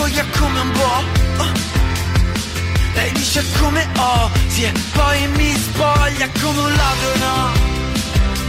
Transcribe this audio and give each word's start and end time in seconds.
ingoglia 0.00 0.24
come 0.38 0.60
un 0.60 0.70
po' 0.72 1.04
oh. 1.42 1.52
Lei 2.94 3.12
dice 3.12 3.44
come 3.58 3.86
oh, 3.96 4.30
sì, 4.48 4.62
e 4.62 4.72
poi 4.92 5.28
mi 5.36 5.54
spoglia 5.54 6.28
come 6.40 6.58
un 6.60 6.74
ladro, 6.74 7.16
no 7.18 7.52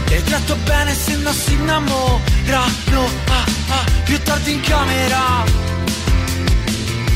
E 0.08 0.22
tratto 0.24 0.56
bene 0.64 0.94
se 0.94 1.16
non 1.16 1.34
si 1.34 1.52
innamorano, 1.52 3.08
ah, 3.28 3.44
ah, 3.68 3.84
più 4.04 4.18
tardi 4.22 4.52
in 4.52 4.60
camera. 4.60 5.44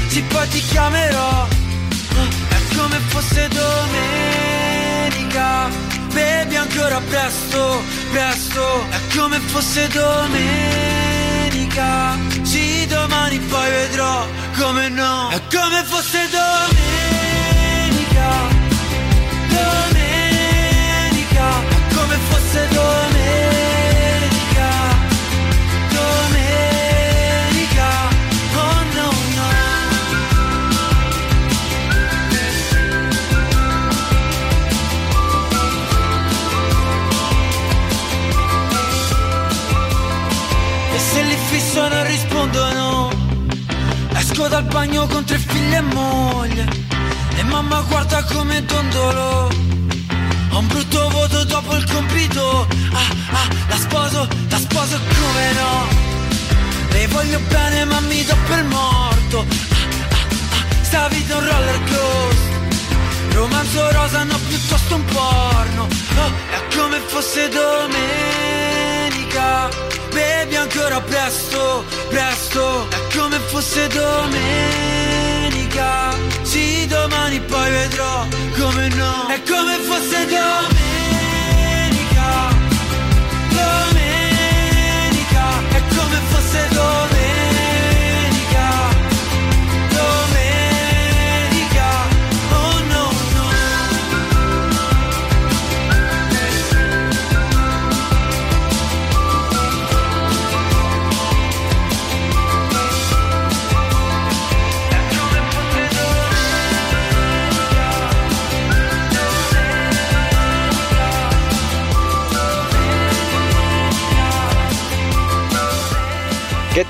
Sì, 0.09 0.23
poi 0.23 0.49
ti 0.49 0.61
chiamerò 0.61 1.47
è 2.49 2.59
come 2.77 2.99
fosse 3.09 3.49
domenica. 3.49 4.75
Bevi 6.13 6.57
ancora 6.57 6.99
presto, 7.01 7.83
presto 8.11 8.87
È 8.89 8.99
come 9.15 9.39
fosse 9.39 9.87
domenica. 9.89 10.97
Sì, 12.43 12.76
come 14.67 14.89
no 14.89 15.29
È 15.31 15.41
come 15.49 15.85
fosse 15.85 16.29
domenica 16.29 16.76
Bagno 44.77 45.07
con 45.07 45.25
tre 45.25 45.39
figli 45.39 45.73
e 45.73 45.81
moglie. 45.81 46.69
E 47.39 47.43
mamma 47.45 47.81
guarda 47.89 48.23
come 48.25 48.63
dondolo 48.63 49.49
Ho 50.51 50.59
un 50.59 50.67
brutto 50.67 51.09
voto 51.09 51.45
dopo 51.45 51.75
il 51.77 51.91
compito. 51.91 52.67
Ah 52.93 53.39
ah, 53.39 53.49
la 53.71 53.77
sposo, 53.77 54.29
la 54.51 54.59
sposo 54.59 55.01
come 55.19 55.53
no? 55.53 55.87
Le 56.91 57.07
voglio 57.07 57.41
bene 57.49 57.85
ma 57.87 58.01
mi 58.01 58.23
do 58.23 58.37
per 58.47 58.65
morto. 58.65 59.47
Ah 59.49 59.77
ah 60.11 60.57
ah, 60.59 60.85
sta 60.85 61.09
vita 61.09 61.33
è 61.33 61.37
un 61.39 61.45
roller 61.49 61.81
coaster. 61.89 63.33
Romanzo 63.33 63.93
rosa 63.93 64.25
no 64.25 64.39
piuttosto 64.47 64.95
un 64.95 65.05
porno. 65.07 65.89
Oh, 66.19 66.33
è 66.51 66.77
come 66.77 67.01
fosse 67.07 67.49
domenica 67.49 68.66
Bevi 70.13 70.57
ancora 70.57 71.01
presto, 71.01 71.85
presto. 72.09 72.89
È 72.89 73.17
come 73.17 73.39
fosse 73.39 73.87
domenica. 73.89 74.35
Sì, 76.43 76.87
domani 76.87 77.41
poi 77.41 77.71
vedrò 77.71 78.27
come 78.59 78.89
no. 78.89 79.29
È 79.29 79.43
come 79.43 79.79
fosse 79.79 80.27
domenica 80.27 80.86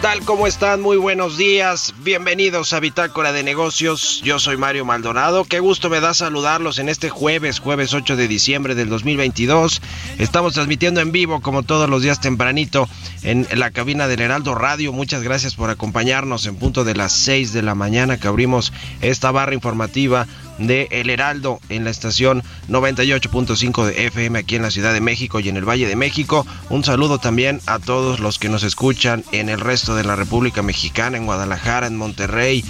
tal? 0.01 0.21
¿Cómo 0.23 0.47
están? 0.47 0.83
Muy 0.83 0.97
buenos 0.97 1.39
días. 1.39 1.95
Bienvenidos 1.99 2.73
a 2.73 2.81
Bitácora 2.81 3.33
de 3.33 3.43
Negocios. 3.43 4.21
Yo 4.25 4.39
soy 4.39 4.57
Mario 4.57 4.85
Maldonado. 4.85 5.45
Qué 5.45 5.61
gusto 5.61 5.89
me 5.89 6.01
da 6.01 6.13
saludarlos 6.13 6.79
en 6.79 6.89
este 6.89 7.09
jueves, 7.09 7.61
jueves 7.61 7.95
8 7.95 8.17
de 8.17 8.29
diciembre 8.29 8.75
del 8.75 8.89
2022. 8.89 9.81
Estamos 10.19 10.55
transmitiendo 10.55 11.01
en 11.01 11.13
vivo 11.13 11.41
como 11.41 11.63
todos 11.63 11.89
los 11.89 12.03
días 12.03 12.21
tempranito 12.21 12.89
en 13.23 13.47
la 13.55 13.71
cabina 13.71 14.09
del 14.09 14.21
Heraldo 14.21 14.55
Radio. 14.55 14.93
Muchas 14.93 15.23
gracias 15.23 15.55
por 15.55 15.71
acompañarnos 15.71 16.47
en 16.47 16.57
punto 16.57 16.85
de 16.85 16.95
las 16.95 17.13
6 17.13 17.53
de 17.53 17.63
la 17.63 17.75
mañana 17.75 18.19
que 18.19 18.29
abrimos 18.29 18.73
esta 19.01 19.31
barra 19.31 19.55
informativa 19.55 20.27
de 20.59 20.89
El 20.91 21.11
Heraldo 21.11 21.61
en 21.69 21.85
la 21.85 21.91
estación 21.91 22.43
98.5 22.69 23.85
de 23.85 24.07
FM 24.07 24.39
aquí 24.39 24.57
en 24.57 24.63
la 24.63 24.71
Ciudad 24.71 24.93
de 24.93 25.01
México 25.01 25.41
y 25.41 25.49
en 25.49 25.57
el 25.57 25.69
Valle 25.69 25.87
de 25.87 25.97
México. 25.97 26.47
Un 26.71 26.85
saludo 26.85 27.19
también 27.19 27.61
a 27.67 27.79
todos 27.79 28.21
los 28.21 28.39
que 28.39 28.49
nos 28.49 28.63
escuchan 28.63 29.25
en 29.33 29.49
el 29.49 29.61
resto 29.61 29.95
de 29.95 30.05
la 30.05 30.17
República 30.17 30.63
Mexicana, 30.63 31.17
en 31.17 31.27
Guadalajara, 31.27 31.87
en 31.87 31.97
Monterrey 31.97 32.65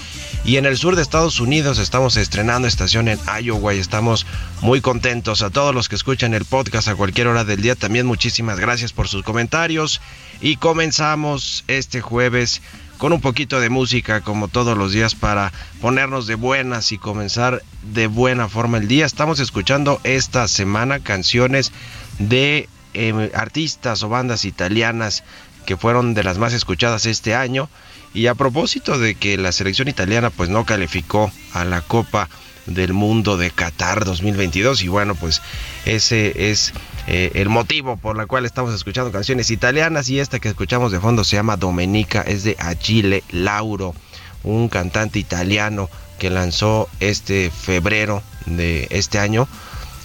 y 0.44 0.56
en 0.56 0.66
el 0.66 0.76
sur 0.76 0.97
de 0.97 1.02
Estados 1.02 1.41
Unidos. 1.41 1.78
Estamos 1.78 2.16
estrenando 2.16 2.69
estación 2.69 3.08
en 3.08 3.19
Iowa 3.42 3.74
y 3.74 3.78
estamos 3.78 4.26
muy 4.60 4.80
contentos. 4.80 5.42
A 5.42 5.50
todos 5.50 5.74
los 5.74 5.88
que 5.88 5.97
escuchan 5.97 6.34
el 6.34 6.44
podcast 6.44 6.88
a 6.88 6.94
cualquier 6.94 7.28
hora 7.28 7.44
del 7.44 7.62
día, 7.62 7.74
también 7.74 8.06
muchísimas 8.06 8.58
gracias 8.60 8.92
por 8.92 9.08
sus 9.08 9.22
comentarios. 9.22 10.00
Y 10.41 10.56
comenzamos 10.56 11.64
este 11.66 12.00
jueves 12.00 12.60
con 12.98 13.12
un 13.12 13.20
poquito 13.20 13.60
de 13.60 13.70
música 13.70 14.20
como 14.20 14.48
todos 14.48 14.76
los 14.76 14.92
días 14.92 15.14
para 15.14 15.52
ponernos 15.80 16.26
de 16.26 16.34
buenas 16.34 16.92
y 16.92 16.98
comenzar 16.98 17.62
de 17.82 18.06
buena 18.06 18.48
forma 18.48 18.78
el 18.78 18.88
día. 18.88 19.06
Estamos 19.06 19.40
escuchando 19.40 20.00
esta 20.04 20.48
semana 20.48 21.00
canciones 21.00 21.72
de 22.18 22.68
eh, 22.94 23.30
artistas 23.34 24.02
o 24.02 24.08
bandas 24.08 24.44
italianas 24.44 25.24
que 25.66 25.76
fueron 25.76 26.15
de 26.15 26.24
las 26.24 26.38
más 26.38 26.53
escuchadas 26.53 27.06
este 27.06 27.34
año. 27.34 27.68
Y 28.15 28.28
a 28.28 28.34
propósito 28.34 28.98
de 28.98 29.15
que 29.15 29.36
la 29.36 29.53
selección 29.53 29.88
italiana 29.88 30.30
pues 30.30 30.48
no 30.48 30.65
calificó 30.65 31.30
a 31.53 31.65
la 31.65 31.82
Copa 31.82 32.30
del 32.65 32.92
Mundo 32.92 33.36
de 33.36 33.50
Qatar 33.50 34.04
2022 34.04 34.82
y 34.82 34.88
bueno 34.88 35.15
pues 35.15 35.41
ese 35.84 36.50
es 36.50 36.72
eh, 37.06 37.32
el 37.34 37.48
motivo 37.48 37.97
por 37.97 38.20
el 38.20 38.26
cual 38.26 38.44
estamos 38.44 38.74
escuchando 38.74 39.12
canciones 39.12 39.50
italianas 39.50 40.08
y 40.08 40.18
esta 40.18 40.41
que 40.41 40.48
escuchamos 40.48 40.92
de 40.92 41.00
fondo 41.00 41.24
se 41.24 41.36
llama 41.36 41.56
Domenica, 41.56 42.22
es 42.22 42.44
de 42.44 42.56
Achille 42.58 43.22
Lauro, 43.30 43.94
un 44.42 44.68
cantante 44.68 45.18
italiano 45.18 45.88
que 46.18 46.30
lanzó 46.30 46.88
este 47.00 47.50
febrero 47.50 48.22
de 48.47 48.88
este 48.91 49.18
año 49.18 49.48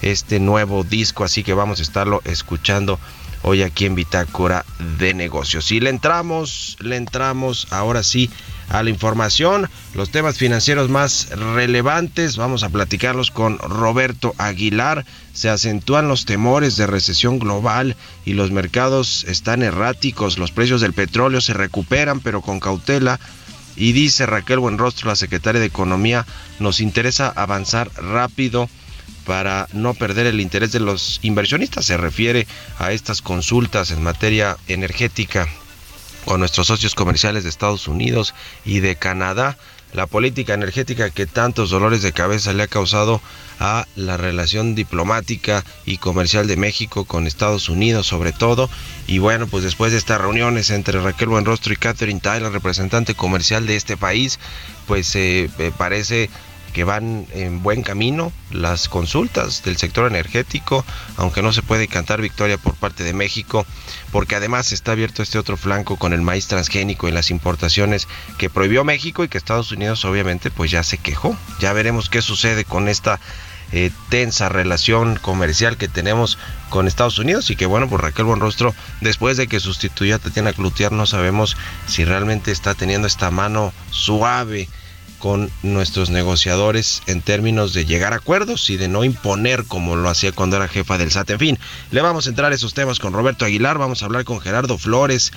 este 0.01 0.39
nuevo 0.39 0.83
disco, 0.83 1.24
así 1.24 1.44
que 1.44 1.53
vamos 1.53 1.80
a 1.80 1.83
estarlo 1.83 2.21
escuchando 2.25 3.00
hoy 3.44 3.64
aquí 3.64 3.86
en 3.86 3.96
Bitácora 3.96 4.66
de 5.00 5.14
Negocios. 5.14 5.72
Y 5.72 5.80
le 5.80 5.90
entramos, 5.90 6.78
le 6.80 6.96
entramos 6.96 7.68
ahora 7.72 8.04
sí 8.04 8.30
a 8.70 8.84
la 8.84 8.90
información, 8.90 9.70
los 9.94 10.12
temas 10.12 10.38
financieros 10.38 10.90
más 10.90 11.30
relevantes. 11.32 12.38
Vamos 12.38 12.64
a 12.64 12.70
platicarlos 12.70 13.30
con 13.30 13.58
Roberto 13.60 14.34
Aguilar. 14.38 15.06
Se 15.34 15.50
acentúan 15.50 16.08
los 16.08 16.26
temores 16.26 16.78
de 16.78 16.88
recesión 16.88 17.40
global 17.40 17.98
y 18.26 18.34
los 18.34 18.52
mercados 18.52 19.26
están 19.26 19.62
erráticos. 19.62 20.38
Los 20.38 20.52
precios 20.52 20.82
del 20.82 20.94
petróleo 20.94 21.42
se 21.42 21.54
recuperan, 21.54 22.22
pero 22.22 22.42
con 22.42 22.60
cautela. 22.60 23.20
Y 23.76 23.94
dice 23.94 24.26
Raquel 24.26 24.60
Buenrostro, 24.60 25.10
la 25.10 25.16
secretaria 25.16 25.60
de 25.60 25.68
Economía, 25.68 26.26
nos 26.60 26.80
interesa 26.80 27.32
avanzar 27.36 27.90
rápido 27.96 28.70
para 29.25 29.68
no 29.73 29.94
perder 29.94 30.27
el 30.27 30.41
interés 30.41 30.71
de 30.71 30.79
los 30.79 31.19
inversionistas. 31.21 31.85
Se 31.85 31.97
refiere 31.97 32.47
a 32.79 32.91
estas 32.91 33.21
consultas 33.21 33.91
en 33.91 34.03
materia 34.03 34.57
energética 34.68 35.47
con 36.25 36.39
nuestros 36.39 36.68
socios 36.68 36.95
comerciales 36.95 37.44
de 37.44 37.50
Estados 37.50 37.88
Unidos 37.88 38.33
y 38.65 38.79
de 38.79 38.95
Canadá, 38.95 39.57
la 39.94 40.07
política 40.07 40.53
energética 40.53 41.09
que 41.09 41.25
tantos 41.25 41.69
dolores 41.69 42.01
de 42.01 42.13
cabeza 42.13 42.53
le 42.53 42.63
ha 42.63 42.68
causado 42.68 43.21
a 43.59 43.85
la 43.95 44.18
relación 44.18 44.73
diplomática 44.73 45.65
y 45.85 45.97
comercial 45.97 46.47
de 46.47 46.56
México 46.56 47.06
con 47.06 47.27
Estados 47.27 47.69
Unidos 47.69 48.07
sobre 48.07 48.31
todo. 48.31 48.69
Y 49.07 49.19
bueno, 49.19 49.47
pues 49.47 49.63
después 49.63 49.91
de 49.91 49.97
estas 49.97 50.21
reuniones 50.21 50.69
entre 50.69 51.01
Raquel 51.01 51.29
Buenrostro 51.29 51.73
y 51.73 51.77
Catherine 51.77 52.21
Tyler, 52.21 52.51
representante 52.51 53.15
comercial 53.15 53.68
de 53.68 53.75
este 53.75 53.97
país, 53.97 54.39
pues 54.88 55.13
eh, 55.15 55.50
parece 55.77 56.29
que 56.73 56.83
van 56.83 57.27
en 57.33 57.62
buen 57.63 57.83
camino 57.83 58.31
las 58.51 58.89
consultas 58.89 59.63
del 59.63 59.77
sector 59.77 60.07
energético, 60.07 60.85
aunque 61.18 61.41
no 61.41 61.53
se 61.53 61.62
puede 61.62 61.88
cantar 61.88 62.21
victoria 62.21 62.57
por 62.57 62.75
parte 62.75 63.03
de 63.03 63.13
México, 63.13 63.65
porque 64.12 64.35
además 64.35 64.71
está 64.71 64.94
abierto 64.94 65.23
este 65.23 65.39
otro 65.39 65.57
flanco 65.57 65.97
con 65.97 66.13
el 66.13 66.21
maíz 66.21 66.47
transgénico 66.47 67.07
y 67.07 67.12
las 67.12 67.31
importaciones 67.31 68.07
que 68.38 68.50
prohibió 68.50 68.83
México 68.83 69.23
y 69.23 69.27
que 69.27 69.38
Estados 69.38 69.71
Unidos 69.71 70.06
obviamente 70.06 70.51
pues 70.51 70.71
ya 70.71 70.83
se 70.83 70.97
quejó. 70.97 71.35
Ya 71.59 71.73
veremos 71.73 72.09
qué 72.09 72.21
sucede 72.21 72.65
con 72.65 72.88
esta 72.88 73.19
eh, 73.73 73.89
tensa 74.09 74.50
relación 74.50 75.15
comercial 75.15 75.77
que 75.77 75.88
tenemos 75.88 76.38
con 76.69 76.88
Estados 76.88 77.19
Unidos 77.19 77.50
y 77.51 77.56
que 77.56 77.65
bueno, 77.65 77.88
pues 77.88 78.01
Raquel 78.01 78.25
Buenrostro, 78.25 78.75
después 79.00 79.38
de 79.38 79.47
que 79.47 79.62
sustituyó 79.62 80.15
a 80.15 80.19
Tatiana 80.19 80.51
Cloutier, 80.51 80.91
no 80.91 81.06
sabemos 81.06 81.56
si 81.88 82.03
realmente 82.03 82.51
está 82.51 82.75
teniendo 82.75 83.07
esta 83.07 83.31
mano 83.31 83.71
suave 83.89 84.68
con 85.21 85.51
nuestros 85.62 86.09
negociadores 86.09 87.03
en 87.06 87.21
términos 87.21 87.73
de 87.73 87.85
llegar 87.85 88.12
a 88.12 88.18
acuerdos 88.18 88.69
y 88.71 88.77
de 88.77 88.88
no 88.88 89.03
imponer 89.03 89.65
como 89.65 89.95
lo 89.95 90.09
hacía 90.09 90.31
cuando 90.31 90.57
era 90.57 90.68
jefa 90.68 90.97
del 90.97 91.12
SAT. 91.12 91.29
En 91.29 91.39
fin, 91.39 91.59
le 91.91 92.01
vamos 92.01 92.25
a 92.25 92.29
entrar 92.29 92.51
a 92.51 92.56
esos 92.56 92.73
temas 92.73 93.00
con 93.00 93.13
Roberto 93.13 93.45
Aguilar, 93.45 93.77
vamos 93.77 94.01
a 94.01 94.06
hablar 94.06 94.25
con 94.25 94.41
Gerardo 94.41 94.79
Flores, 94.79 95.31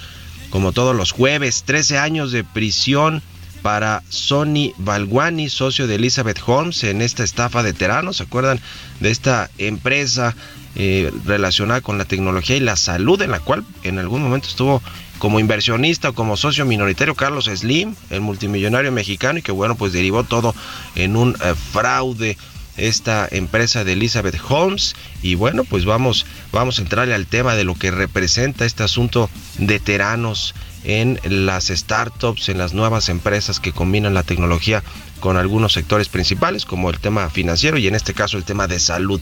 como 0.48 0.72
todos 0.72 0.96
los 0.96 1.12
jueves, 1.12 1.64
13 1.64 1.98
años 1.98 2.32
de 2.32 2.44
prisión 2.44 3.22
para 3.60 4.02
Sonny 4.08 4.72
Balguani, 4.78 5.50
socio 5.50 5.86
de 5.86 5.96
Elizabeth 5.96 6.40
Holmes, 6.46 6.82
en 6.84 7.02
esta 7.02 7.22
estafa 7.22 7.62
de 7.62 7.75
Terano. 7.75 8.12
¿Se 8.12 8.22
acuerdan 8.22 8.60
de 9.00 9.10
esta 9.10 9.50
empresa 9.58 10.34
eh, 10.76 11.12
relacionada 11.25 11.82
con 11.82 11.98
la 11.98 12.04
tecnología 12.04 12.56
y 12.56 12.60
la 12.60 12.76
salud, 12.76 13.20
en 13.22 13.31
la 13.31 13.40
cual 13.40 13.64
en 13.82 13.98
algún 13.98 14.22
momento 14.22 14.48
estuvo 14.48 14.82
como 15.25 15.41
inversionista 15.41 16.11
o 16.11 16.12
como 16.12 16.37
socio 16.37 16.67
minoritario 16.67 17.15
Carlos 17.15 17.47
Slim, 17.47 17.94
el 18.11 18.21
multimillonario 18.21 18.93
mexicano, 18.93 19.38
y 19.38 19.43
que 19.43 19.53
bueno, 19.53 19.75
pues 19.75 19.94
derivó 19.94 20.23
todo 20.25 20.55
en 20.97 21.17
un 21.17 21.35
eh, 21.43 21.55
fraude 21.73 22.37
esta 22.76 23.26
empresa 23.31 23.85
de 23.85 23.94
Elizabeth 23.94 24.38
Holmes. 24.47 24.94
Y 25.23 25.35
bueno 25.35 25.65
pues 25.65 25.87
vamos 25.87 26.26
vamos 26.53 26.79
a 26.79 26.82
entrarle 26.82 27.15
al 27.15 27.26
tema 27.26 27.55
de 27.55 27.65
lo 27.65 27.75
que 27.75 27.91
representa 27.91 28.67
este 28.67 28.82
asunto 28.82 29.31
de 29.56 29.81
teranos 29.81 30.55
en 30.84 31.19
las 31.25 31.69
startups, 31.69 32.48
en 32.48 32.58
las 32.58 32.75
nuevas 32.75 33.08
empresas 33.08 33.58
que 33.58 33.72
combinan 33.72 34.14
la 34.14 34.22
tecnología 34.22 34.82
con 35.20 35.38
algunos 35.38 35.72
sectores 35.72 36.10
principales, 36.10 36.66
como 36.66 36.90
el 36.90 36.98
tema 36.98 37.31
financiero 37.31 37.78
y 37.78 37.86
en 37.88 37.94
este 37.94 38.12
caso 38.12 38.36
el 38.36 38.44
tema 38.44 38.66
de 38.66 38.78
salud. 38.78 39.20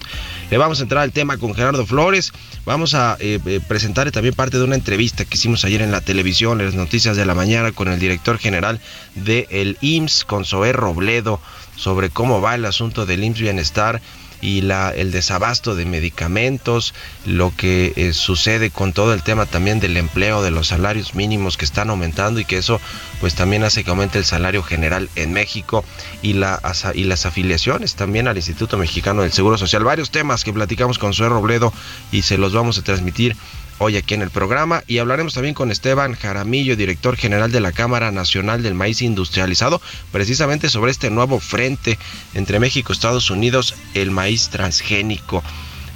Le 0.51 0.59
vamos 0.59 0.81
a 0.81 0.83
entrar 0.83 1.03
al 1.03 1.13
tema 1.13 1.39
con 1.39 1.55
Gerardo 1.55 1.87
Flores. 1.87 2.33
Vamos 2.65 2.95
a 2.95 3.17
eh, 3.21 3.39
eh, 3.47 3.61
presentar 3.67 4.11
también 4.11 4.35
parte 4.35 4.59
de 4.59 4.65
una 4.65 4.75
entrevista 4.75 5.25
que 5.25 5.37
hicimos 5.37 5.65
ayer 5.65 5.81
en 5.81 5.93
la 5.93 6.01
televisión, 6.01 6.61
en 6.61 6.67
las 6.67 6.75
noticias 6.75 7.17
de 7.17 7.25
la 7.25 7.37
mañana, 7.37 7.71
con 7.71 7.87
el 7.87 8.01
director 8.01 8.39
general 8.39 8.81
del 9.15 9.47
el 9.51 9.79
IMSS, 9.81 10.25
con 10.25 10.45
Zoé 10.45 10.73
Robledo, 10.73 11.41
sobre 11.77 12.11
cómo 12.11 12.41
va 12.41 12.57
el 12.57 12.65
asunto 12.65 13.07
del 13.07 13.23
IMSS 13.23 13.41
Bienestar 13.41 14.03
y 14.43 14.61
la, 14.61 14.91
el 14.91 15.13
desabasto 15.13 15.75
de 15.75 15.87
medicamentos, 15.87 16.93
lo 17.25 17.55
que 17.57 17.95
eh, 17.97 18.13
sucede 18.13 18.71
con 18.71 18.93
todo 18.93 19.15
el 19.15 19.23
tema 19.23 19.47
también 19.47 19.81
del 19.81 19.97
empleo, 19.97 20.43
de 20.43 20.51
los 20.51 20.67
salarios 20.67 21.15
mínimos 21.15 21.57
que 21.57 21.65
están 21.65 21.89
aumentando 21.89 22.41
y 22.41 22.45
que 22.45 22.59
eso 22.59 22.81
pues 23.21 23.35
también 23.35 23.63
hace 23.63 23.85
que 23.85 23.91
aumente 23.91 24.19
el 24.19 24.25
salario 24.25 24.63
general 24.65 25.09
en 25.15 25.33
México 25.33 25.85
y, 26.21 26.35
la, 26.35 26.61
y 26.95 27.05
las 27.05 27.25
afiliaciones 27.25 27.95
también 27.95 28.27
al 28.27 28.37
Instituto 28.37 28.77
Mexicano 28.77 29.23
del 29.23 29.33
Seguro 29.33 29.57
Social. 29.57 29.85
Varios 29.85 30.11
temas 30.11 30.43
que 30.43 30.53
platicamos 30.53 30.99
con 30.99 31.15
Zoe 31.15 31.29
Robledo 31.29 31.73
y 32.11 32.23
se 32.23 32.37
los 32.37 32.53
vamos 32.53 32.77
a 32.79 32.83
transmitir 32.83 33.37
hoy 33.79 33.97
aquí 33.97 34.15
en 34.15 34.23
el 34.23 34.31
programa 34.31 34.83
y 34.87 34.99
hablaremos 34.99 35.35
también 35.35 35.55
con 35.55 35.71
Esteban 35.71 36.15
Jaramillo, 36.15 36.77
director 36.77 37.17
general 37.17 37.53
de 37.53 37.61
la 37.61 37.73
Cámara 37.73 38.11
Nacional 38.11 38.63
del 38.63 38.75
Maíz 38.75 39.03
Industrializado, 39.03 39.81
precisamente 40.11 40.69
sobre 40.69 40.91
este 40.91 41.11
nuevo 41.11 41.41
frente 41.41 41.99
entre 42.35 42.61
México 42.61 42.93
y 42.93 42.95
Estados 42.95 43.31
Unidos, 43.31 43.75
el 43.95 44.11
maíz 44.11 44.49
transgénico. 44.49 45.43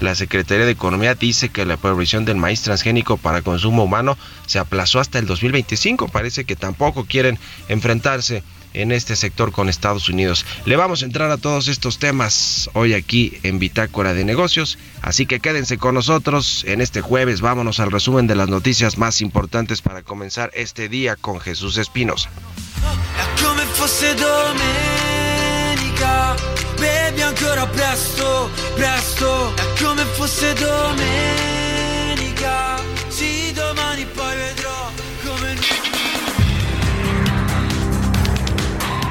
La 0.01 0.15
Secretaría 0.15 0.67
de 0.67 0.73
Economía 0.73 1.15
dice 1.15 1.49
que 1.49 1.65
la 1.65 1.77
prohibición 1.77 2.25
del 2.25 2.37
maíz 2.37 2.63
transgénico 2.63 3.17
para 3.17 3.43
consumo 3.43 3.85
humano 3.85 4.19
se 4.47 4.59
aplazó 4.59 5.01
hasta 5.01 5.19
el 5.19 5.27
2025. 5.27 6.09
Parece 6.09 6.45
que 6.45 6.57
tampoco 6.57 7.07
quieren 7.07 7.39
enfrentarse 7.69 8.43
en 8.77 8.93
este 8.93 9.17
sector 9.17 9.53
con 9.53 9.69
Estados 9.69 10.09
Unidos. 10.09 10.45
Le 10.67 10.77
vamos 10.77 11.03
a 11.03 11.07
entrar 11.07 11.31
a 11.31 11.39
todos 11.39 11.69
estos 11.69 11.99
temas 11.99 12.69
hoy 12.75 12.93
aquí 12.93 13.39
en 13.43 13.59
Bitácora 13.59 14.13
de 14.13 14.25
Negocios, 14.25 14.79
así 15.01 15.27
que 15.27 15.41
quédense 15.41 15.79
con 15.79 15.95
nosotros 15.95 16.63
en 16.67 16.83
este 16.83 17.01
jueves. 17.01 17.41
Vámonos 17.41 17.81
al 17.81 17.91
resumen 17.91 18.27
de 18.27 18.37
las 18.37 18.49
noticias 18.49 18.99
más 18.99 19.23
importantes 19.23 19.81
para 19.81 20.03
comenzar 20.03 20.51
este 20.55 20.89
día 20.91 21.17
con 21.17 21.41
Jesús 21.41 21.79
Espinosa. 21.79 22.31
sarebbe 27.07 27.23
ancora 27.23 27.67
presto, 27.69 28.51
presto, 28.75 29.55
è 29.55 29.81
come 29.81 30.05
fosse 30.15 30.53
domenica 30.55 31.56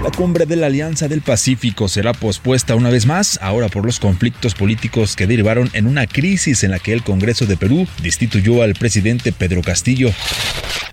La 0.05 0.11
cumbre 0.11 0.45
de 0.45 0.55
la 0.55 0.67
Alianza 0.67 1.07
del 1.07 1.23
Pacífico 1.23 1.87
será 1.87 2.13
pospuesta 2.13 2.75
una 2.75 2.91
vez 2.91 3.07
más, 3.07 3.39
ahora 3.41 3.69
por 3.69 3.87
los 3.87 3.99
conflictos 3.99 4.53
políticos 4.53 5.15
que 5.15 5.25
derivaron 5.25 5.67
en 5.73 5.87
una 5.87 6.05
crisis 6.05 6.63
en 6.63 6.69
la 6.69 6.77
que 6.77 6.93
el 6.93 7.01
Congreso 7.01 7.47
de 7.47 7.57
Perú 7.57 7.87
destituyó 8.03 8.61
al 8.61 8.75
presidente 8.75 9.31
Pedro 9.31 9.63
Castillo. 9.63 10.11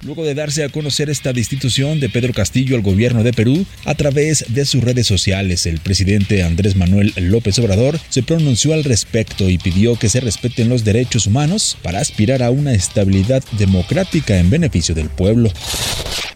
Luego 0.02 0.24
de 0.24 0.34
darse 0.34 0.64
a 0.64 0.70
conocer 0.70 1.10
esta 1.10 1.34
destitución 1.34 2.00
de 2.00 2.08
Pedro 2.08 2.32
Castillo 2.32 2.74
al 2.74 2.80
gobierno 2.80 3.22
de 3.22 3.34
Perú, 3.34 3.66
a 3.84 3.94
través 3.94 4.46
de 4.48 4.64
sus 4.64 4.82
redes 4.82 5.08
sociales, 5.08 5.66
el 5.66 5.80
presidente 5.80 6.42
Andrés 6.42 6.74
Manuel 6.74 7.12
López 7.16 7.58
Obrador 7.58 8.00
se 8.08 8.22
pronunció 8.22 8.72
al 8.72 8.82
respecto 8.82 9.50
y 9.50 9.58
pidió 9.58 9.98
que 9.98 10.08
se 10.08 10.20
respeten 10.20 10.70
los 10.70 10.84
derechos 10.84 11.26
humanos 11.26 11.76
para 11.82 12.00
aspirar 12.00 12.42
a 12.42 12.50
una 12.50 12.72
estabilidad 12.72 13.44
democrática 13.58 14.38
en 14.38 14.48
beneficio 14.48 14.94
del 14.94 15.10
pueblo. 15.10 15.52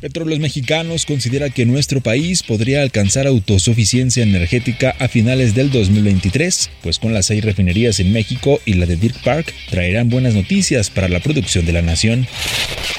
Petróleos 0.00 0.40
Mexicanos 0.40 1.06
considera 1.06 1.48
que 1.50 1.64
nuestro 1.64 2.00
país 2.00 2.42
podría 2.42 2.65
alcanzar 2.74 3.26
autosuficiencia 3.26 4.22
energética 4.22 4.94
a 4.98 5.08
finales 5.08 5.54
del 5.54 5.70
2023, 5.70 6.70
pues 6.82 6.98
con 6.98 7.14
las 7.14 7.26
seis 7.26 7.44
refinerías 7.44 8.00
en 8.00 8.12
México 8.12 8.60
y 8.64 8.74
la 8.74 8.86
de 8.86 8.96
Dirk 8.96 9.22
Park 9.22 9.54
traerán 9.70 10.10
buenas 10.10 10.34
noticias 10.34 10.90
para 10.90 11.08
la 11.08 11.20
producción 11.20 11.64
de 11.66 11.72
la 11.72 11.82
nación. 11.82 12.26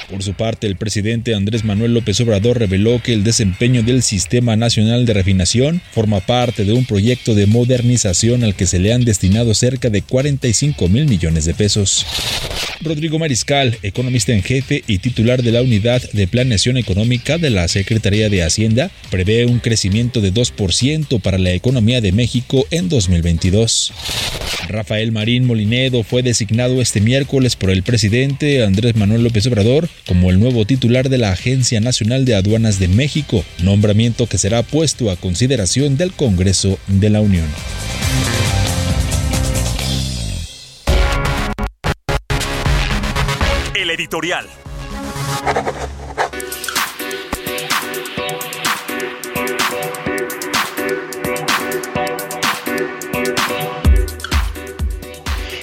Por 0.09 0.24
su 0.24 0.33
parte, 0.33 0.67
el 0.67 0.77
presidente 0.77 1.36
Andrés 1.36 1.65
Manuel 1.65 1.93
López 1.93 2.19
Obrador 2.21 2.59
reveló 2.59 3.01
que 3.03 3.13
el 3.13 3.25
desempeño 3.25 3.83
del 3.83 4.03
Sistema 4.03 4.55
Nacional 4.55 5.05
de 5.05 5.13
Refinación 5.13 5.81
forma 5.91 6.21
parte 6.21 6.63
de 6.63 6.71
un 6.71 6.86
proyecto 6.86 7.36
de 7.36 7.45
modernización 7.45 8.45
al 8.45 8.55
que 8.55 8.67
se 8.67 8.79
le 8.79 8.93
han 8.93 9.03
destinado 9.03 9.53
cerca 9.53 9.89
de 9.89 10.01
45 10.01 10.88
mil 10.88 11.07
millones 11.07 11.43
de 11.43 11.53
pesos. 11.53 12.05
Rodrigo 12.81 13.19
Mariscal, 13.19 13.77
economista 13.81 14.33
en 14.33 14.43
jefe 14.43 14.83
y 14.88 15.00
titular 15.00 15.41
de 15.41 15.51
la 15.51 15.62
Unidad 15.62 16.01
de 16.12 16.27
Planeación 16.27 16.77
Económica 16.77 17.38
de 17.38 17.50
la 17.50 17.67
Secretaría 17.67 18.29
de 18.29 18.43
Hacienda, 18.43 18.91
prevé 19.09 19.45
un 19.45 19.57
crecimiento 19.60 20.22
de 20.22 20.34
2% 20.34 21.22
para 21.22 21.38
la 21.38 21.52
economía 21.52 22.02
de 22.02 22.12
México 22.12 22.66
en 22.72 22.90
2022. 22.90 23.94
Rafael 24.68 25.12
Marín 25.12 25.46
Molinedo 25.46 26.04
fue 26.04 26.24
designado 26.24 26.82
este 26.82 27.02
miércoles 27.02 27.56
por 27.56 27.70
el 27.70 27.84
presidente 27.84 28.64
Andrés 28.64 28.96
Manuel 28.96 29.24
López 29.24 29.46
Obrador 29.48 29.90
como 30.06 30.30
el 30.30 30.40
nuevo 30.40 30.66
titular 30.66 31.10
de 31.10 31.18
la 31.18 31.32
Agencia 31.32 31.80
Nacional 31.80 32.26
de 32.26 32.36
Aduanas 32.36 32.80
de 32.80 32.88
México, 32.88 33.46
nombramiento 33.64 34.28
que 34.28 34.38
será 34.38 34.64
puesto 34.64 35.12
a 35.12 35.16
consideración 35.16 35.98
del 35.98 36.12
Congreso 36.12 36.80
de 36.88 37.10
la 37.10 37.22
Unión. 37.22 37.48
editorial. 43.98 44.48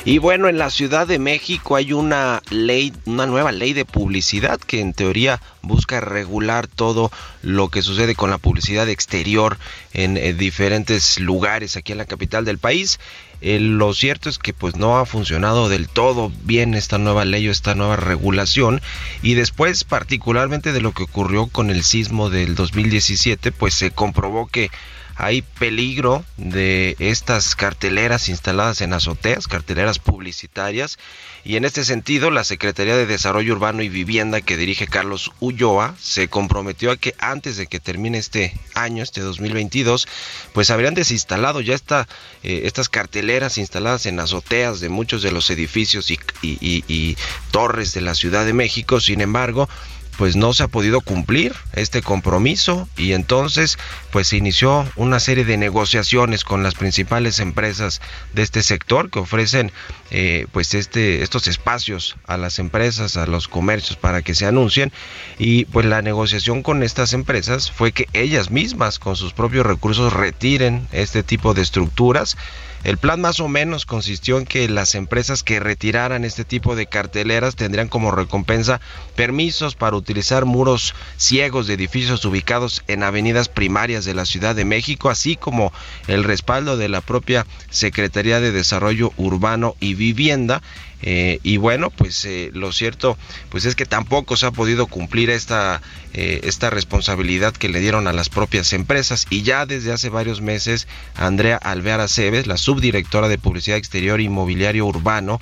Y 0.07 0.19
bueno, 0.19 0.49
en 0.49 0.59
la 0.59 0.69
Ciudad 0.69 1.07
de 1.07 1.19
México 1.19 1.77
hay 1.77 1.95
una 1.95 2.43
ley, 2.51 2.93
una 3.07 3.25
nueva 3.25 3.53
ley 3.53 3.73
de 3.73 3.87
publicidad 3.87 4.61
que 4.61 4.81
en 4.81 4.93
teoría 4.93 5.41
busca 5.63 5.99
regular 6.03 6.67
todo 6.67 7.11
lo 7.41 7.71
que 7.71 7.81
sucede 7.81 8.15
con 8.15 8.29
la 8.29 8.37
publicidad 8.37 8.87
exterior 8.91 9.57
en, 9.95 10.19
eh, 10.19 10.35
diferentes 10.35 11.19
lugares 11.21 11.77
aquí 11.77 11.93
en 11.93 11.99
la 11.99 12.05
capital 12.05 12.45
del 12.45 12.59
país. 12.59 13.01
Eh, 13.41 13.59
lo 13.61 13.95
cierto 13.95 14.29
es 14.29 14.37
que 14.37 14.53
pues 14.53 14.77
no 14.77 14.99
ha 14.99 15.07
funcionado 15.07 15.71
del 15.71 15.89
todo 15.89 16.31
bien 16.43 16.75
esta 16.75 16.99
nueva 16.99 17.25
ley 17.25 17.49
o 17.49 17.51
esta 17.51 17.75
nueva 17.75 17.97
regulación 17.97 18.83
y 19.23 19.35
después 19.35 19.85
particularmente 19.85 20.73
de 20.73 20.83
lo 20.83 20.93
que 20.93 21.05
ocurrió 21.05 21.47
con 21.47 21.71
el 21.71 21.83
sismo 21.83 22.29
del 22.29 22.55
2017 22.55 23.53
pues 23.53 23.73
se 23.73 23.91
comprobó 23.91 24.49
que 24.49 24.71
hay 25.17 25.43
peligro 25.43 26.25
de 26.37 26.97
estas 26.99 27.55
carteleras 27.55 28.29
instaladas 28.29 28.81
en 28.81 28.93
azoteas, 28.93 29.47
carteleras 29.47 29.99
publicitarias, 29.99 30.99
y 31.45 31.57
en 31.57 31.65
este 31.65 31.85
sentido 31.85 32.31
la 32.31 32.43
Secretaría 32.43 32.97
de 32.97 33.07
Desarrollo 33.07 33.53
Urbano 33.53 33.83
y 33.83 33.89
Vivienda 33.89 34.41
que 34.41 34.57
dirige 34.57 34.87
Carlos 34.87 35.31
Ulloa 35.41 35.95
se 36.01 36.29
comprometió 36.29 36.91
a 36.91 36.97
que 36.97 37.15
antes 37.19 37.57
de 37.57 37.67
que 37.67 37.81
termine 37.81 38.19
este 38.19 38.55
año, 38.75 39.03
este 39.03 39.21
2022, 39.21 40.09
pues 40.53 40.71
habrían 40.71 40.95
desinstalado 40.95 41.61
ya 41.61 41.75
esta, 41.75 42.09
eh, 42.43 42.63
estas 42.65 42.89
carteleras 42.89 43.59
instaladas 43.59 44.07
en 44.07 44.19
azoteas 44.21 44.81
de 44.81 44.89
muchos 44.89 45.23
de 45.23 45.33
los 45.33 45.51
edificios 45.51 46.11
y, 46.11 46.19
y 46.43 47.17
torres 47.51 47.93
de 47.93 48.01
la 48.01 48.15
Ciudad 48.15 48.45
de 48.45 48.53
México. 48.53 49.01
Sin 49.01 49.21
embargo, 49.21 49.69
pues 50.17 50.37
no 50.37 50.53
se 50.53 50.63
ha 50.63 50.69
podido 50.69 51.01
cumplir 51.01 51.55
este 51.73 52.03
compromiso 52.03 52.89
y 52.97 53.13
entonces 53.13 53.79
pues 54.11 54.29
se 54.29 54.37
inició 54.37 54.87
una 54.97 55.21
serie 55.21 55.45
de 55.45 55.57
negociaciones 55.57 56.45
con 56.45 56.63
las 56.63 56.75
principales 56.75 57.39
empresas 57.39 58.01
de 58.33 58.43
este 58.43 58.63
sector 58.63 59.11
que 59.11 59.19
ofrecen 59.19 59.73
eh, 60.11 60.47
pues 60.53 60.75
este 60.75 61.23
estos 61.23 61.49
espacios 61.49 62.17
a 62.27 62.37
las 62.37 62.59
empresas 62.59 63.17
a 63.17 63.27
los 63.27 63.49
comercios 63.49 63.97
para 63.97 64.23
que 64.23 64.35
se 64.35 64.47
anuncien. 64.47 64.93
Y 65.39 65.65
pues 65.67 65.87
la 65.87 66.03
negociación 66.03 66.63
con 66.63 66.83
estas 66.83 67.13
empresas 67.13 67.71
fue 67.71 67.93
que 67.93 68.09
ellas 68.13 68.51
mismas 68.51 68.99
con 68.99 69.17
sus 69.17 69.33
propios 69.33 69.67
recursos 69.67 70.13
retiren 70.13 70.87
este 70.93 71.23
tipo 71.23 71.55
de 71.55 71.63
estructuras 71.63 72.37
el 72.85 72.99
plan 72.99 73.21
más 73.21 73.41
o 73.41 73.49
menos 73.49 73.87
consistió 73.87 74.39
en 74.39 74.45
que 74.45 74.69
las 74.69 74.95
empresas 74.95 75.43
que 75.43 75.59
retiraran 75.59 76.25
este 76.25 76.45
tipo 76.45 76.77
de 76.77 76.87
carteleras 76.87 77.57
tendrían 77.57 77.89
como 77.89 78.11
recompensa 78.11 78.81
permisos 79.17 79.75
para 79.75 79.97
utilizar 79.97 80.45
muros 80.45 80.95
ciegos 81.17 81.67
de 81.67 81.75
edificios 81.75 82.25
ubicados 82.27 82.85
en 82.87 83.03
avenidas 83.03 83.49
primarias 83.49 84.05
de 84.05 84.15
la 84.15 84.27
Ciudad 84.27 84.55
de 84.55 84.67
México, 84.67 85.09
así 85.09 85.35
como 85.35 85.73
el 86.09 86.25
respaldo 86.25 86.77
de 86.77 86.91
la 86.91 87.01
propia 87.01 87.47
Secretaría 87.71 88.41
de 88.41 88.53
Desarrollo 88.53 89.13
Urbano 89.17 89.77
y 89.81 89.95
Vivienda 89.95 90.63
eh, 91.07 91.39
y 91.43 91.59
bueno, 91.59 91.91
pues 91.91 92.25
eh, 92.25 92.51
lo 92.55 92.73
cierto 92.73 93.19
pues 93.51 93.67
es 93.67 93.77
que 93.77 93.85
tampoco 93.85 94.39
se 94.39 94.47
ha 94.47 94.53
podido 94.53 94.87
cumplir 94.87 95.29
esta, 95.29 95.83
eh, 96.15 96.41
esta 96.45 96.71
responsabilidad 96.71 97.53
que 97.53 97.69
le 97.69 97.81
dieron 97.81 98.09
a 98.09 98.15
las 98.15 98.31
propias 98.31 98.73
empresas. 98.73 99.27
Y 99.29 99.43
ya 99.43 99.67
desde 99.67 99.93
hace 99.93 100.09
varios 100.09 100.41
meses, 100.41 100.89
Andrea 101.15 101.59
Alvear 101.59 102.01
Aceves, 102.01 102.47
la 102.47 102.57
subdirectora 102.57 103.29
de 103.29 103.37
Publicidad 103.37 103.77
Exterior 103.77 104.19
y 104.23 104.31
Mobiliario 104.31 104.87
Urbano, 104.87 105.41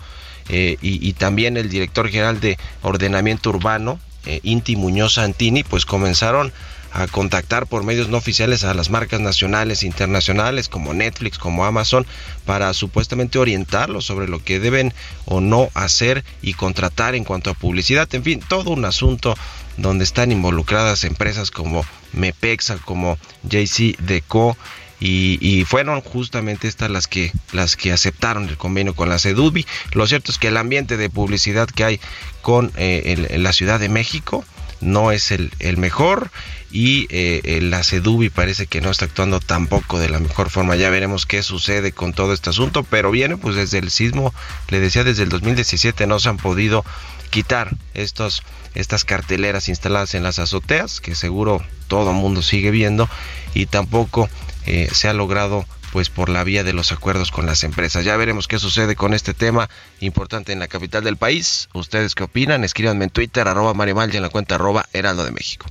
y, 0.49 0.77
y, 0.83 1.13
también 1.13 1.57
el 1.57 1.71
director 1.71 2.09
general 2.09 2.41
de 2.41 2.59
Ordenamiento 2.83 3.51
Urbano, 3.51 4.01
Inti 4.43 4.75
Muñoz 4.75 5.15
Santini, 5.15 5.63
pues 5.63 5.87
comenzaron 5.87 6.53
a 6.93 7.07
contactar 7.07 7.67
por 7.67 7.85
medios 7.85 8.09
no 8.09 8.19
oficiales 8.19 8.65
a 8.65 8.75
las 8.75 8.91
marcas 8.91 9.21
nacionales 9.21 9.83
e 9.83 9.87
internacionales 9.87 10.69
como 10.69 10.95
Netflix, 10.95 11.39
como 11.39 11.65
Amazon, 11.65 12.07
para 12.45 12.73
supuestamente 12.75 13.39
orientarlos 13.39 14.05
sobre 14.05 14.29
lo 14.29 14.43
que 14.45 14.61
deben 14.61 14.93
o 15.25 15.41
no 15.41 15.71
hacer 15.75 16.25
y 16.43 16.55
contratar 16.55 17.15
en 17.15 17.25
cuanto 17.25 17.51
a 17.51 17.55
publicidad. 17.55 18.13
En 18.15 18.23
fin, 18.23 18.41
todo 18.47 18.71
un 18.71 18.85
asunto 18.85 19.35
donde 19.77 20.05
están 20.05 20.33
involucradas 20.33 21.05
empresas 21.05 21.51
como 21.51 21.85
Mepexa, 22.13 22.77
como 22.79 23.17
JC 23.45 23.97
Deco, 23.99 24.57
y, 25.05 25.65
fueron 25.67 26.01
justamente 26.01 26.69
estas 26.69 26.89
las 26.89 27.09
que 27.09 27.33
las 27.53 27.77
que 27.77 27.91
aceptaron 27.91 28.49
el 28.49 28.57
convenio 28.57 28.95
con 28.95 29.09
la 29.09 29.19
CEDUBI. 29.19 29.67
Lo 29.95 30.07
cierto 30.07 30.31
es 30.31 30.39
que 30.39 30.49
el 30.49 30.57
ambiente 30.57 30.97
de 30.97 31.11
publicidad 31.11 31.69
que 31.69 31.85
hay 31.85 32.01
con 32.41 32.71
eh, 32.77 33.37
la 33.37 33.53
Ciudad 33.53 33.81
de 33.81 33.89
México 33.89 34.45
no 34.81 35.11
es 35.11 35.33
el, 35.33 35.51
el 35.59 35.77
mejor 35.77 36.31
y 36.73 37.07
eh, 37.11 37.61
la 37.63 37.85
CEDUBI 37.85 38.31
parece 38.31 38.67
que 38.67 38.81
no 38.81 38.91
está 38.91 39.05
actuando 39.05 39.41
tampoco 39.41 39.99
de 39.99 40.09
la 40.09 40.19
mejor 40.19 40.51
forma. 40.51 40.75
Ya 40.75 40.91
veremos 40.91 41.27
qué 41.27 41.43
sucede 41.43 41.93
con 41.93 42.15
todo 42.15 42.33
este 42.33 42.51
asunto, 42.51 42.83
pero 42.83 43.11
viene 43.11 43.37
pues 43.37 43.55
desde 43.55 43.79
el 43.79 43.91
sismo, 43.91 44.33
le 44.69 44.81
decía 44.81 45.05
desde 45.05 45.23
el 45.23 45.29
2017 45.29 46.07
no 46.07 46.19
se 46.19 46.31
han 46.31 46.39
podido 46.39 46.85
quitar 47.31 47.77
estos 47.95 48.43
estas 48.75 49.05
carteleras 49.05 49.69
instaladas 49.69 50.15
en 50.15 50.23
las 50.23 50.39
azoteas 50.39 51.01
que 51.01 51.15
seguro 51.15 51.63
todo 51.89 52.13
mundo 52.13 52.41
sigue 52.41 52.71
viendo 52.71 53.09
y 53.53 53.67
tampoco 53.67 54.31
eh, 54.67 54.89
se 54.93 55.09
ha 55.09 55.13
logrado 55.13 55.67
pues 55.93 56.09
por 56.09 56.31
la 56.31 56.43
vía 56.43 56.65
de 56.65 56.73
los 56.73 56.91
acuerdos 56.91 57.31
con 57.31 57.45
las 57.45 57.65
empresas. 57.65 58.05
Ya 58.07 58.17
veremos 58.17 58.49
qué 58.49 58.59
sucede 58.59 58.97
con 58.97 59.13
este 59.13 59.35
tema 59.35 59.69
importante 60.01 60.53
en 60.53 60.59
la 60.59 60.69
capital 60.69 61.05
del 61.05 61.19
país. 61.19 61.69
¿Ustedes 61.75 62.15
qué 62.15 62.25
opinan? 62.25 62.65
Escríbanme 62.65 63.05
en 63.05 63.11
Twitter, 63.11 63.47
arroba 63.47 63.75
Marimal 63.75 64.13
y 64.13 64.17
en 64.17 64.23
la 64.23 64.31
cuenta 64.31 64.55
arroba 64.55 64.89
Heraldo 64.95 65.23
de 65.25 65.33
México. 65.33 65.67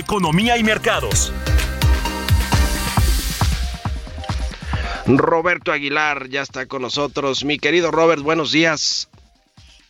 Economía 0.00 0.56
y 0.56 0.64
mercados. 0.64 1.30
Roberto 5.06 5.72
Aguilar 5.72 6.30
ya 6.30 6.40
está 6.40 6.64
con 6.64 6.80
nosotros. 6.80 7.44
Mi 7.44 7.58
querido 7.58 7.90
Robert, 7.90 8.22
buenos 8.22 8.50
días. 8.50 9.09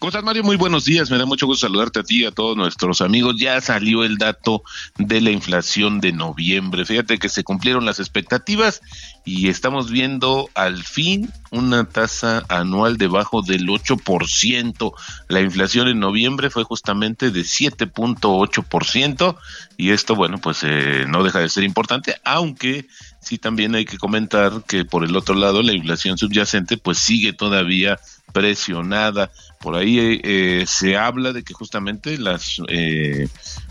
¿Cómo 0.00 0.08
estás, 0.08 0.24
Mario? 0.24 0.42
Muy 0.44 0.56
buenos 0.56 0.86
días. 0.86 1.10
Me 1.10 1.18
da 1.18 1.26
mucho 1.26 1.44
gusto 1.44 1.66
saludarte 1.66 2.00
a 2.00 2.02
ti 2.02 2.22
y 2.22 2.24
a 2.24 2.30
todos 2.30 2.56
nuestros 2.56 3.02
amigos. 3.02 3.36
Ya 3.38 3.60
salió 3.60 4.02
el 4.02 4.16
dato 4.16 4.62
de 4.96 5.20
la 5.20 5.30
inflación 5.30 6.00
de 6.00 6.12
noviembre. 6.12 6.86
Fíjate 6.86 7.18
que 7.18 7.28
se 7.28 7.44
cumplieron 7.44 7.84
las 7.84 8.00
expectativas 8.00 8.80
y 9.26 9.50
estamos 9.50 9.90
viendo 9.90 10.48
al 10.54 10.82
fin 10.84 11.30
una 11.50 11.84
tasa 11.84 12.46
anual 12.48 12.96
debajo 12.96 13.42
del 13.42 13.66
8%. 13.66 14.94
La 15.28 15.42
inflación 15.42 15.86
en 15.88 16.00
noviembre 16.00 16.48
fue 16.48 16.64
justamente 16.64 17.30
de 17.30 17.42
7.8% 17.42 19.36
y 19.76 19.90
esto, 19.90 20.14
bueno, 20.14 20.38
pues 20.38 20.60
eh, 20.62 21.04
no 21.08 21.22
deja 21.24 21.40
de 21.40 21.50
ser 21.50 21.64
importante, 21.64 22.16
aunque 22.24 22.86
sí 23.20 23.38
también 23.38 23.74
hay 23.74 23.84
que 23.84 23.98
comentar 23.98 24.64
que 24.66 24.84
por 24.84 25.04
el 25.04 25.14
otro 25.16 25.34
lado 25.34 25.62
la 25.62 25.72
inflación 25.72 26.18
subyacente 26.18 26.76
pues 26.76 26.98
sigue 26.98 27.32
todavía 27.32 28.00
presionada. 28.32 29.30
Por 29.60 29.76
ahí 29.76 30.20
eh, 30.22 30.64
se 30.66 30.96
habla 30.96 31.32
de 31.32 31.42
que 31.42 31.52
justamente 31.54 32.18
las 32.18 32.60
eh, 32.68 33.28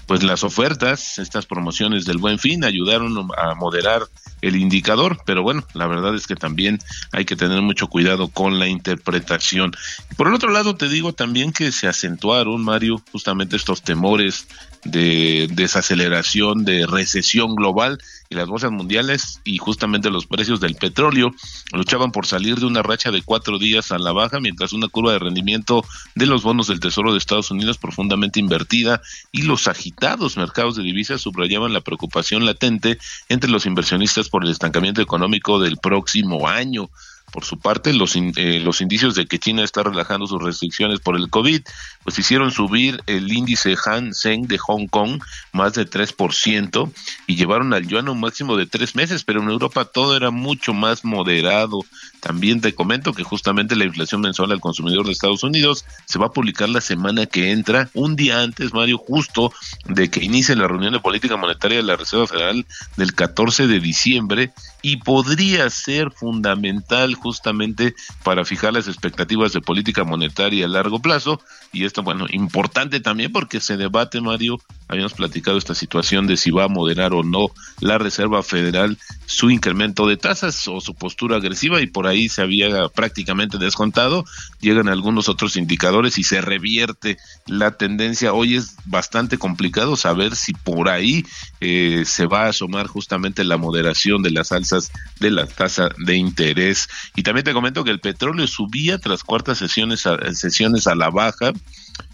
pues 0.09 0.23
las 0.23 0.43
ofertas, 0.43 1.19
estas 1.19 1.45
promociones 1.45 2.03
del 2.03 2.17
Buen 2.17 2.39
Fin 2.39 2.63
ayudaron 2.63 3.15
a 3.37 3.53
moderar 3.53 4.07
el 4.41 4.55
indicador, 4.55 5.19
pero 5.23 5.43
bueno, 5.43 5.63
la 5.75 5.85
verdad 5.85 6.15
es 6.15 6.25
que 6.25 6.35
también 6.35 6.79
hay 7.11 7.25
que 7.25 7.35
tener 7.35 7.61
mucho 7.61 7.85
cuidado 7.89 8.27
con 8.29 8.57
la 8.57 8.67
interpretación. 8.67 9.71
Por 10.17 10.27
el 10.27 10.33
otro 10.33 10.49
lado, 10.49 10.75
te 10.75 10.89
digo 10.89 11.13
también 11.13 11.51
que 11.51 11.71
se 11.71 11.87
acentuaron, 11.87 12.63
Mario, 12.63 13.03
justamente 13.11 13.55
estos 13.55 13.83
temores 13.83 14.47
de 14.83 15.47
desaceleración, 15.51 16.65
de 16.65 16.87
recesión 16.87 17.53
global 17.53 17.99
y 18.29 18.35
las 18.35 18.47
bolsas 18.47 18.71
mundiales 18.71 19.41
y 19.43 19.57
justamente 19.57 20.09
los 20.09 20.25
precios 20.25 20.59
del 20.59 20.75
petróleo 20.75 21.31
luchaban 21.73 22.11
por 22.11 22.25
salir 22.25 22.55
de 22.55 22.65
una 22.65 22.81
racha 22.81 23.11
de 23.11 23.21
cuatro 23.21 23.59
días 23.59 23.91
a 23.91 23.99
la 23.99 24.13
baja, 24.13 24.39
mientras 24.39 24.71
una 24.71 24.87
curva 24.87 25.11
de 25.11 25.19
rendimiento 25.19 25.83
de 26.15 26.25
los 26.25 26.43
bonos 26.43 26.67
del 26.67 26.79
Tesoro 26.79 27.11
de 27.11 27.17
Estados 27.17 27.51
Unidos 27.51 27.77
profundamente 27.77 28.39
invertida 28.39 29.01
y 29.31 29.41
los 29.41 29.67
agitados 29.67 29.98
mercados 30.37 30.75
de 30.75 30.83
divisas 30.83 31.21
subrayaban 31.21 31.73
la 31.73 31.81
preocupación 31.81 32.45
latente 32.45 32.97
entre 33.27 33.49
los 33.49 33.65
inversionistas 33.65 34.29
por 34.29 34.43
el 34.43 34.51
estancamiento 34.51 35.01
económico 35.01 35.59
del 35.59 35.77
próximo 35.77 36.47
año. 36.47 36.89
Por 37.31 37.45
su 37.45 37.59
parte, 37.59 37.93
los, 37.93 38.15
eh, 38.15 38.59
los 38.63 38.81
indicios 38.81 39.15
de 39.15 39.25
que 39.25 39.39
China 39.39 39.63
está 39.63 39.83
relajando 39.83 40.27
sus 40.27 40.41
restricciones 40.41 40.99
por 40.99 41.15
el 41.15 41.29
COVID, 41.29 41.61
pues 42.03 42.19
hicieron 42.19 42.51
subir 42.51 43.01
el 43.07 43.31
índice 43.31 43.75
Han 43.85 44.13
Seng 44.13 44.47
de 44.47 44.57
Hong 44.57 44.87
Kong 44.87 45.21
más 45.51 45.73
de 45.73 45.87
3% 45.87 46.91
y 47.27 47.35
llevaron 47.35 47.73
al 47.73 47.87
yuan 47.87 48.09
un 48.09 48.19
máximo 48.19 48.57
de 48.57 48.65
tres 48.65 48.95
meses, 48.95 49.23
pero 49.23 49.41
en 49.41 49.49
Europa 49.49 49.85
todo 49.85 50.15
era 50.15 50.31
mucho 50.31 50.73
más 50.73 51.05
moderado. 51.05 51.81
También 52.19 52.61
te 52.61 52.73
comento 52.73 53.13
que 53.13 53.23
justamente 53.23 53.75
la 53.75 53.85
inflación 53.85 54.21
mensual 54.21 54.51
al 54.51 54.59
consumidor 54.59 55.05
de 55.05 55.11
Estados 55.11 55.43
Unidos 55.43 55.85
se 56.05 56.19
va 56.19 56.27
a 56.27 56.33
publicar 56.33 56.69
la 56.69 56.81
semana 56.81 57.25
que 57.25 57.51
entra, 57.51 57.89
un 57.93 58.15
día 58.15 58.41
antes, 58.41 58.73
Mario, 58.73 58.97
justo 58.97 59.53
de 59.85 60.09
que 60.09 60.23
inicie 60.23 60.55
la 60.55 60.67
reunión 60.67 60.93
de 60.93 60.99
política 60.99 61.37
monetaria 61.37 61.77
de 61.77 61.83
la 61.83 61.95
Reserva 61.95 62.27
Federal 62.27 62.65
del 62.97 63.13
14 63.13 63.67
de 63.67 63.79
diciembre 63.79 64.51
y 64.81 64.97
podría 64.97 65.69
ser 65.69 66.11
fundamental 66.11 67.15
justamente 67.19 67.93
para 68.23 68.45
fijar 68.45 68.73
las 68.73 68.87
expectativas 68.87 69.53
de 69.53 69.61
política 69.61 70.03
monetaria 70.03 70.65
a 70.65 70.69
largo 70.69 70.99
plazo. 70.99 71.41
Y 71.71 71.85
esto, 71.85 72.03
bueno, 72.03 72.25
importante 72.29 72.99
también 72.99 73.31
porque 73.31 73.59
se 73.59 73.77
debate, 73.77 74.21
Mario, 74.21 74.59
habíamos 74.87 75.13
platicado 75.13 75.57
esta 75.57 75.75
situación 75.75 76.27
de 76.27 76.37
si 76.37 76.51
va 76.51 76.65
a 76.65 76.69
moderar 76.69 77.13
o 77.13 77.23
no 77.23 77.47
la 77.79 77.97
Reserva 77.97 78.41
Federal 78.43 78.97
su 79.29 79.51
incremento 79.51 80.07
de 80.07 80.17
tasas 80.17 80.67
o 80.67 80.81
su 80.81 80.95
postura 80.95 81.37
agresiva 81.37 81.79
y 81.81 81.85
por 81.85 82.07
ahí 82.07 82.29
se 82.29 82.41
había 82.41 82.89
prácticamente 82.89 83.59
descontado. 83.59 84.25
Llegan 84.59 84.89
algunos 84.89 85.29
otros 85.29 85.55
indicadores 85.55 86.17
y 86.17 86.23
se 86.23 86.41
revierte 86.41 87.19
la 87.45 87.77
tendencia. 87.77 88.33
Hoy 88.33 88.55
es 88.55 88.75
bastante 88.85 89.37
complicado 89.37 89.95
saber 89.97 90.35
si 90.35 90.53
por 90.53 90.89
ahí 90.89 91.27
eh, 91.61 92.05
se 92.07 92.25
va 92.25 92.45
a 92.45 92.49
asomar 92.49 92.87
justamente 92.87 93.43
la 93.43 93.57
moderación 93.57 94.23
de 94.23 94.31
las 94.31 94.51
alzas 94.51 94.91
de 95.19 95.29
la 95.29 95.45
tasa 95.45 95.89
de 95.99 96.15
interés. 96.15 96.89
Y 97.15 97.21
también 97.21 97.43
te 97.43 97.53
comento 97.53 97.83
que 97.83 97.91
el 97.91 97.99
petróleo 97.99 98.47
subía 98.47 98.97
tras 98.97 99.23
cuartas 99.23 99.59
sesiones 99.59 100.07
a, 100.07 100.17
sesiones 100.33 100.87
a 100.87 100.95
la 100.95 101.11
baja 101.11 101.53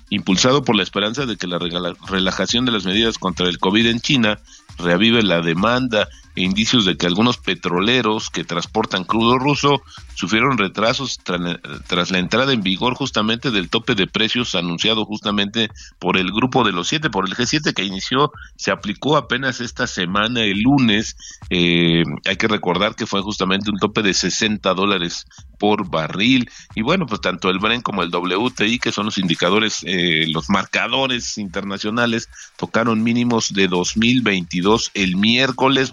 impulsado 0.10 0.64
por 0.66 0.76
la 0.76 0.84
esperanza 0.84 1.26
de 1.26 1.38
que 1.38 1.48
la 1.48 1.60
relajación 2.08 2.66
de 2.66 2.74
las 2.74 2.86
medidas 2.86 3.18
contra 3.18 3.48
el 3.48 3.58
COVID 3.58 3.88
en 3.88 4.02
China 4.02 4.38
reavive 4.78 5.24
la 5.24 5.42
demanda 5.42 6.10
indicios 6.36 6.86
de 6.86 6.98
que 6.98 7.08
algunos 7.08 7.38
petroleros 7.38 8.30
que 8.30 8.44
transportan 8.44 9.04
crudo 9.04 9.38
ruso 9.38 9.82
sufrieron 10.14 10.58
retrasos 10.58 11.20
tras 11.20 12.12
la 12.12 12.20
entrada 12.20 12.54
en 12.54 12.62
vigor 12.62 12.96
justamente 12.96 13.52
del 13.52 13.70
tope 13.70 13.96
de 13.96 14.08
precios 14.08 14.56
anunciado 14.56 15.06
justamente 15.06 15.70
por 16.00 16.18
el 16.18 16.32
grupo 16.32 16.64
de 16.64 16.72
los 16.72 16.88
siete, 16.88 17.10
por 17.10 17.28
el 17.28 17.36
G7 17.36 17.74
que 17.74 17.84
inició, 17.84 18.32
se 18.56 18.72
aplicó 18.72 19.18
apenas 19.18 19.62
esta 19.62 19.88
semana, 19.88 20.44
el 20.44 20.62
lunes. 20.62 21.18
Eh, 21.50 22.04
hay 22.26 22.36
que 22.38 22.48
recordar 22.48 22.96
que 22.96 23.06
fue 23.06 23.22
justamente 23.22 23.70
un 23.70 23.80
tope 23.80 24.02
de 24.02 24.14
60 24.14 24.74
dólares 24.74 25.26
por 25.58 25.90
barril. 25.90 26.50
Y 26.76 26.82
bueno, 26.82 27.06
pues 27.06 27.22
tanto 27.22 27.50
el 27.50 27.60
Bren 27.60 27.82
como 27.82 28.04
el 28.04 28.14
WTI, 28.14 28.80
que 28.80 28.92
son 28.92 29.06
los 29.06 29.18
indicadores, 29.18 29.80
eh, 29.84 30.26
los 30.28 30.50
marcadores 30.50 31.38
internacionales, 31.38 32.30
tocaron 32.58 33.04
mínimos 33.04 33.54
de 33.54 33.68
2022 33.68 34.92
el 34.94 35.16
miércoles, 35.16 35.92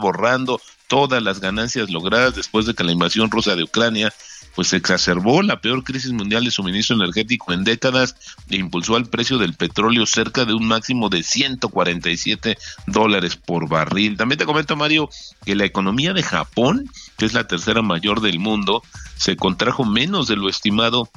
todas 0.89 1.23
las 1.23 1.41
ganancias 1.41 1.91
logradas 1.91 2.35
después 2.35 2.67
de 2.67 2.75
que 2.75 2.85
la 2.85 2.93
invasión 2.93 3.31
rusa 3.31 3.57
de 3.57 3.65
Ucrania 3.65 4.13
pues 4.55 4.73
exacerbó 4.73 5.43
la 5.43 5.61
peor 5.61 5.83
crisis 5.83 6.13
mundial 6.13 6.45
de 6.45 6.51
suministro 6.51 6.97
energético 6.97 7.53
en 7.53 7.65
décadas 7.65 8.17
e 8.51 8.57
impulsó 8.57 8.97
al 8.97 9.07
precio 9.07 9.39
del 9.39 9.55
petróleo 9.55 10.07
cerca 10.07 10.45
de 10.45 10.55
un 10.55 10.67
máximo 10.67 11.09
de 11.09 11.23
147 11.23 12.59
dólares 12.87 13.37
por 13.37 13.69
barril. 13.69 14.17
También 14.17 14.39
te 14.39 14.45
comento, 14.45 14.77
Mario, 14.77 15.09
que 15.45 15.55
la 15.55 15.65
economía 15.65 16.13
de 16.13 16.23
Japón, 16.23 16.91
que 17.17 17.25
es 17.25 17.33
la 17.33 17.47
tercera 17.47 17.83
mayor 17.83 18.21
del 18.21 18.39
mundo, 18.39 18.83
se 19.17 19.37
contrajo 19.37 19.85
menos 19.85 20.29
de 20.29 20.37
lo 20.37 20.49
estimado 20.49 21.11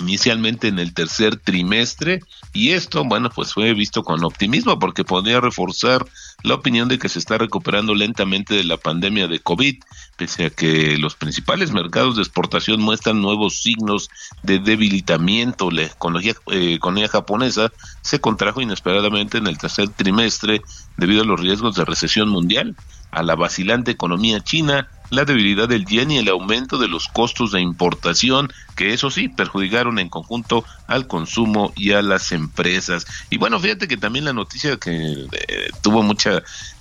inicialmente 0.00 0.68
en 0.68 0.78
el 0.78 0.94
tercer 0.94 1.36
trimestre 1.36 2.20
y 2.52 2.70
esto, 2.70 3.04
bueno, 3.04 3.30
pues 3.30 3.52
fue 3.52 3.74
visto 3.74 4.02
con 4.02 4.24
optimismo 4.24 4.78
porque 4.78 5.04
podría 5.04 5.40
reforzar 5.40 6.04
la 6.42 6.54
opinión 6.54 6.88
de 6.88 6.98
que 6.98 7.08
se 7.08 7.18
está 7.18 7.38
recuperando 7.38 7.94
lentamente 7.94 8.54
de 8.54 8.64
la 8.64 8.76
pandemia 8.76 9.28
de 9.28 9.40
COVID, 9.40 9.82
pese 10.16 10.46
a 10.46 10.50
que 10.50 10.98
los 10.98 11.14
principales 11.14 11.72
mercados 11.72 12.16
de 12.16 12.22
exportación 12.22 12.80
muestran 12.80 13.20
nuevos 13.20 13.56
signos 13.62 14.10
de 14.42 14.58
debilitamiento. 14.58 15.70
La 15.70 15.82
economía, 15.82 16.34
eh, 16.50 16.74
economía 16.74 17.08
japonesa 17.08 17.72
se 18.02 18.20
contrajo 18.20 18.60
inesperadamente 18.60 19.38
en 19.38 19.46
el 19.46 19.58
tercer 19.58 19.88
trimestre 19.88 20.62
debido 20.96 21.22
a 21.22 21.26
los 21.26 21.40
riesgos 21.40 21.76
de 21.76 21.84
recesión 21.84 22.28
mundial, 22.28 22.76
a 23.10 23.22
la 23.22 23.36
vacilante 23.36 23.90
economía 23.90 24.40
china, 24.40 24.88
la 25.12 25.26
debilidad 25.26 25.68
del 25.68 25.84
yen 25.84 26.10
y 26.10 26.18
el 26.18 26.28
aumento 26.28 26.78
de 26.78 26.88
los 26.88 27.06
costos 27.06 27.52
de 27.52 27.60
importación, 27.60 28.50
que 28.76 28.94
eso 28.94 29.10
sí, 29.10 29.28
perjudicaron 29.28 29.98
en 29.98 30.08
conjunto 30.08 30.64
al 30.86 31.06
consumo 31.06 31.70
y 31.76 31.92
a 31.92 32.00
las 32.00 32.32
empresas. 32.32 33.04
Y 33.28 33.36
bueno, 33.36 33.60
fíjate 33.60 33.86
que 33.88 33.98
también 33.98 34.24
la 34.24 34.32
noticia 34.32 34.78
que 34.78 35.26
eh, 35.30 35.68
tuvo 35.82 36.02
mucha, 36.02 36.31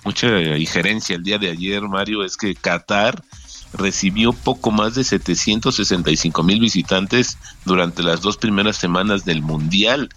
mucha 0.04 0.28
injerencia 0.58 1.16
el 1.16 1.24
día 1.24 1.38
de 1.38 1.50
ayer, 1.50 1.82
Mario, 1.82 2.24
es 2.24 2.38
que 2.38 2.56
Qatar 2.56 3.24
recibió 3.74 4.34
poco 4.34 4.72
más 4.72 4.96
de 4.96 5.04
765 5.04 6.44
mil 6.44 6.60
visitantes 6.60 7.38
durante 7.66 8.04
las 8.04 8.22
dos 8.22 8.38
primeras 8.38 8.78
semanas 8.78 9.26
del 9.26 9.42
Mundial. 9.42 10.10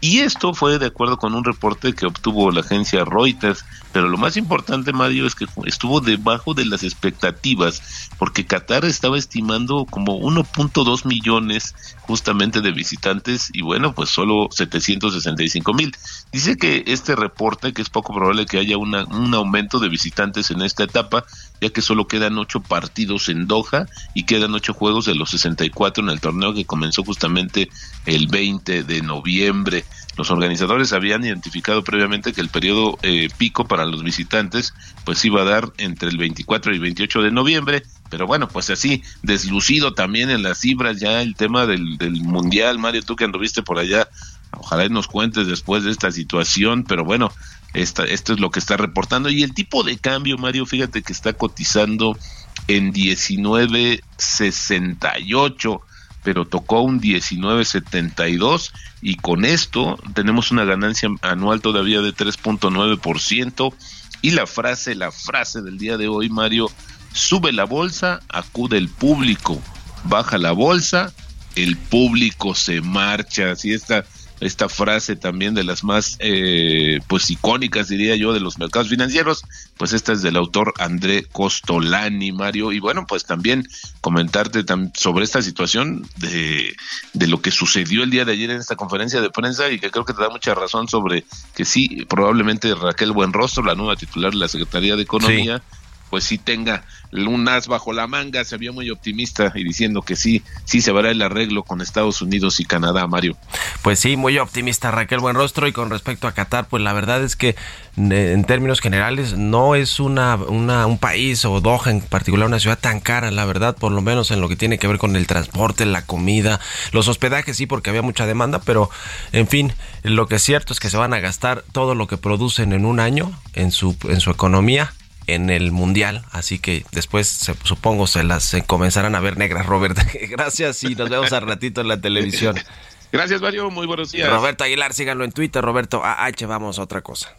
Y 0.00 0.20
esto 0.20 0.54
fue 0.54 0.78
de 0.78 0.86
acuerdo 0.86 1.18
con 1.18 1.34
un 1.34 1.44
reporte 1.44 1.92
que 1.92 2.06
obtuvo 2.06 2.50
la 2.50 2.60
agencia 2.60 3.04
Reuters. 3.04 3.64
Pero 3.92 4.08
lo 4.08 4.16
más 4.16 4.36
importante, 4.36 4.92
Mario, 4.92 5.26
es 5.26 5.34
que 5.34 5.46
estuvo 5.66 6.00
debajo 6.00 6.54
de 6.54 6.64
las 6.64 6.84
expectativas, 6.84 8.08
porque 8.18 8.46
Qatar 8.46 8.84
estaba 8.84 9.18
estimando 9.18 9.84
como 9.84 10.18
1.2 10.20 11.06
millones 11.06 11.74
justamente 12.02 12.60
de 12.60 12.70
visitantes 12.70 13.50
y 13.52 13.62
bueno, 13.62 13.92
pues 13.92 14.10
solo 14.10 14.48
765 14.50 15.74
mil. 15.74 15.94
Dice 16.32 16.56
que 16.56 16.84
este 16.86 17.16
reporte, 17.16 17.72
que 17.72 17.82
es 17.82 17.90
poco 17.90 18.14
probable 18.14 18.46
que 18.46 18.58
haya 18.58 18.78
una, 18.78 19.04
un 19.04 19.34
aumento 19.34 19.80
de 19.80 19.88
visitantes 19.88 20.50
en 20.50 20.62
esta 20.62 20.84
etapa, 20.84 21.24
ya 21.60 21.70
que 21.70 21.82
solo 21.82 22.06
quedan 22.06 22.38
ocho 22.38 22.60
partidos 22.60 23.28
en 23.28 23.46
Doha 23.48 23.86
y 24.14 24.24
quedan 24.24 24.54
ocho 24.54 24.72
juegos 24.72 25.04
de 25.04 25.14
los 25.14 25.30
64 25.30 26.04
en 26.04 26.10
el 26.10 26.20
torneo 26.20 26.54
que 26.54 26.64
comenzó 26.64 27.02
justamente 27.02 27.68
el 28.06 28.28
20 28.28 28.84
de 28.84 29.02
noviembre. 29.02 29.84
Los 30.16 30.30
organizadores 30.30 30.92
habían 30.92 31.24
identificado 31.24 31.82
previamente 31.82 32.32
que 32.32 32.40
el 32.40 32.48
periodo 32.48 32.98
eh, 33.02 33.28
pico 33.38 33.66
para 33.66 33.86
los 33.86 34.02
visitantes 34.02 34.74
pues 35.04 35.24
iba 35.24 35.42
a 35.42 35.44
dar 35.44 35.72
entre 35.78 36.08
el 36.08 36.18
24 36.18 36.74
y 36.74 36.78
28 36.78 37.22
de 37.22 37.30
noviembre, 37.30 37.82
pero 38.10 38.26
bueno, 38.26 38.48
pues 38.48 38.70
así, 38.70 39.02
deslucido 39.22 39.94
también 39.94 40.30
en 40.30 40.42
las 40.42 40.58
cifras 40.58 41.00
ya 41.00 41.22
el 41.22 41.36
tema 41.36 41.66
del, 41.66 41.98
Mundial, 42.22 42.78
Mario, 42.78 43.02
tú 43.02 43.16
que 43.16 43.24
anduviste 43.24 43.62
por 43.62 43.78
allá, 43.78 44.08
ojalá 44.52 44.88
nos 44.88 45.06
cuentes 45.06 45.46
después 45.46 45.84
de 45.84 45.90
esta 45.90 46.10
situación, 46.10 46.84
pero 46.84 47.04
bueno, 47.04 47.32
esta, 47.72 48.04
esto 48.04 48.32
es 48.32 48.40
lo 48.40 48.50
que 48.50 48.58
está 48.58 48.76
reportando. 48.76 49.30
Y 49.30 49.42
el 49.42 49.54
tipo 49.54 49.84
de 49.84 49.96
cambio, 49.96 50.36
Mario, 50.38 50.66
fíjate 50.66 51.02
que 51.02 51.12
está 51.12 51.34
cotizando 51.34 52.18
en 52.66 52.92
19.68 52.92 55.80
pero 56.22 56.46
tocó 56.46 56.82
un 56.82 57.00
19.72 57.00 58.72
y 59.02 59.16
con 59.16 59.44
esto 59.44 59.98
tenemos 60.14 60.50
una 60.50 60.64
ganancia 60.64 61.08
anual 61.22 61.60
todavía 61.60 62.00
de 62.00 62.14
3.9% 62.14 63.74
y 64.22 64.30
la 64.32 64.46
frase, 64.46 64.94
la 64.94 65.10
frase 65.10 65.62
del 65.62 65.78
día 65.78 65.96
de 65.96 66.08
hoy, 66.08 66.28
Mario, 66.28 66.70
sube 67.12 67.52
la 67.52 67.64
bolsa, 67.64 68.20
acude 68.28 68.76
el 68.76 68.88
público, 68.88 69.60
baja 70.04 70.36
la 70.38 70.52
bolsa, 70.52 71.12
el 71.56 71.76
público 71.76 72.54
se 72.54 72.80
marcha, 72.82 73.52
así 73.52 73.72
está 73.72 74.04
esta 74.40 74.68
frase 74.68 75.16
también 75.16 75.54
de 75.54 75.64
las 75.64 75.84
más 75.84 76.16
eh, 76.18 77.00
pues 77.08 77.30
icónicas 77.30 77.88
diría 77.88 78.16
yo 78.16 78.32
de 78.32 78.40
los 78.40 78.58
mercados 78.58 78.88
financieros 78.88 79.44
pues 79.76 79.92
esta 79.92 80.12
es 80.12 80.22
del 80.22 80.36
autor 80.36 80.74
André 80.78 81.24
Costolani 81.24 82.32
Mario. 82.32 82.72
Y 82.72 82.80
bueno 82.80 83.06
pues 83.06 83.24
también 83.24 83.68
comentarte 84.00 84.64
sobre 84.94 85.24
esta 85.24 85.42
situación 85.42 86.06
de, 86.16 86.74
de 87.12 87.26
lo 87.26 87.40
que 87.40 87.50
sucedió 87.50 88.02
el 88.02 88.10
día 88.10 88.24
de 88.24 88.32
ayer 88.32 88.50
en 88.50 88.58
esta 88.58 88.76
conferencia 88.76 89.20
de 89.20 89.30
prensa 89.30 89.70
y 89.70 89.78
que 89.78 89.90
creo 89.90 90.04
que 90.04 90.14
te 90.14 90.22
da 90.22 90.30
mucha 90.30 90.54
razón 90.54 90.88
sobre 90.88 91.24
que 91.54 91.64
sí 91.64 92.04
probablemente 92.08 92.74
Raquel 92.74 93.12
Buenrostro 93.12 93.62
la 93.62 93.74
nueva 93.74 93.96
titular 93.96 94.32
de 94.32 94.38
la 94.38 94.48
Secretaría 94.48 94.96
de 94.96 95.02
Economía 95.02 95.62
pues 96.10 96.24
sí 96.24 96.38
tenga 96.38 96.84
un 97.12 97.48
as 97.48 97.66
bajo 97.66 97.92
la 97.92 98.06
manga, 98.06 98.44
se 98.44 98.56
vio 98.56 98.72
muy 98.72 98.90
optimista 98.90 99.52
y 99.54 99.64
diciendo 99.64 100.02
que 100.02 100.16
sí, 100.16 100.42
sí 100.64 100.80
se 100.80 100.92
verá 100.92 101.10
el 101.10 101.22
arreglo 101.22 101.64
con 101.64 101.80
Estados 101.80 102.22
Unidos 102.22 102.60
y 102.60 102.64
Canadá, 102.64 103.06
Mario. 103.06 103.36
Pues 103.82 103.98
sí, 103.98 104.16
muy 104.16 104.38
optimista 104.38 104.90
Raquel 104.90 105.20
Buenrostro 105.20 105.66
y 105.66 105.72
con 105.72 105.90
respecto 105.90 106.28
a 106.28 106.32
Qatar, 106.32 106.68
pues 106.68 106.82
la 106.82 106.92
verdad 106.92 107.22
es 107.22 107.36
que 107.36 107.56
en 107.96 108.44
términos 108.44 108.80
generales 108.80 109.36
no 109.36 109.74
es 109.74 109.98
una, 109.98 110.36
una 110.36 110.86
un 110.86 110.98
país 110.98 111.44
o 111.44 111.60
Doha 111.60 111.90
en 111.90 112.00
particular 112.00 112.46
una 112.46 112.60
ciudad 112.60 112.78
tan 112.78 113.00
cara, 113.00 113.30
la 113.30 113.44
verdad, 113.44 113.76
por 113.76 113.92
lo 113.92 114.02
menos 114.02 114.30
en 114.30 114.40
lo 114.40 114.48
que 114.48 114.56
tiene 114.56 114.78
que 114.78 114.86
ver 114.86 114.98
con 114.98 115.16
el 115.16 115.26
transporte, 115.26 115.86
la 115.86 116.06
comida, 116.06 116.60
los 116.92 117.08
hospedajes 117.08 117.56
sí 117.56 117.66
porque 117.66 117.90
había 117.90 118.02
mucha 118.02 118.26
demanda, 118.26 118.60
pero 118.60 118.90
en 119.32 119.48
fin, 119.48 119.72
lo 120.02 120.26
que 120.26 120.36
es 120.36 120.42
cierto 120.42 120.72
es 120.72 120.80
que 120.80 120.90
se 120.90 120.96
van 120.96 121.14
a 121.14 121.20
gastar 121.20 121.64
todo 121.72 121.94
lo 121.94 122.06
que 122.06 122.16
producen 122.16 122.72
en 122.72 122.84
un 122.84 123.00
año 123.00 123.32
en 123.54 123.72
su 123.72 123.96
en 124.08 124.20
su 124.20 124.30
economía 124.30 124.92
en 125.26 125.50
el 125.50 125.72
mundial, 125.72 126.24
así 126.32 126.58
que 126.58 126.84
después 126.92 127.52
supongo 127.62 128.06
se 128.06 128.24
las 128.24 128.56
comenzarán 128.66 129.14
a 129.14 129.20
ver 129.20 129.36
negras, 129.36 129.66
Robert. 129.66 129.98
Gracias 130.30 130.82
y 130.84 130.94
nos 130.94 131.08
vemos 131.08 131.32
al 131.32 131.42
ratito 131.42 131.80
en 131.80 131.88
la 131.88 132.00
televisión. 132.00 132.56
Gracias, 133.12 133.40
Mario. 133.40 133.70
Muy 133.70 133.86
buenos 133.86 134.12
días. 134.12 134.30
Roberto 134.30 134.64
Aguilar, 134.64 134.92
síganlo 134.92 135.24
en 135.24 135.32
Twitter. 135.32 135.62
Roberto 135.64 136.02
AH, 136.04 136.46
vamos 136.46 136.78
a 136.78 136.82
otra 136.82 137.02
cosa. 137.02 137.34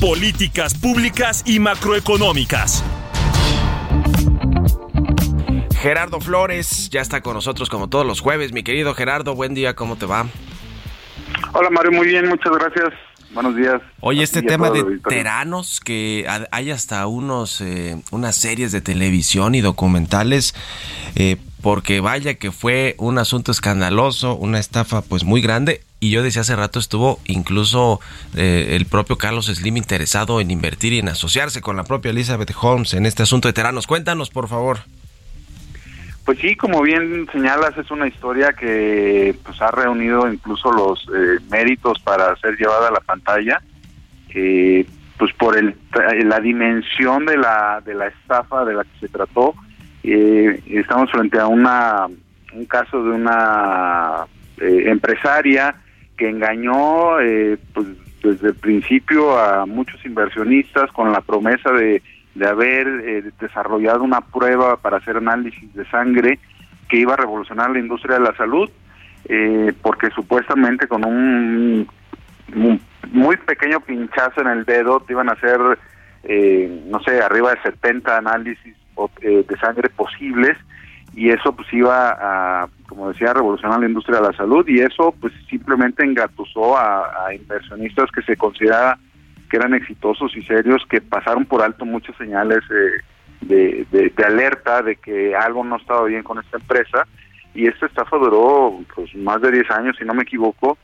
Políticas 0.00 0.74
públicas 0.74 1.42
y 1.46 1.58
macroeconómicas. 1.58 2.84
Gerardo 5.82 6.20
Flores 6.20 6.90
ya 6.90 7.00
está 7.00 7.22
con 7.22 7.34
nosotros 7.34 7.68
como 7.68 7.88
todos 7.88 8.06
los 8.06 8.20
jueves. 8.20 8.52
Mi 8.52 8.62
querido 8.62 8.94
Gerardo, 8.94 9.34
buen 9.34 9.54
día, 9.54 9.74
¿cómo 9.74 9.96
te 9.96 10.06
va? 10.06 10.26
Hola 11.54 11.70
Mario, 11.70 11.90
muy 11.92 12.06
bien, 12.06 12.28
muchas 12.28 12.52
gracias. 12.52 12.92
Buenos 13.34 13.56
días. 13.56 13.80
Oye, 14.00 14.22
este 14.22 14.42
tema 14.42 14.70
de 14.70 14.98
teranos, 15.08 15.80
que 15.80 16.26
hay 16.50 16.70
hasta 16.70 17.06
unos, 17.06 17.60
eh, 17.60 18.00
unas 18.10 18.36
series 18.36 18.72
de 18.72 18.80
televisión 18.80 19.54
y 19.54 19.60
documentales, 19.60 20.54
eh, 21.14 21.36
porque 21.62 22.00
vaya 22.00 22.34
que 22.34 22.52
fue 22.52 22.94
un 22.98 23.18
asunto 23.18 23.52
escandaloso, 23.52 24.36
una 24.36 24.58
estafa 24.58 25.00
pues 25.00 25.24
muy 25.24 25.40
grande. 25.40 25.82
Y 26.00 26.10
yo 26.10 26.22
decía 26.22 26.42
hace 26.42 26.56
rato 26.56 26.78
estuvo 26.78 27.20
incluso 27.24 28.00
eh, 28.34 28.70
el 28.72 28.86
propio 28.86 29.16
Carlos 29.16 29.46
Slim 29.46 29.76
interesado 29.76 30.40
en 30.40 30.50
invertir 30.50 30.92
y 30.92 30.98
en 30.98 31.08
asociarse 31.08 31.60
con 31.60 31.76
la 31.76 31.84
propia 31.84 32.10
Elizabeth 32.10 32.52
Holmes 32.60 32.92
en 32.94 33.06
este 33.06 33.22
asunto 33.22 33.48
de 33.48 33.52
teranos. 33.52 33.86
Cuéntanos, 33.86 34.28
por 34.28 34.48
favor. 34.48 34.80
Pues 36.24 36.38
sí, 36.38 36.54
como 36.54 36.82
bien 36.82 37.26
señalas, 37.32 37.76
es 37.76 37.90
una 37.90 38.06
historia 38.06 38.52
que 38.52 39.34
pues 39.44 39.60
ha 39.60 39.72
reunido 39.72 40.32
incluso 40.32 40.70
los 40.70 41.04
eh, 41.12 41.38
méritos 41.50 41.98
para 42.00 42.36
ser 42.36 42.56
llevada 42.56 42.88
a 42.88 42.92
la 42.92 43.00
pantalla, 43.00 43.60
eh, 44.32 44.86
pues 45.18 45.32
por 45.34 45.58
el, 45.58 45.74
la 46.24 46.38
dimensión 46.38 47.26
de 47.26 47.36
la 47.36 47.82
de 47.84 47.94
la 47.94 48.06
estafa 48.06 48.64
de 48.64 48.74
la 48.74 48.84
que 48.84 49.00
se 49.00 49.08
trató. 49.08 49.54
Eh, 50.04 50.62
estamos 50.66 51.10
frente 51.10 51.40
a 51.40 51.48
una 51.48 52.06
un 52.52 52.66
caso 52.66 53.02
de 53.02 53.10
una 53.10 54.26
empresaria 54.58 55.74
que 56.16 56.28
engañó 56.28 57.16
pues 57.72 57.86
desde 58.22 58.48
el 58.48 58.54
principio 58.54 59.36
a 59.36 59.66
muchos 59.66 60.04
inversionistas 60.04 60.92
con 60.92 61.10
la 61.10 61.20
promesa 61.20 61.72
de 61.72 62.00
de 62.34 62.48
haber 62.48 62.86
eh, 62.86 63.30
desarrollado 63.40 64.02
una 64.02 64.20
prueba 64.20 64.76
para 64.76 64.98
hacer 64.98 65.16
análisis 65.16 65.72
de 65.74 65.88
sangre 65.90 66.38
que 66.88 66.98
iba 66.98 67.14
a 67.14 67.18
revolucionar 67.18 67.70
la 67.70 67.78
industria 67.78 68.18
de 68.18 68.24
la 68.24 68.36
salud, 68.36 68.70
eh, 69.28 69.72
porque 69.82 70.10
supuestamente 70.10 70.88
con 70.88 71.04
un, 71.04 71.88
muy 73.12 73.36
pequeño 73.36 73.80
pinchazo 73.80 74.40
en 74.40 74.48
el 74.48 74.64
dedo 74.64 75.00
te 75.00 75.12
iban 75.12 75.28
a 75.28 75.32
hacer, 75.32 75.60
eh, 76.24 76.84
no 76.88 77.00
sé, 77.02 77.20
arriba 77.20 77.50
de 77.52 77.62
70 77.62 78.16
análisis 78.18 78.76
de 79.24 79.56
sangre 79.58 79.88
posibles 79.88 80.56
y 81.14 81.30
eso 81.30 81.54
pues 81.54 81.66
iba 81.72 82.10
a, 82.20 82.68
como 82.88 83.08
decía, 83.08 83.32
revolucionar 83.32 83.80
la 83.80 83.86
industria 83.86 84.20
de 84.20 84.28
la 84.28 84.36
salud 84.36 84.66
y 84.68 84.80
eso 84.80 85.14
pues 85.20 85.32
simplemente 85.48 86.04
engatusó 86.04 86.76
a, 86.76 87.26
a 87.26 87.34
inversionistas 87.34 88.10
que 88.12 88.22
se 88.22 88.36
considera 88.36 88.98
que 89.52 89.58
eran 89.58 89.74
exitosos 89.74 90.34
y 90.34 90.40
serios, 90.44 90.82
que 90.88 91.02
pasaron 91.02 91.44
por 91.44 91.60
alto 91.60 91.84
muchas 91.84 92.16
señales 92.16 92.60
eh, 92.70 93.84
de, 93.90 94.24
alerta 94.26 94.80
de 94.80 94.96
que 94.96 95.36
algo 95.36 95.62
no 95.62 95.76
estaba 95.76 96.04
bien 96.04 96.22
con 96.22 96.38
esta 96.38 96.56
empresa. 96.56 97.06
Y 97.54 97.66
esta 97.66 97.84
estafa 97.84 98.16
duró 98.16 98.80
pues 98.94 99.14
más 99.14 99.42
de 99.42 99.52
10 99.52 99.70
años, 99.72 99.96
si 99.98 100.06
no 100.06 100.14
me 100.14 100.22
equivoco. 100.22 100.78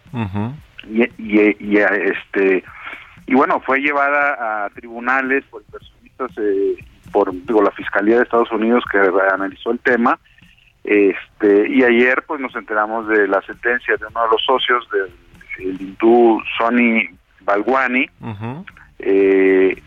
y, 0.87 1.03
y, 1.17 1.79
este 1.79 2.63
y 3.27 3.35
bueno, 3.35 3.59
fue 3.65 3.81
llevada 3.81 4.67
a 4.67 4.69
tribunales 4.71 5.45
por 5.47 5.63
inversionistas, 5.63 6.31
eh, 6.37 6.77
por 7.11 7.33
digo, 7.33 7.63
la 7.63 7.71
Fiscalía 7.71 8.17
de 8.17 8.25
Estados 8.25 8.53
Unidos 8.53 8.85
que 8.93 8.99
analizó 9.33 9.71
el 9.71 9.79
tema. 9.79 10.19
Este, 10.85 11.71
y 11.71 11.85
ayer 11.85 12.23
pues 12.27 12.39
nos 12.39 12.55
enteramos 12.55 13.09
de 13.09 13.29
la 13.29 13.41
sentencia 13.41 13.97
de 13.97 14.05
uno 14.05 14.25
de 14.25 14.29
los 14.31 14.45
socios 14.45 14.87
del 14.91 15.81
hindú 15.81 16.43
Sony 16.59 17.17
Balguani, 17.49 18.07
eh, 18.99 19.83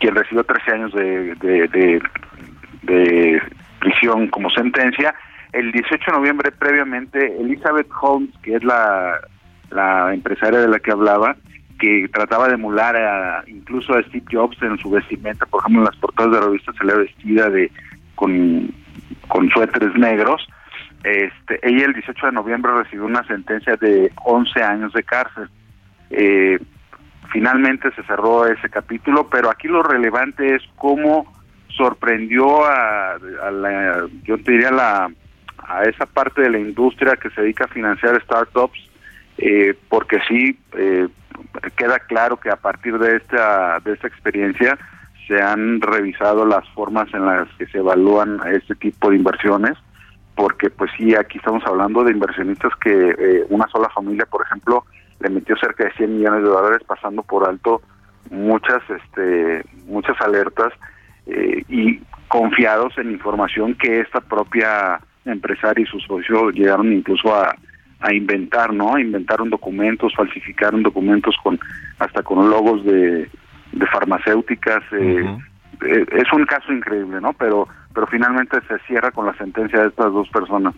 quien 0.00 0.14
recibió 0.14 0.42
13 0.42 0.72
años 0.72 0.92
de, 0.94 1.34
de, 2.82 3.42
prisión 3.78 4.28
como 4.28 4.48
sentencia. 4.50 5.14
El 5.52 5.70
18 5.70 6.04
de 6.06 6.12
noviembre 6.16 6.50
previamente, 6.50 7.36
Elizabeth 7.40 7.88
Holmes, 8.00 8.30
que 8.42 8.56
es 8.56 8.64
la, 8.64 9.20
la 9.70 10.14
empresaria 10.14 10.60
de 10.60 10.68
la 10.68 10.78
que 10.78 10.90
hablaba, 10.90 11.36
que 11.78 12.08
trataba 12.12 12.48
de 12.48 12.54
emular 12.54 12.96
a, 12.96 13.44
incluso 13.46 13.94
a 13.94 14.02
Steve 14.04 14.24
Jobs 14.32 14.60
en 14.62 14.78
su 14.78 14.90
vestimenta, 14.90 15.44
por 15.46 15.60
ejemplo 15.60 15.82
en 15.82 15.86
las 15.86 15.96
portadas 15.96 16.32
de 16.32 16.40
la 16.40 16.46
revista 16.46 16.72
se 16.72 16.84
le 16.84 16.96
vestida 16.96 17.50
de 17.50 17.70
con, 18.14 18.72
con 19.28 19.48
suéteres 19.50 19.94
negros. 19.96 20.46
Este, 21.04 21.60
ella 21.62 21.84
el 21.84 21.92
18 21.92 22.26
de 22.26 22.32
noviembre 22.32 22.72
recibió 22.72 23.04
una 23.04 23.24
sentencia 23.24 23.76
de 23.76 24.10
11 24.24 24.62
años 24.62 24.92
de 24.94 25.02
cárcel. 25.02 25.48
Eh, 26.10 26.58
finalmente 27.34 27.90
se 27.96 28.04
cerró 28.04 28.46
ese 28.46 28.70
capítulo, 28.70 29.28
pero 29.28 29.50
aquí 29.50 29.66
lo 29.66 29.82
relevante 29.82 30.54
es 30.54 30.62
cómo 30.76 31.26
sorprendió 31.66 32.64
a, 32.64 33.18
la, 33.50 34.06
yo 34.22 34.38
te 34.38 34.52
diría, 34.52 34.70
la, 34.70 35.10
a 35.58 35.82
esa 35.82 36.06
parte 36.06 36.42
de 36.42 36.50
la 36.50 36.60
industria 36.60 37.16
que 37.16 37.30
se 37.30 37.40
dedica 37.40 37.64
a 37.64 37.74
financiar 37.74 38.22
startups, 38.22 38.78
eh, 39.38 39.76
porque 39.88 40.20
sí 40.28 40.56
eh, 40.78 41.08
queda 41.74 41.98
claro 41.98 42.36
que 42.36 42.50
a 42.50 42.56
partir 42.56 42.96
de 43.00 43.16
esta, 43.16 43.80
de 43.80 43.94
esta 43.94 44.06
experiencia 44.06 44.78
se 45.26 45.42
han 45.42 45.80
revisado 45.80 46.46
las 46.46 46.68
formas 46.68 47.12
en 47.14 47.26
las 47.26 47.48
que 47.58 47.66
se 47.66 47.78
evalúan 47.78 48.38
este 48.52 48.76
tipo 48.76 49.10
de 49.10 49.16
inversiones, 49.16 49.76
porque 50.36 50.70
pues 50.70 50.92
sí, 50.96 51.16
aquí 51.16 51.38
estamos 51.38 51.64
hablando 51.66 52.04
de 52.04 52.12
inversionistas 52.12 52.70
que 52.80 53.10
eh, 53.10 53.44
una 53.48 53.66
sola 53.72 53.88
familia, 53.88 54.24
por 54.26 54.42
ejemplo, 54.46 54.84
le 55.24 55.30
metió 55.30 55.56
cerca 55.56 55.84
de 55.84 55.92
100 55.92 56.18
millones 56.18 56.42
de 56.42 56.48
dólares 56.48 56.82
pasando 56.86 57.22
por 57.22 57.48
alto 57.48 57.80
muchas 58.30 58.82
este 58.88 59.64
muchas 59.86 60.20
alertas 60.20 60.72
eh, 61.26 61.64
y 61.68 62.00
confiados 62.28 62.96
en 62.98 63.10
información 63.10 63.74
que 63.74 64.00
esta 64.00 64.20
propia 64.20 65.00
empresaria 65.24 65.82
y 65.82 65.86
sus 65.86 66.04
socios 66.04 66.54
llegaron 66.54 66.92
incluso 66.92 67.34
a, 67.34 67.54
a 68.00 68.12
inventar, 68.12 68.72
¿no? 68.72 68.94
A 68.94 69.00
inventar 69.00 69.40
un 69.40 69.50
documentos, 69.50 70.14
falsificar 70.14 70.74
un 70.74 70.82
documentos 70.82 71.36
con 71.42 71.58
hasta 71.98 72.22
con 72.22 72.50
logos 72.50 72.84
de, 72.84 73.30
de 73.72 73.86
farmacéuticas. 73.86 74.82
Eh, 74.92 75.38
eh, 75.86 76.06
es 76.12 76.32
un 76.32 76.44
caso 76.44 76.72
increíble, 76.72 77.20
¿no? 77.20 77.32
Pero 77.32 77.66
pero 77.94 78.06
finalmente 78.08 78.58
se 78.68 78.78
cierra 78.86 79.10
con 79.12 79.26
la 79.26 79.34
sentencia 79.34 79.80
de 79.80 79.88
estas 79.88 80.12
dos 80.12 80.28
personas. 80.28 80.74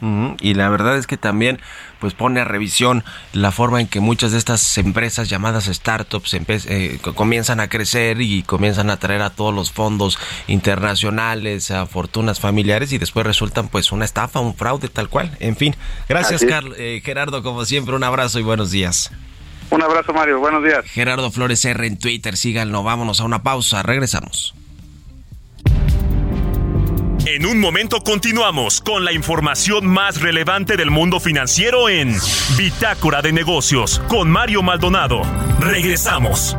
Y 0.00 0.54
la 0.54 0.68
verdad 0.68 0.96
es 0.96 1.06
que 1.06 1.16
también 1.16 1.60
pues 1.98 2.14
pone 2.14 2.40
a 2.40 2.44
revisión 2.44 3.04
la 3.32 3.50
forma 3.50 3.80
en 3.80 3.88
que 3.88 4.00
muchas 4.00 4.32
de 4.32 4.38
estas 4.38 4.78
empresas 4.78 5.28
llamadas 5.28 5.64
startups 5.64 6.34
eh, 6.34 7.00
comienzan 7.14 7.60
a 7.60 7.68
crecer 7.68 8.20
y 8.20 8.42
comienzan 8.42 8.90
a 8.90 8.98
traer 8.98 9.22
a 9.22 9.30
todos 9.30 9.52
los 9.52 9.72
fondos 9.72 10.18
internacionales, 10.46 11.70
a 11.70 11.86
fortunas 11.86 12.40
familiares 12.40 12.92
y 12.92 12.98
después 12.98 13.26
resultan 13.26 13.68
pues 13.68 13.90
una 13.92 14.04
estafa, 14.04 14.40
un 14.40 14.54
fraude 14.54 14.88
tal 14.88 15.08
cual. 15.08 15.36
En 15.40 15.56
fin, 15.56 15.74
gracias 16.08 16.44
eh, 16.76 17.02
Gerardo, 17.04 17.42
como 17.42 17.64
siempre, 17.64 17.94
un 17.94 18.04
abrazo 18.04 18.38
y 18.38 18.42
buenos 18.42 18.70
días. 18.70 19.10
Un 19.70 19.82
abrazo 19.82 20.12
Mario, 20.12 20.38
buenos 20.38 20.64
días. 20.64 20.84
Gerardo 20.86 21.30
Flores 21.30 21.64
R 21.64 21.86
en 21.86 21.98
Twitter, 21.98 22.36
síganlo, 22.36 22.82
vámonos 22.82 23.20
a 23.20 23.24
una 23.24 23.42
pausa, 23.42 23.82
regresamos. 23.82 24.54
En 27.30 27.44
un 27.44 27.60
momento 27.60 28.00
continuamos 28.00 28.80
con 28.80 29.04
la 29.04 29.12
información 29.12 29.86
más 29.86 30.18
relevante 30.22 30.78
del 30.78 30.90
mundo 30.90 31.20
financiero 31.20 31.90
en 31.90 32.16
Bitácora 32.56 33.20
de 33.20 33.32
Negocios 33.34 34.00
con 34.08 34.30
Mario 34.30 34.62
Maldonado. 34.62 35.20
Regresamos. 35.60 36.56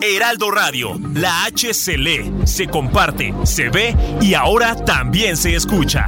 Heraldo 0.00 0.52
Radio, 0.52 0.96
la 1.12 1.42
H 1.46 1.74
se 1.74 1.98
lee, 1.98 2.32
se 2.44 2.68
comparte, 2.68 3.34
se 3.42 3.68
ve 3.68 3.96
y 4.20 4.34
ahora 4.34 4.76
también 4.76 5.36
se 5.36 5.56
escucha. 5.56 6.06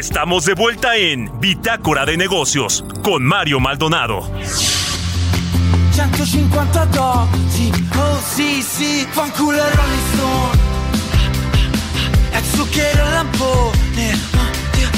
Estamos 0.00 0.46
de 0.46 0.54
vuelta 0.54 0.96
en 0.96 1.30
Bitácora 1.40 2.06
de 2.06 2.16
Negocios 2.16 2.82
con 3.02 3.22
Mario 3.22 3.60
Maldonado. 3.60 4.26
150 5.92 6.86
dosi, 6.86 7.70
oh 7.98 8.18
sì 8.26 8.62
sì, 8.62 9.06
fanculo 9.10 9.58
il 9.58 9.62
Rolling 9.62 10.02
Stone 10.14 10.58
E 12.32 12.42
zucchero 12.56 13.04
al 13.04 13.12
lampone, 13.12 14.18
oh 14.36 14.50
Dio, 14.72 14.88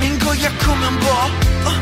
mi 0.00 0.06
ingoia 0.06 0.50
come 0.64 0.86
un 0.86 0.96
po' 0.96 1.68
oh. 1.68 1.78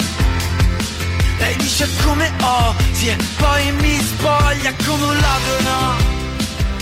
Lei 1.38 1.57
dice 1.59 1.88
come 2.02 2.33
oh, 2.40 2.74
sì, 2.90 3.07
e 3.11 3.16
poi 3.37 3.72
mi 3.74 3.96
spoglia 4.00 4.74
come 4.85 5.05
un 5.05 5.16
ladro, 5.20 5.61
no 5.62 6.15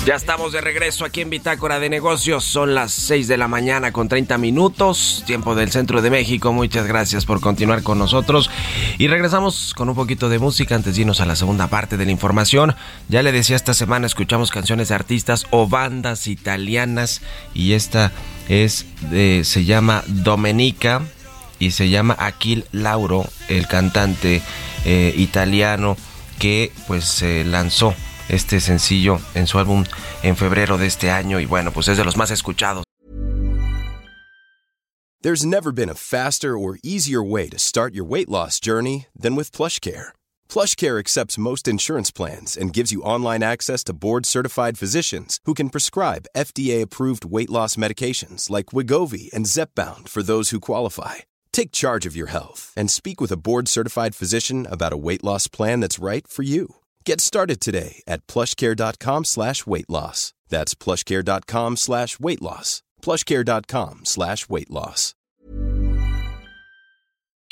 ya 0.04 0.16
estamos 0.16 0.52
de 0.52 0.60
regreso 0.60 1.06
aquí 1.06 1.22
en 1.22 1.30
Bitácora 1.30 1.78
de 1.78 1.88
Negocios. 1.88 2.44
Son 2.44 2.74
las 2.74 2.92
6 2.92 3.26
de 3.26 3.38
la 3.38 3.48
mañana 3.48 3.90
con 3.90 4.08
30 4.08 4.36
minutos, 4.36 5.22
tiempo 5.26 5.54
del 5.54 5.70
centro 5.70 6.02
de 6.02 6.10
México. 6.10 6.52
Muchas 6.52 6.86
gracias 6.86 7.24
por 7.24 7.40
continuar 7.40 7.82
con 7.82 7.98
nosotros. 7.98 8.50
Y 8.98 9.08
regresamos 9.08 9.72
con 9.74 9.88
un 9.88 9.94
poquito 9.94 10.28
de 10.28 10.38
música 10.38 10.74
antes 10.74 10.94
de 10.94 11.02
irnos 11.02 11.20
a 11.20 11.26
la 11.26 11.36
segunda 11.36 11.68
parte 11.68 11.96
de 11.96 12.04
la 12.04 12.10
información. 12.10 12.74
Ya 13.08 13.22
le 13.22 13.32
decía, 13.32 13.56
esta 13.56 13.72
semana 13.72 14.06
escuchamos 14.06 14.50
canciones 14.50 14.88
de 14.88 14.94
artistas 14.94 15.46
o 15.50 15.68
bandas 15.68 16.26
italianas. 16.26 17.22
Y 17.54 17.72
esta 17.72 18.12
es, 18.48 18.84
se 19.10 19.64
llama 19.64 20.04
Domenica 20.06 21.00
y 21.58 21.70
se 21.70 21.88
llama 21.88 22.14
Aquil 22.18 22.66
Lauro, 22.72 23.24
el 23.48 23.66
cantante 23.68 24.42
eh, 24.84 25.14
italiano 25.16 25.96
que 26.38 26.72
pues 26.86 27.04
se 27.04 27.44
lanzó 27.44 27.94
este 28.28 28.60
sencillo 28.60 29.20
en 29.34 29.46
su 29.46 29.58
álbum 29.58 29.84
en 30.22 30.36
febrero 30.36 30.78
de 30.78 30.86
este 30.86 31.10
año 31.10 31.40
y 31.40 31.46
bueno, 31.46 31.72
pues 31.72 31.88
es 31.88 31.96
de 31.96 32.04
los 32.04 32.16
más 32.16 32.30
escuchados. 32.30 32.84
There's 35.24 35.46
never 35.46 35.72
been 35.72 35.88
a 35.88 35.94
faster 35.94 36.58
or 36.58 36.78
easier 36.82 37.22
way 37.22 37.48
to 37.48 37.58
start 37.58 37.94
your 37.94 38.04
weight 38.04 38.28
loss 38.28 38.60
journey 38.60 39.06
than 39.18 39.34
with 39.34 39.52
PlushCare. 39.52 40.12
PlushCare 40.50 40.98
accepts 40.98 41.38
most 41.38 41.66
insurance 41.66 42.10
plans 42.10 42.58
and 42.58 42.74
gives 42.74 42.92
you 42.92 43.00
online 43.00 43.42
access 43.42 43.82
to 43.84 43.94
board-certified 43.94 44.76
physicians 44.76 45.40
who 45.46 45.54
can 45.54 45.70
prescribe 45.70 46.26
FDA-approved 46.36 47.24
weight 47.24 47.48
loss 47.48 47.76
medications 47.76 48.50
like 48.50 48.74
Wigovi 48.74 49.32
and 49.32 49.46
Zepbound 49.46 50.10
for 50.10 50.22
those 50.22 50.50
who 50.50 50.60
qualify. 50.60 51.24
Take 51.54 51.72
charge 51.72 52.04
of 52.04 52.14
your 52.14 52.28
health 52.28 52.74
and 52.76 52.90
speak 52.90 53.18
with 53.18 53.32
a 53.32 53.38
board-certified 53.38 54.14
physician 54.14 54.66
about 54.70 54.92
a 54.92 54.98
weight 54.98 55.24
loss 55.24 55.48
plan 55.48 55.80
that's 55.80 55.98
right 55.98 56.28
for 56.28 56.42
you. 56.42 56.74
Get 57.06 57.20
started 57.20 57.60
today 57.60 58.02
at 58.08 58.26
plushcare.com 58.26 59.26
slash 59.26 59.66
weight 59.66 59.90
loss. 59.90 60.32
That's 60.48 60.74
plushcare.com 60.74 61.76
slash 61.76 62.18
weight 62.18 62.40
loss. 62.40 62.82
plushcare.com 63.02 64.00
slash 64.04 64.48
weight 64.48 64.70
loss. 64.70 65.14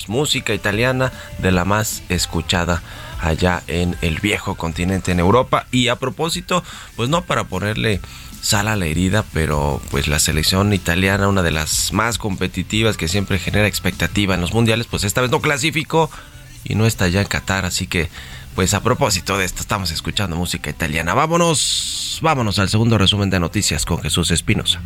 Música 0.08 0.54
italiana 0.54 1.12
de 1.38 1.52
la 1.52 1.66
más 1.66 2.02
escuchada 2.08 2.82
allá 3.20 3.62
en 3.66 3.94
el 4.00 4.20
viejo 4.20 4.54
continente 4.54 5.12
en 5.12 5.20
Europa. 5.20 5.66
Y 5.70 5.88
a 5.88 5.96
propósito, 5.96 6.64
pues 6.96 7.10
no 7.10 7.22
para 7.26 7.44
ponerle 7.44 8.00
sal 8.40 8.68
a 8.68 8.76
la 8.76 8.86
herida, 8.86 9.22
pero 9.34 9.82
pues 9.90 10.08
la 10.08 10.18
selección 10.18 10.72
italiana, 10.72 11.28
una 11.28 11.42
de 11.42 11.50
las 11.50 11.92
más 11.92 12.16
competitivas 12.16 12.96
que 12.96 13.06
siempre 13.06 13.38
genera 13.38 13.68
expectativa 13.68 14.34
en 14.34 14.40
los 14.40 14.54
mundiales, 14.54 14.86
pues 14.86 15.04
esta 15.04 15.20
vez 15.20 15.30
no 15.30 15.42
clasificó 15.42 16.10
y 16.64 16.74
no 16.74 16.86
está 16.86 17.08
ya 17.08 17.20
en 17.20 17.26
Qatar, 17.26 17.66
así 17.66 17.86
que 17.86 18.08
pues 18.54 18.74
a 18.74 18.82
propósito 18.82 19.38
de 19.38 19.44
esto, 19.44 19.60
estamos 19.60 19.90
escuchando 19.90 20.36
música 20.36 20.70
italiana. 20.70 21.14
Vámonos, 21.14 22.18
vámonos 22.22 22.58
al 22.58 22.68
segundo 22.68 22.98
resumen 22.98 23.30
de 23.30 23.40
noticias 23.40 23.84
con 23.84 23.98
Jesús 23.98 24.30
Espinosa. 24.30 24.80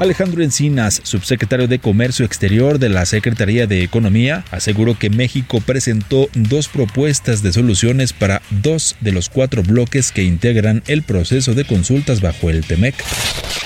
Alejandro 0.00 0.42
Encinas, 0.42 1.00
subsecretario 1.04 1.68
de 1.68 1.78
Comercio 1.78 2.26
Exterior 2.26 2.80
de 2.80 2.88
la 2.88 3.06
Secretaría 3.06 3.68
de 3.68 3.84
Economía, 3.84 4.44
aseguró 4.50 4.98
que 4.98 5.08
México 5.08 5.60
presentó 5.60 6.28
dos 6.34 6.66
propuestas 6.68 7.42
de 7.42 7.52
soluciones 7.52 8.12
para 8.12 8.42
dos 8.50 8.96
de 9.00 9.12
los 9.12 9.28
cuatro 9.28 9.62
bloques 9.62 10.10
que 10.10 10.24
integran 10.24 10.82
el 10.88 11.02
proceso 11.02 11.54
de 11.54 11.64
consultas 11.64 12.20
bajo 12.20 12.50
el 12.50 12.64
TEMEC. 12.64 12.96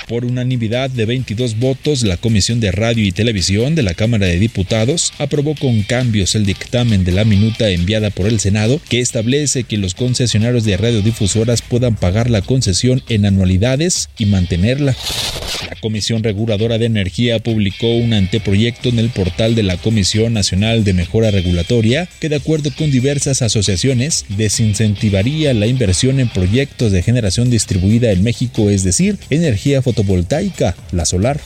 Por 0.06 0.24
unanimidad 0.24 0.90
de 0.90 1.06
22 1.06 1.58
votos, 1.58 2.02
la 2.02 2.16
Comisión 2.16 2.60
de 2.60 2.72
Radio 2.72 3.04
y 3.04 3.12
Televisión 3.12 3.74
de 3.74 3.82
la 3.82 3.94
Cámara 3.94 4.26
de 4.26 4.38
Diputados 4.38 5.12
aprobó 5.18 5.54
con 5.54 5.82
cambios 5.82 6.34
el 6.34 6.46
dictamen 6.46 7.04
de 7.04 7.12
la 7.12 7.24
minuta 7.24 7.68
enviada 7.68 8.10
por 8.10 8.26
el 8.26 8.40
Senado 8.40 8.80
que 8.88 9.00
establece 9.00 9.64
que 9.64 9.76
los 9.76 9.94
concesionarios 9.94 10.64
de 10.64 10.76
radiodifusoras 10.76 11.62
puedan 11.62 11.96
pagar 11.96 12.30
la 12.30 12.42
concesión 12.42 13.02
en 13.08 13.26
anualidades 13.26 14.08
y 14.18 14.26
mantenerla. 14.26 14.96
La 15.68 15.76
Comisión 15.80 16.17
Reguladora 16.22 16.78
de 16.78 16.86
Energía 16.86 17.38
publicó 17.38 17.94
un 17.94 18.12
anteproyecto 18.12 18.88
en 18.88 18.98
el 18.98 19.10
portal 19.10 19.54
de 19.54 19.62
la 19.62 19.76
Comisión 19.76 20.32
Nacional 20.32 20.84
de 20.84 20.92
Mejora 20.92 21.30
Regulatoria 21.30 22.08
que, 22.20 22.28
de 22.28 22.36
acuerdo 22.36 22.70
con 22.76 22.90
diversas 22.90 23.42
asociaciones, 23.42 24.24
desincentivaría 24.36 25.54
la 25.54 25.66
inversión 25.66 26.20
en 26.20 26.28
proyectos 26.28 26.92
de 26.92 27.02
generación 27.02 27.50
distribuida 27.50 28.12
en 28.12 28.22
México, 28.22 28.70
es 28.70 28.84
decir, 28.84 29.18
energía 29.30 29.82
fotovoltaica, 29.82 30.76
la 30.92 31.04
solar. 31.04 31.40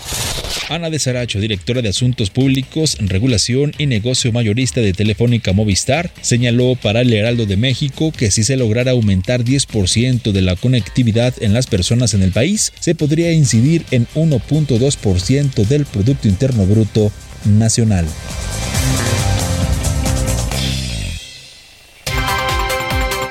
Ana 0.68 0.90
de 0.90 0.98
Saracho, 0.98 1.40
directora 1.40 1.82
de 1.82 1.88
Asuntos 1.88 2.30
Públicos, 2.30 2.96
Regulación 3.00 3.72
y 3.78 3.86
Negocio 3.86 4.32
Mayorista 4.32 4.80
de 4.80 4.92
Telefónica 4.92 5.52
Movistar, 5.52 6.10
señaló 6.20 6.76
para 6.76 7.02
el 7.02 7.12
Heraldo 7.12 7.46
de 7.46 7.56
México 7.56 8.12
que 8.12 8.30
si 8.30 8.44
se 8.44 8.56
lograra 8.56 8.92
aumentar 8.92 9.44
10% 9.44 10.32
de 10.32 10.42
la 10.42 10.56
conectividad 10.56 11.34
en 11.40 11.52
las 11.52 11.66
personas 11.66 12.14
en 12.14 12.22
el 12.22 12.32
país, 12.32 12.72
se 12.80 12.94
podría 12.94 13.32
incidir 13.32 13.84
en 13.90 14.06
1.2% 14.66 15.66
del 15.66 15.86
Producto 15.86 16.28
Interno 16.28 16.64
Bruto 16.64 17.10
nacional. 17.44 18.06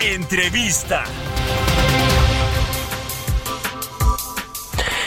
Entrevista. 0.02 1.31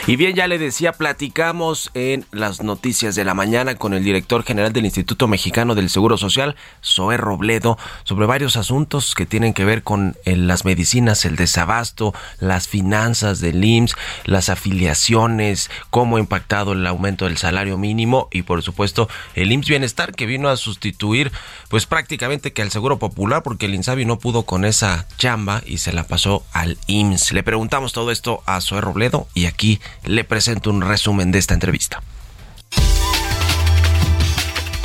Y 0.06 0.16
bien, 0.16 0.34
ya 0.34 0.48
le 0.48 0.58
decía, 0.58 0.92
platicamos 0.92 1.90
en 1.94 2.26
las 2.30 2.62
noticias 2.62 3.14
de 3.14 3.24
la 3.24 3.32
mañana 3.32 3.76
con 3.76 3.94
el 3.94 4.04
director 4.04 4.44
general 4.44 4.74
del 4.74 4.84
Instituto 4.84 5.28
Mexicano 5.28 5.74
del 5.74 5.88
Seguro 5.88 6.18
Social, 6.18 6.56
Zoé 6.84 7.16
Robledo, 7.16 7.78
sobre 8.02 8.26
varios 8.26 8.58
asuntos 8.58 9.14
que 9.14 9.24
tienen 9.24 9.54
que 9.54 9.64
ver 9.64 9.82
con 9.82 10.14
eh, 10.26 10.36
las 10.36 10.66
medicinas, 10.66 11.24
el 11.24 11.36
desabasto, 11.36 12.12
las 12.38 12.68
finanzas 12.68 13.40
del 13.40 13.64
IMSS, 13.64 13.96
las 14.26 14.50
afiliaciones, 14.50 15.70
cómo 15.88 16.18
ha 16.18 16.20
impactado 16.20 16.74
el 16.74 16.86
aumento 16.86 17.24
del 17.24 17.38
salario 17.38 17.78
mínimo 17.78 18.28
y 18.30 18.42
por 18.42 18.62
supuesto 18.62 19.08
el 19.34 19.52
IMSS 19.52 19.68
Bienestar 19.68 20.14
que 20.14 20.26
vino 20.26 20.50
a 20.50 20.58
sustituir 20.58 21.32
pues 21.70 21.86
prácticamente 21.86 22.52
que 22.52 22.60
al 22.60 22.70
Seguro 22.70 22.98
Popular 22.98 23.42
porque 23.42 23.64
el 23.64 23.74
INSABI 23.74 24.04
no 24.04 24.18
pudo 24.18 24.42
con 24.42 24.66
esa 24.66 25.06
chamba 25.16 25.62
y 25.64 25.78
se 25.78 25.94
la 25.94 26.04
pasó 26.04 26.44
al 26.52 26.76
IMSS. 26.88 27.32
Le 27.32 27.42
preguntamos 27.42 27.94
todo 27.94 28.10
esto 28.10 28.42
a 28.44 28.60
Zoé 28.60 28.82
Robledo 28.82 29.28
y 29.32 29.46
aquí 29.46 29.80
le 30.04 30.24
presento 30.24 30.70
un 30.70 30.82
resumen 30.82 31.32
de 31.32 31.38
esta 31.38 31.54
entrevista. 31.54 32.02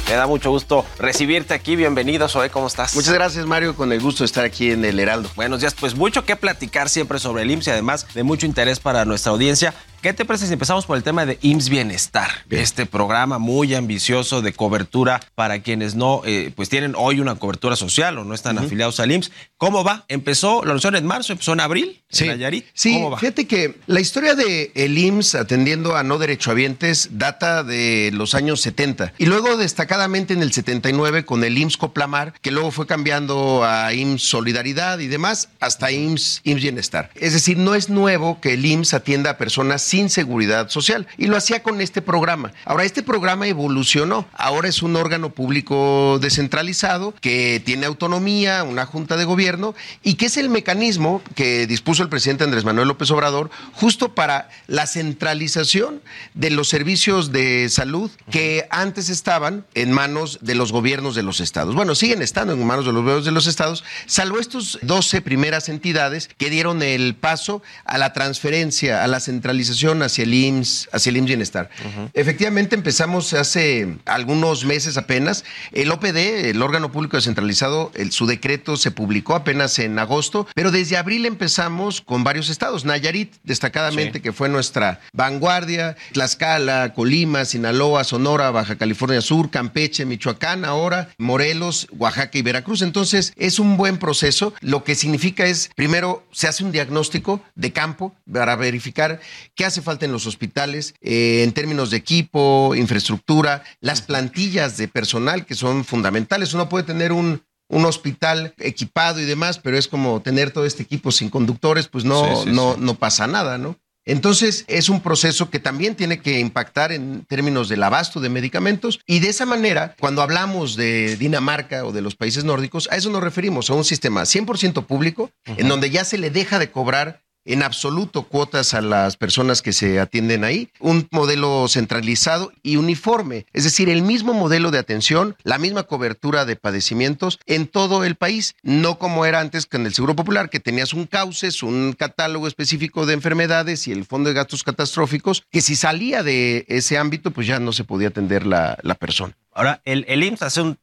Me 0.09 0.15
da 0.15 0.25
mucho 0.25 0.49
gusto 0.49 0.87
recibirte 0.97 1.53
aquí. 1.53 1.75
Bienvenido, 1.75 2.27
Zoe. 2.27 2.49
¿Cómo 2.49 2.65
estás? 2.65 2.95
Muchas 2.95 3.13
gracias, 3.13 3.45
Mario. 3.45 3.75
Con 3.75 3.91
el 3.91 4.01
gusto 4.01 4.23
de 4.23 4.25
estar 4.25 4.43
aquí 4.43 4.71
en 4.71 4.83
el 4.83 4.99
Heraldo. 4.99 5.29
Buenos 5.35 5.59
días. 5.59 5.75
Pues 5.79 5.93
mucho 5.93 6.25
que 6.25 6.35
platicar 6.35 6.89
siempre 6.89 7.19
sobre 7.19 7.43
el 7.43 7.51
IMSS 7.51 7.67
y 7.67 7.69
además 7.69 8.07
de 8.15 8.23
mucho 8.23 8.47
interés 8.47 8.79
para 8.79 9.05
nuestra 9.05 9.31
audiencia. 9.31 9.75
¿Qué 10.01 10.13
te 10.13 10.23
parece 10.23 10.47
si 10.47 10.53
empezamos 10.53 10.85
por 10.85 10.95
el 10.95 11.03
tema 11.03 11.25
de 11.25 11.37
IMSS 11.41 11.67
Bienestar? 11.67 12.29
Bien. 12.47 12.61
Este 12.61 12.85
programa 12.85 13.37
muy 13.37 13.75
ambicioso 13.75 14.41
de 14.41 14.53
cobertura 14.53 15.19
para 15.35 15.61
quienes 15.61 15.95
no, 15.95 16.21
eh, 16.23 16.53
pues 16.55 16.69
tienen 16.69 16.93
hoy 16.95 17.19
una 17.19 17.35
cobertura 17.35 17.75
social 17.75 18.17
o 18.17 18.23
no 18.23 18.33
están 18.33 18.57
afiliados 18.57 19.01
al 19.01 19.11
IMSS. 19.11 19.31
¿Cómo 19.57 19.83
va? 19.83 20.05
¿Empezó, 20.07 20.63
lo 20.63 20.71
anunciaron 20.71 20.97
en 20.97 21.05
marzo, 21.05 21.33
empezó 21.33 21.51
en 21.51 21.59
abril? 21.59 22.01
Sí, 22.09 22.23
en 22.23 22.29
Nayarit? 22.29 22.65
sí 22.73 22.93
¿Cómo 22.93 23.11
va? 23.11 23.19
fíjate 23.19 23.45
que 23.45 23.75
la 23.87 23.99
historia 23.99 24.35
de 24.35 24.71
el 24.73 24.97
IMSS 24.97 25.35
atendiendo 25.35 25.97
a 25.97 26.03
no 26.03 26.17
derechohabientes 26.17 27.09
data 27.11 27.63
de 27.63 28.11
los 28.13 28.35
años 28.35 28.61
70 28.61 29.13
y 29.17 29.25
luego 29.25 29.57
destacadamente 29.57 30.33
en 30.33 30.41
el 30.41 30.53
79 30.53 31.25
con 31.25 31.43
el 31.43 31.57
IMSS 31.57 31.75
Coplamar, 31.75 32.33
que 32.41 32.51
luego 32.51 32.71
fue 32.71 32.87
cambiando 32.87 33.65
a 33.65 33.93
IMSS 33.93 34.23
Solidaridad 34.23 34.99
y 34.99 35.07
demás 35.07 35.49
hasta 35.59 35.91
IMSS, 35.91 36.39
IMSS 36.45 36.61
Bienestar. 36.61 37.09
Es 37.15 37.33
decir, 37.33 37.57
no 37.57 37.75
es 37.75 37.89
nuevo 37.89 38.39
que 38.39 38.53
el 38.53 38.65
IMSS 38.65 38.93
atienda 38.93 39.31
a 39.31 39.37
personas 39.37 39.88
sin 39.89 40.09
seguridad 40.09 40.69
social 40.69 41.07
y 41.17 41.25
lo 41.25 41.35
hacía 41.35 41.63
con 41.63 41.81
este 41.81 42.01
programa. 42.01 42.53
Ahora, 42.63 42.83
este 42.83 43.01
programa 43.01 43.47
evolucionó. 43.47 44.27
Ahora 44.33 44.69
es 44.69 44.83
un 44.83 44.95
órgano 44.95 45.31
público 45.31 46.19
descentralizado 46.21 47.15
que 47.21 47.59
tiene 47.65 47.87
autonomía, 47.87 48.63
una 48.63 48.85
junta 48.85 49.17
de 49.17 49.25
gobierno 49.25 49.73
y 50.03 50.13
que 50.13 50.27
es 50.27 50.37
el 50.37 50.49
mecanismo 50.49 51.23
que 51.33 51.65
dispuso 51.65 52.03
el 52.03 52.09
presidente 52.09 52.43
Andrés 52.43 52.65
Manuel 52.65 52.87
López 52.87 53.09
Obrador 53.09 53.49
justo 53.73 54.13
para 54.13 54.49
la 54.67 54.85
centralización 54.85 56.01
de 56.35 56.51
los 56.51 56.69
servicios 56.69 57.31
de 57.31 57.67
salud 57.69 58.11
que 58.29 58.67
antes 58.69 59.09
estaban 59.09 59.65
en 59.73 59.91
manos 59.91 60.37
de 60.41 60.53
los 60.53 60.71
gobiernos 60.71 61.15
de 61.15 61.23
los 61.23 61.39
estados. 61.39 61.73
Bueno, 61.73 61.95
siguen 61.95 62.21
estando 62.21 62.53
en 62.53 62.65
manos 62.65 62.85
de 62.85 62.93
los 62.93 63.01
gobiernos 63.01 63.25
de 63.25 63.31
los 63.31 63.47
estados, 63.47 63.83
salvo 64.05 64.37
estos 64.37 64.77
12 64.83 65.21
primeras 65.21 65.67
entidades 65.67 66.29
que 66.37 66.51
dieron 66.51 66.83
el 66.83 67.15
paso 67.15 67.63
a 67.85 67.97
la 67.97 68.13
transferencia, 68.13 69.03
a 69.03 69.07
la 69.07 69.19
centralización 69.19 69.78
hacia 69.87 70.23
el 70.23 70.33
IMSS, 70.33 70.89
hacia 70.91 71.09
el 71.09 71.17
IMSS 71.17 71.27
Bienestar. 71.27 71.69
Efectivamente, 72.13 72.75
empezamos 72.75 73.33
hace 73.33 73.97
algunos 74.05 74.65
meses 74.65 74.97
apenas. 74.97 75.45
El 75.71 75.89
OPD, 75.91 76.49
el 76.49 76.61
órgano 76.61 76.91
público 76.91 77.17
descentralizado, 77.17 77.91
el- 77.95 78.11
su 78.11 78.25
decreto 78.25 78.75
se 78.77 78.91
publicó 78.91 79.35
apenas 79.35 79.79
en 79.79 79.97
agosto, 79.99 80.47
pero 80.53 80.71
desde 80.71 80.97
abril 80.97 81.25
empezamos 81.25 82.01
con 82.01 82.23
varios 82.23 82.49
estados. 82.49 82.83
Nayarit, 82.85 83.33
destacadamente, 83.43 84.21
que 84.21 84.33
fue 84.33 84.49
nuestra 84.49 84.99
vanguardia, 85.13 85.95
Tlaxcala, 86.13 86.93
Colima, 86.93 87.45
Sinaloa, 87.45 88.03
Sonora, 88.03 88.51
Baja 88.51 88.77
California 88.77 89.21
Sur, 89.21 89.49
Campeche, 89.49 90.05
Michoacán, 90.05 90.65
ahora 90.65 91.09
Morelos, 91.17 91.87
Oaxaca 91.97 92.37
y 92.37 92.41
Veracruz. 92.41 92.81
Entonces, 92.81 93.33
es 93.37 93.59
un 93.59 93.77
buen 93.77 93.97
proceso. 93.97 94.53
Lo 94.61 94.83
que 94.83 94.95
significa 94.95 95.45
es, 95.45 95.69
primero, 95.75 96.25
se 96.31 96.47
hace 96.47 96.63
un 96.63 96.71
diagnóstico 96.71 97.41
de 97.55 97.71
campo 97.71 98.13
para 98.31 98.55
verificar 98.55 99.19
qué 99.55 99.65
hace 99.69 99.81
falta 99.81 100.05
en 100.05 100.11
los 100.11 100.27
hospitales 100.27 100.93
eh, 101.01 101.43
en 101.43 101.53
términos 101.53 101.89
de 101.89 101.97
equipo, 101.97 102.75
infraestructura, 102.75 103.63
las 103.79 104.01
plantillas 104.01 104.77
de 104.77 104.87
personal 104.87 105.45
que 105.45 105.55
son 105.55 105.85
fundamentales. 105.85 106.53
Uno 106.53 106.69
puede 106.69 106.83
tener 106.83 107.11
un, 107.11 107.41
un 107.69 107.85
hospital 107.85 108.53
equipado 108.57 109.19
y 109.19 109.25
demás, 109.25 109.59
pero 109.59 109.77
es 109.77 109.87
como 109.87 110.21
tener 110.21 110.51
todo 110.51 110.65
este 110.65 110.83
equipo 110.83 111.11
sin 111.11 111.29
conductores, 111.29 111.87
pues 111.87 112.03
no, 112.03 112.45
no, 112.45 112.75
no 112.77 112.95
pasa 112.95 113.27
nada, 113.27 113.57
¿no? 113.57 113.77
Entonces 114.05 114.65
es 114.67 114.89
un 114.89 115.01
proceso 115.01 115.51
que 115.51 115.59
también 115.59 115.93
tiene 115.93 116.19
que 116.19 116.39
impactar 116.39 116.91
en 116.91 117.25
términos 117.25 117.69
del 117.69 117.83
abasto 117.83 118.19
de 118.19 118.29
medicamentos 118.29 118.99
y 119.05 119.19
de 119.19 119.29
esa 119.29 119.45
manera, 119.45 119.95
cuando 119.99 120.23
hablamos 120.23 120.75
de 120.75 121.15
Dinamarca 121.15 121.85
o 121.85 121.91
de 121.91 122.01
los 122.01 122.15
países 122.15 122.43
nórdicos, 122.43 122.89
a 122.91 122.95
eso 122.95 123.11
nos 123.11 123.21
referimos, 123.21 123.69
a 123.69 123.75
un 123.75 123.83
sistema 123.85 124.23
100% 124.23 124.85
público, 124.87 125.29
en 125.45 125.67
donde 125.67 125.91
ya 125.91 126.05
se 126.05 126.17
le 126.17 126.31
deja 126.31 126.57
de 126.57 126.71
cobrar 126.71 127.21
en 127.45 127.63
absoluto 127.63 128.23
cuotas 128.23 128.73
a 128.73 128.81
las 128.81 129.17
personas 129.17 129.61
que 129.61 129.73
se 129.73 129.99
atienden 129.99 130.43
ahí, 130.43 130.69
un 130.79 131.07
modelo 131.11 131.67
centralizado 131.67 132.51
y 132.63 132.75
uniforme, 132.75 133.45
es 133.53 133.63
decir, 133.63 133.89
el 133.89 134.01
mismo 134.01 134.33
modelo 134.33 134.71
de 134.71 134.79
atención, 134.79 135.35
la 135.43 135.57
misma 135.57 135.83
cobertura 135.83 136.45
de 136.45 136.55
padecimientos 136.55 137.39
en 137.45 137.67
todo 137.67 138.03
el 138.03 138.15
país, 138.15 138.55
no 138.63 138.99
como 138.99 139.25
era 139.25 139.39
antes 139.39 139.65
con 139.65 139.85
el 139.85 139.93
Seguro 139.93 140.15
Popular, 140.15 140.49
que 140.49 140.59
tenías 140.59 140.93
un 140.93 141.05
cauces, 141.05 141.63
un 141.63 141.93
catálogo 141.97 142.47
específico 142.47 143.05
de 143.05 143.13
enfermedades 143.13 143.87
y 143.87 143.91
el 143.91 144.05
Fondo 144.05 144.29
de 144.29 144.35
Gastos 144.35 144.63
Catastróficos, 144.63 145.43
que 145.49 145.61
si 145.61 145.75
salía 145.75 146.23
de 146.23 146.65
ese 146.67 146.97
ámbito, 146.97 147.31
pues 147.31 147.47
ya 147.47 147.59
no 147.59 147.73
se 147.73 147.83
podía 147.83 148.09
atender 148.09 148.45
la, 148.45 148.77
persona. 148.99 149.37
Ahora, 149.53 149.81
el, 149.85 150.03
el 150.09 150.23
IMSS 150.23 150.41
hace 150.41 150.61
un 150.61 150.77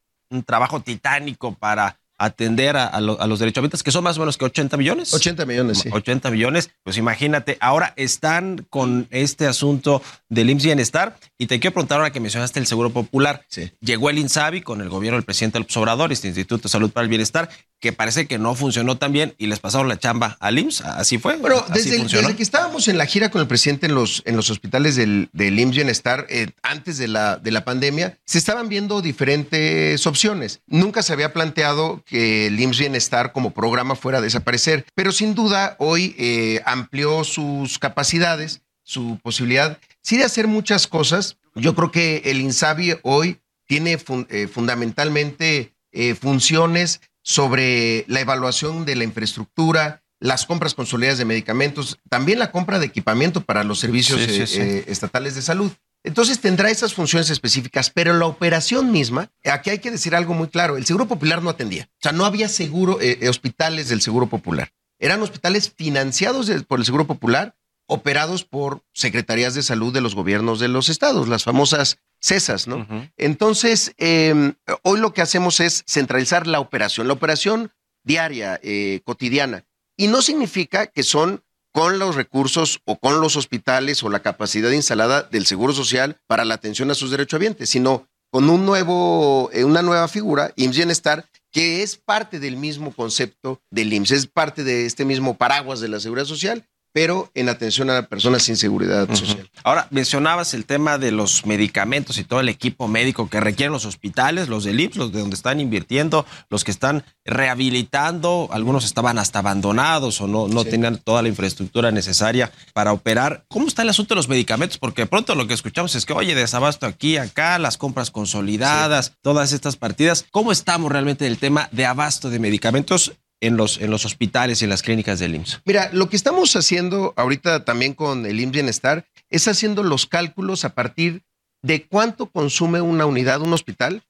trabajo 0.45 0.81
titánico 0.81 1.55
para 1.55 1.99
atender 2.19 2.77
a, 2.77 3.01
los 3.01 3.39
derechohabientes, 3.39 3.83
que 3.83 3.91
son 3.91 4.05
más 4.05 4.17
o 4.17 4.21
menos 4.21 4.37
que 4.37 4.45
80 4.45 4.77
millones. 4.77 5.13
80 5.13 5.45
millones, 5.47 5.79
sí. 5.79 5.89
80 5.93 6.31
millones, 6.31 6.71
pues 6.83 6.97
imagínate, 6.97 7.59
ahora 7.61 7.93
están 7.97 8.67
con 8.71 9.07
este 9.11 9.47
asunto 9.47 10.03
del 10.29 10.51
IMSS 10.51 10.65
Bienestar 10.65 11.19
y 11.39 11.47
te 11.47 11.61
quiero 11.61 11.75
preguntar 11.75 11.99
ahora 11.99 12.13
que 12.13 12.21
mencionaste 12.21 12.59
el 12.59 12.67
Seguro 12.67 12.91
Popular. 12.91 13.45
Sí. 13.49 13.71
Llegó 13.81 14.11
el 14.11 14.19
INSABI 14.19 14.63
con 14.63 14.81
el 14.81 14.89
gobierno 14.89 15.17
del 15.17 15.25
presidente 15.25 15.59
López 15.59 15.77
Obrador, 15.77 16.13
este 16.13 16.29
Instituto 16.29 16.65
de 16.65 16.69
Salud 16.69 16.91
para 16.91 17.05
el 17.05 17.09
Bienestar, 17.11 17.51
que 17.81 17.93
parece 17.93 18.27
que 18.27 18.39
no 18.39 18.55
funcionó 18.55 18.97
tan 18.97 19.13
bien 19.13 19.35
y 19.37 19.47
les 19.47 19.61
pasaron 19.61 19.89
la 19.89 19.99
chamba 19.99 20.37
al 20.41 20.59
IMSS. 20.59 20.81
Así 20.83 21.19
fue. 21.19 21.37
Bueno, 21.37 21.65
desde, 21.73 22.35
que 22.37 22.43
estábamos 22.43 22.89
en 22.89 22.99
la 22.99 23.07
gira 23.07 23.31
con 23.31 23.41
el 23.41 23.47
presidente 23.47 23.87
en 23.87 23.95
los, 23.95 24.23
en 24.25 24.37
los 24.37 24.51
hospitales 24.51 24.97
del, 24.97 25.29
del 25.33 25.59
IMSS 25.59 25.77
Bienestar, 25.77 26.27
eh, 26.31 26.49
antes 26.63 26.99
de 26.99 27.09
la, 27.09 27.37
de 27.37 27.51
la 27.51 27.65
pandemia, 27.65 28.19
se 28.25 28.39
estaban 28.39 28.69
viendo 28.69 29.03
diferentes 29.03 30.07
opciones. 30.07 30.61
Nunca 30.67 31.03
se 31.03 31.13
había 31.13 31.33
planteado 31.33 32.03
que 32.07 32.47
el 32.47 32.59
IMSS 32.59 32.79
Bienestar 32.79 33.33
como 33.33 33.53
programa 33.53 33.97
fuera 33.97 34.19
a 34.19 34.23
desaparecer, 34.23 34.87
pero 34.95 35.13
sin 35.13 35.35
duda 35.35 35.77
hoy 35.79 36.15
eh, 36.19 36.63
amplió 36.65 37.25
sus 37.25 37.79
capacidades, 37.79 38.63
su 38.83 39.19
posibilidad, 39.23 39.79
sí 40.01 40.17
de 40.17 40.25
hacer 40.25 40.47
muchas 40.47 40.87
cosas. 40.87 41.37
Yo 41.55 41.75
creo 41.75 41.91
que 41.91 42.23
el 42.25 42.41
INSABI 42.41 43.01
hoy 43.03 43.41
tiene 43.67 43.99
eh, 44.31 44.47
fundamentalmente 44.49 45.73
funciones 46.21 47.01
sobre 47.23 48.05
la 48.07 48.21
evaluación 48.21 48.85
de 48.85 48.95
la 48.95 49.05
infraestructura, 49.05 50.03
las 50.21 50.47
compras 50.47 50.75
consolidadas 50.75 51.19
de 51.19 51.25
medicamentos, 51.25 51.99
también 52.09 52.39
la 52.39 52.51
compra 52.51 52.79
de 52.79 52.87
equipamiento 52.87 53.41
para 53.43 53.65
los 53.65 53.81
servicios 53.81 54.21
eh, 54.21 54.45
eh, 54.63 54.85
estatales 54.89 55.35
de 55.35 55.43
salud. 55.43 55.73
Entonces 56.07 56.39
tendrá 56.41 56.71
esas 56.71 56.95
funciones 56.95 57.31
específicas, 57.31 57.91
pero 57.91 58.15
la 58.15 58.27
operación 58.27 58.93
misma, 58.93 59.29
aquí 59.45 59.71
hay 59.71 59.81
que 59.81 59.91
decir 59.91 60.15
algo 60.15 60.35
muy 60.35 60.47
claro, 60.47 60.77
el 60.77 60.87
Seguro 60.87 61.09
Popular 61.09 61.43
no 61.43 61.51
atendía, 61.51 61.89
o 61.95 61.99
sea, 62.01 62.13
no 62.13 62.25
había 62.25 62.49
seguro, 62.49 63.01
eh, 63.01 63.29
hospitales 63.29 63.89
del 63.89 64.01
Seguro 64.01 64.29
Popular. 64.29 64.73
Eran 65.01 65.21
hospitales 65.21 65.73
financiados 65.77 66.49
por 66.69 66.79
el 66.79 66.85
Seguro 66.85 67.09
Popular, 67.09 67.57
operados 67.89 68.45
por 68.45 68.85
secretarías 68.93 69.55
de 69.55 69.65
salud 69.65 69.93
de 69.93 70.01
los 70.01 70.15
gobiernos 70.15 70.61
de 70.61 70.69
los 70.69 70.89
estados, 70.89 71.27
las 71.27 71.43
famosas 71.43 71.99
cesas, 72.21 72.69
¿no? 72.69 72.87
Entonces, 73.17 73.93
em, 73.99 74.55
hoy 74.83 75.01
lo 75.01 75.13
que 75.13 75.23
hacemos 75.23 75.59
es 75.59 75.83
centralizar 75.89 76.47
la 76.47 76.61
operación, 76.61 77.09
la 77.09 77.15
operación 77.15 77.73
diaria, 78.05 78.61
eh, 78.63 79.01
cotidiana. 79.05 79.65
Y 79.97 80.07
no 80.07 80.23
significa 80.23 80.87
que 80.87 81.03
son 81.03 81.43
con 81.77 81.99
los 81.99 82.15
recursos 82.15 82.81
o 82.87 82.97
con 82.97 83.21
los 83.21 83.37
hospitales 83.37 84.03
o 84.03 84.09
la 84.09 84.21
capacidad 84.21 84.71
instalada 84.71 85.25
del 85.25 85.45
Seguro 85.45 85.75
Social 85.75 86.17
para 86.27 86.47
la 86.47 86.55
atención 86.55 86.91
a 86.91 86.95
sus 86.95 87.11
derechohabientes, 87.11 87.69
sino 87.69 88.09
con 88.33 88.49
un 88.49 88.65
nuevo, 88.65 89.51
eh, 89.53 89.63
una 89.63 89.83
nueva 89.83 90.09
figura, 90.09 90.55
IMSS 90.57 90.77
Bienestar, 90.77 91.27
que 91.53 91.83
es 91.83 91.99
parte 91.99 92.41
del 92.41 92.57
mismo 92.57 92.95
concepto 92.95 93.61
del 93.71 93.93
IMSS, 93.93 94.13
es 94.13 94.27
parte 94.27 94.65
de 94.65 94.87
este 94.87 95.05
mismo 95.05 95.37
paraguas 95.37 95.81
de 95.81 95.89
la 95.89 96.01
seguridad 96.01 96.25
social 96.25 96.65
pero 96.97 97.31
en 97.35 97.51
atención 97.51 97.91
a 97.91 98.07
personas 98.07 98.45
sin 98.45 98.57
seguridad 98.57 99.07
social. 99.15 99.51
Ahora, 99.63 99.87
mencionabas 99.91 100.55
el 100.55 100.65
tema 100.65 100.97
de 100.97 101.13
los 101.13 101.45
medicamentos 101.45 102.17
y 102.17 102.25
todo 102.25 102.41
el 102.41 102.49
equipo 102.49 102.89
médico 102.89 103.29
que 103.29 103.39
requieren 103.39 103.75
los 103.75 103.85
hospitales, 103.85 104.49
los 104.49 104.65
del 104.65 104.81
IPS, 104.81 104.97
los 104.97 105.13
de 105.13 105.21
donde 105.21 105.37
están 105.37 105.61
invirtiendo, 105.61 106.25
los 106.49 106.65
que 106.65 106.71
están 106.71 107.05
rehabilitando, 107.27 108.49
algunos 108.51 108.87
estaban 108.87 109.19
hasta 109.19 109.41
abandonados 109.41 110.23
o 110.23 110.27
no, 110.27 110.49
no 110.49 110.65
tenían 110.65 110.97
toda 110.97 111.21
la 111.21 111.29
infraestructura 111.29 111.91
necesaria 111.91 112.51
para 112.73 112.95
operar. 112.95 113.45
¿Cómo 113.49 113.67
está 113.67 113.83
el 113.83 113.91
asunto 113.91 114.15
de 114.15 114.21
los 114.21 114.31
medicamentos? 114.31 114.79
Porque 114.79 115.05
pronto 115.05 115.35
lo 115.35 115.47
que 115.47 115.53
escuchamos 115.53 115.95
es 115.97 116.07
que, 116.07 116.15
oye, 116.15 116.35
desabasto 116.35 116.87
aquí, 116.87 117.19
acá, 117.19 117.59
las 117.59 117.77
compras 117.77 118.11
consolidadas, 118.11 119.13
todas 119.21 119.53
estas 119.53 119.77
partidas. 119.77 120.25
¿Cómo 120.31 120.51
estamos 120.51 120.91
realmente 120.91 121.27
en 121.27 121.33
el 121.33 121.39
tema 121.39 121.69
de 121.73 121.85
abasto 121.85 122.31
de 122.31 122.39
medicamentos 122.39 123.13
en 123.41 123.57
los, 123.57 123.79
en 123.79 123.91
los 123.91 124.05
hospitales 124.05 124.61
y 124.61 124.65
en 124.65 124.71
las 124.71 124.83
clínicas 124.83 125.19
del 125.19 125.35
IMSS? 125.35 125.61
Mira, 125.65 125.91
lo 125.93 126.09
que 126.09 126.17
estamos 126.17 126.55
haciendo 126.57 127.13
ahorita 127.17 127.65
también 127.65 127.95
con 127.95 128.27
el 128.27 128.41
IMSS 128.41 128.53
Bienestar 128.53 129.07
es 129.31 129.49
haciendo 129.49 129.83
los 129.83 130.07
cálculos 130.07 130.65
a 130.65 130.75
partir 130.75 131.23
de 131.63 131.87
cuánto 131.87 132.27
consume 132.27 132.81
una 132.81 133.07
unidad, 133.07 133.41
un 133.41 133.53
hospital, 133.53 134.03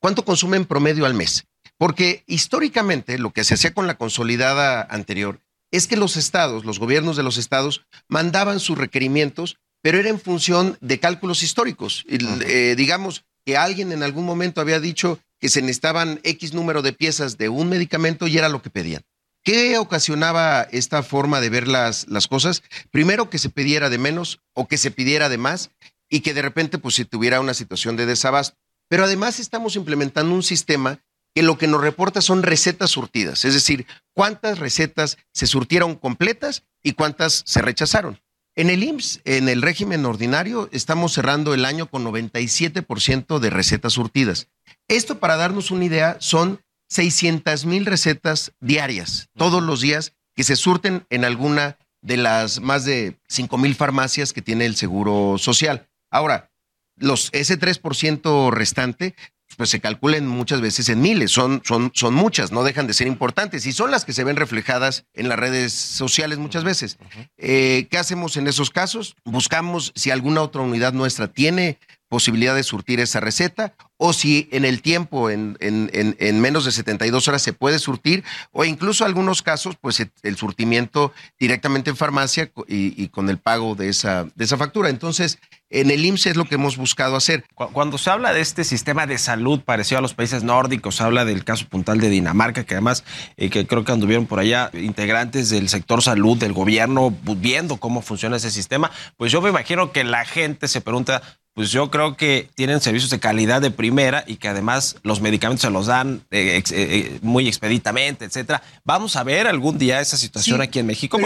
cuánto 0.00 0.24
consume 0.24 0.56
en 0.56 0.64
promedio 0.64 1.06
al 1.06 1.14
mes. 1.14 1.46
Porque 1.78 2.24
históricamente 2.26 3.18
lo 3.18 3.32
que 3.32 3.44
se 3.44 3.54
hacía 3.54 3.74
con 3.74 3.86
la 3.86 3.96
consolidada 3.96 4.82
anterior 4.82 5.40
es 5.70 5.86
que 5.86 5.96
los 5.96 6.16
estados, 6.16 6.64
los 6.64 6.78
gobiernos 6.78 7.16
de 7.16 7.22
los 7.22 7.36
estados, 7.36 7.84
mandaban 8.08 8.60
sus 8.60 8.78
requerimientos, 8.78 9.58
pero 9.82 9.98
era 9.98 10.08
en 10.08 10.20
función 10.20 10.78
de 10.80 10.98
cálculos 11.00 11.42
históricos. 11.42 12.04
Eh, 12.08 12.74
digamos 12.76 13.24
que 13.44 13.56
alguien 13.56 13.92
en 13.92 14.02
algún 14.02 14.24
momento 14.24 14.60
había 14.60 14.80
dicho 14.80 15.20
que 15.46 15.50
se 15.50 15.62
necesitaban 15.62 16.18
X 16.24 16.54
número 16.54 16.82
de 16.82 16.92
piezas 16.92 17.38
de 17.38 17.48
un 17.48 17.68
medicamento 17.68 18.26
y 18.26 18.36
era 18.36 18.48
lo 18.48 18.62
que 18.62 18.68
pedían. 18.68 19.02
¿Qué 19.44 19.78
ocasionaba 19.78 20.62
esta 20.72 21.04
forma 21.04 21.40
de 21.40 21.50
ver 21.50 21.68
las, 21.68 22.08
las 22.08 22.26
cosas? 22.26 22.64
Primero 22.90 23.30
que 23.30 23.38
se 23.38 23.48
pidiera 23.48 23.88
de 23.88 23.96
menos 23.96 24.40
o 24.54 24.66
que 24.66 24.76
se 24.76 24.90
pidiera 24.90 25.28
de 25.28 25.38
más 25.38 25.70
y 26.10 26.18
que 26.18 26.34
de 26.34 26.42
repente 26.42 26.78
pues 26.78 26.96
si 26.96 27.04
tuviera 27.04 27.38
una 27.38 27.54
situación 27.54 27.94
de 27.94 28.06
desabasto. 28.06 28.56
Pero 28.88 29.04
además 29.04 29.38
estamos 29.38 29.76
implementando 29.76 30.34
un 30.34 30.42
sistema 30.42 30.98
que 31.32 31.44
lo 31.44 31.58
que 31.58 31.68
nos 31.68 31.80
reporta 31.80 32.20
son 32.22 32.42
recetas 32.42 32.90
surtidas, 32.90 33.44
es 33.44 33.54
decir, 33.54 33.86
cuántas 34.16 34.58
recetas 34.58 35.16
se 35.32 35.46
surtieron 35.46 35.94
completas 35.94 36.64
y 36.82 36.94
cuántas 36.94 37.44
se 37.46 37.62
rechazaron. 37.62 38.20
En 38.56 38.70
el 38.70 38.82
IMSS, 38.82 39.20
en 39.26 39.50
el 39.50 39.60
régimen 39.60 40.06
ordinario, 40.06 40.70
estamos 40.72 41.12
cerrando 41.12 41.52
el 41.52 41.66
año 41.66 41.90
con 41.90 42.06
97% 42.06 43.38
de 43.38 43.50
recetas 43.50 43.92
surtidas. 43.92 44.48
Esto, 44.88 45.18
para 45.18 45.36
darnos 45.36 45.70
una 45.70 45.84
idea, 45.84 46.16
son 46.20 46.62
600 46.88 47.66
mil 47.66 47.84
recetas 47.84 48.52
diarias, 48.60 49.28
todos 49.36 49.62
los 49.62 49.82
días, 49.82 50.14
que 50.34 50.42
se 50.42 50.56
surten 50.56 51.04
en 51.10 51.26
alguna 51.26 51.76
de 52.00 52.16
las 52.16 52.60
más 52.60 52.86
de 52.86 53.18
5 53.28 53.58
mil 53.58 53.74
farmacias 53.74 54.32
que 54.32 54.40
tiene 54.40 54.64
el 54.64 54.76
Seguro 54.76 55.36
Social. 55.36 55.88
Ahora, 56.10 56.50
los, 56.96 57.28
ese 57.32 57.58
3% 57.58 58.50
restante 58.52 59.14
pues 59.56 59.70
se 59.70 59.80
calculen 59.80 60.26
muchas 60.26 60.60
veces 60.60 60.88
en 60.88 61.00
miles, 61.00 61.30
son, 61.30 61.62
son, 61.64 61.90
son 61.94 62.14
muchas, 62.14 62.52
no 62.52 62.62
dejan 62.62 62.86
de 62.86 62.94
ser 62.94 63.06
importantes 63.06 63.66
y 63.66 63.72
son 63.72 63.90
las 63.90 64.04
que 64.04 64.12
se 64.12 64.24
ven 64.24 64.36
reflejadas 64.36 65.04
en 65.14 65.28
las 65.28 65.38
redes 65.38 65.72
sociales 65.72 66.38
muchas 66.38 66.64
veces. 66.64 66.98
Eh, 67.36 67.86
¿Qué 67.90 67.98
hacemos 67.98 68.36
en 68.36 68.46
esos 68.46 68.70
casos? 68.70 69.16
Buscamos 69.24 69.92
si 69.94 70.10
alguna 70.10 70.42
otra 70.42 70.62
unidad 70.62 70.92
nuestra 70.92 71.28
tiene 71.28 71.78
posibilidad 72.08 72.54
de 72.54 72.62
surtir 72.62 73.00
esa 73.00 73.20
receta 73.20 73.74
o 73.98 74.12
si 74.12 74.48
en 74.52 74.64
el 74.64 74.82
tiempo, 74.82 75.30
en, 75.30 75.56
en, 75.60 75.90
en, 75.92 76.40
menos 76.40 76.64
de 76.64 76.72
72 76.72 77.28
horas 77.28 77.42
se 77.42 77.52
puede 77.52 77.78
surtir 77.78 78.24
o 78.52 78.64
incluso 78.64 79.04
algunos 79.04 79.42
casos, 79.42 79.76
pues 79.80 80.04
el 80.22 80.36
surtimiento 80.36 81.12
directamente 81.38 81.90
en 81.90 81.96
farmacia 81.96 82.50
y, 82.68 83.02
y, 83.02 83.08
con 83.08 83.30
el 83.30 83.38
pago 83.38 83.74
de 83.74 83.88
esa, 83.88 84.24
de 84.34 84.44
esa 84.44 84.58
factura. 84.58 84.90
Entonces, 84.90 85.38
en 85.70 85.90
el 85.90 86.04
IMSS 86.04 86.26
es 86.26 86.36
lo 86.36 86.44
que 86.44 86.56
hemos 86.56 86.76
buscado 86.76 87.16
hacer. 87.16 87.44
Cuando 87.54 87.98
se 87.98 88.10
habla 88.10 88.32
de 88.32 88.40
este 88.40 88.64
sistema 88.64 89.06
de 89.06 89.18
salud 89.18 89.62
parecido 89.62 89.98
a 89.98 90.02
los 90.02 90.14
países 90.14 90.44
nórdicos, 90.44 90.96
se 90.96 91.02
habla 91.02 91.24
del 91.24 91.44
caso 91.44 91.66
puntual 91.66 91.98
de 91.98 92.10
Dinamarca, 92.10 92.64
que 92.64 92.74
además 92.74 93.02
eh, 93.36 93.50
que 93.50 93.66
creo 93.66 93.84
que 93.84 93.92
anduvieron 93.92 94.26
por 94.26 94.38
allá 94.38 94.70
integrantes 94.74 95.48
del 95.48 95.68
sector 95.68 96.02
salud, 96.02 96.36
del 96.36 96.52
gobierno, 96.52 97.16
viendo 97.38 97.78
cómo 97.78 98.02
funciona 98.02 98.36
ese 98.36 98.50
sistema, 98.50 98.90
pues 99.16 99.32
yo 99.32 99.40
me 99.40 99.48
imagino 99.48 99.90
que 99.90 100.04
la 100.04 100.24
gente 100.24 100.68
se 100.68 100.80
pregunta, 100.80 101.22
pues 101.56 101.70
yo 101.70 101.90
creo 101.90 102.18
que 102.18 102.50
tienen 102.54 102.82
servicios 102.82 103.10
de 103.10 103.18
calidad 103.18 103.62
de 103.62 103.70
primera 103.70 104.24
y 104.26 104.36
que 104.36 104.46
además 104.46 104.96
los 105.02 105.22
medicamentos 105.22 105.62
se 105.62 105.70
los 105.70 105.86
dan 105.86 106.20
eh, 106.30 106.62
eh, 106.70 107.18
muy 107.22 107.48
expeditamente, 107.48 108.26
etcétera. 108.26 108.62
Vamos 108.84 109.16
a 109.16 109.24
ver 109.24 109.46
algún 109.46 109.78
día 109.78 110.02
esa 110.02 110.18
situación 110.18 110.60
aquí 110.60 110.80
en 110.80 110.86
México. 110.86 111.18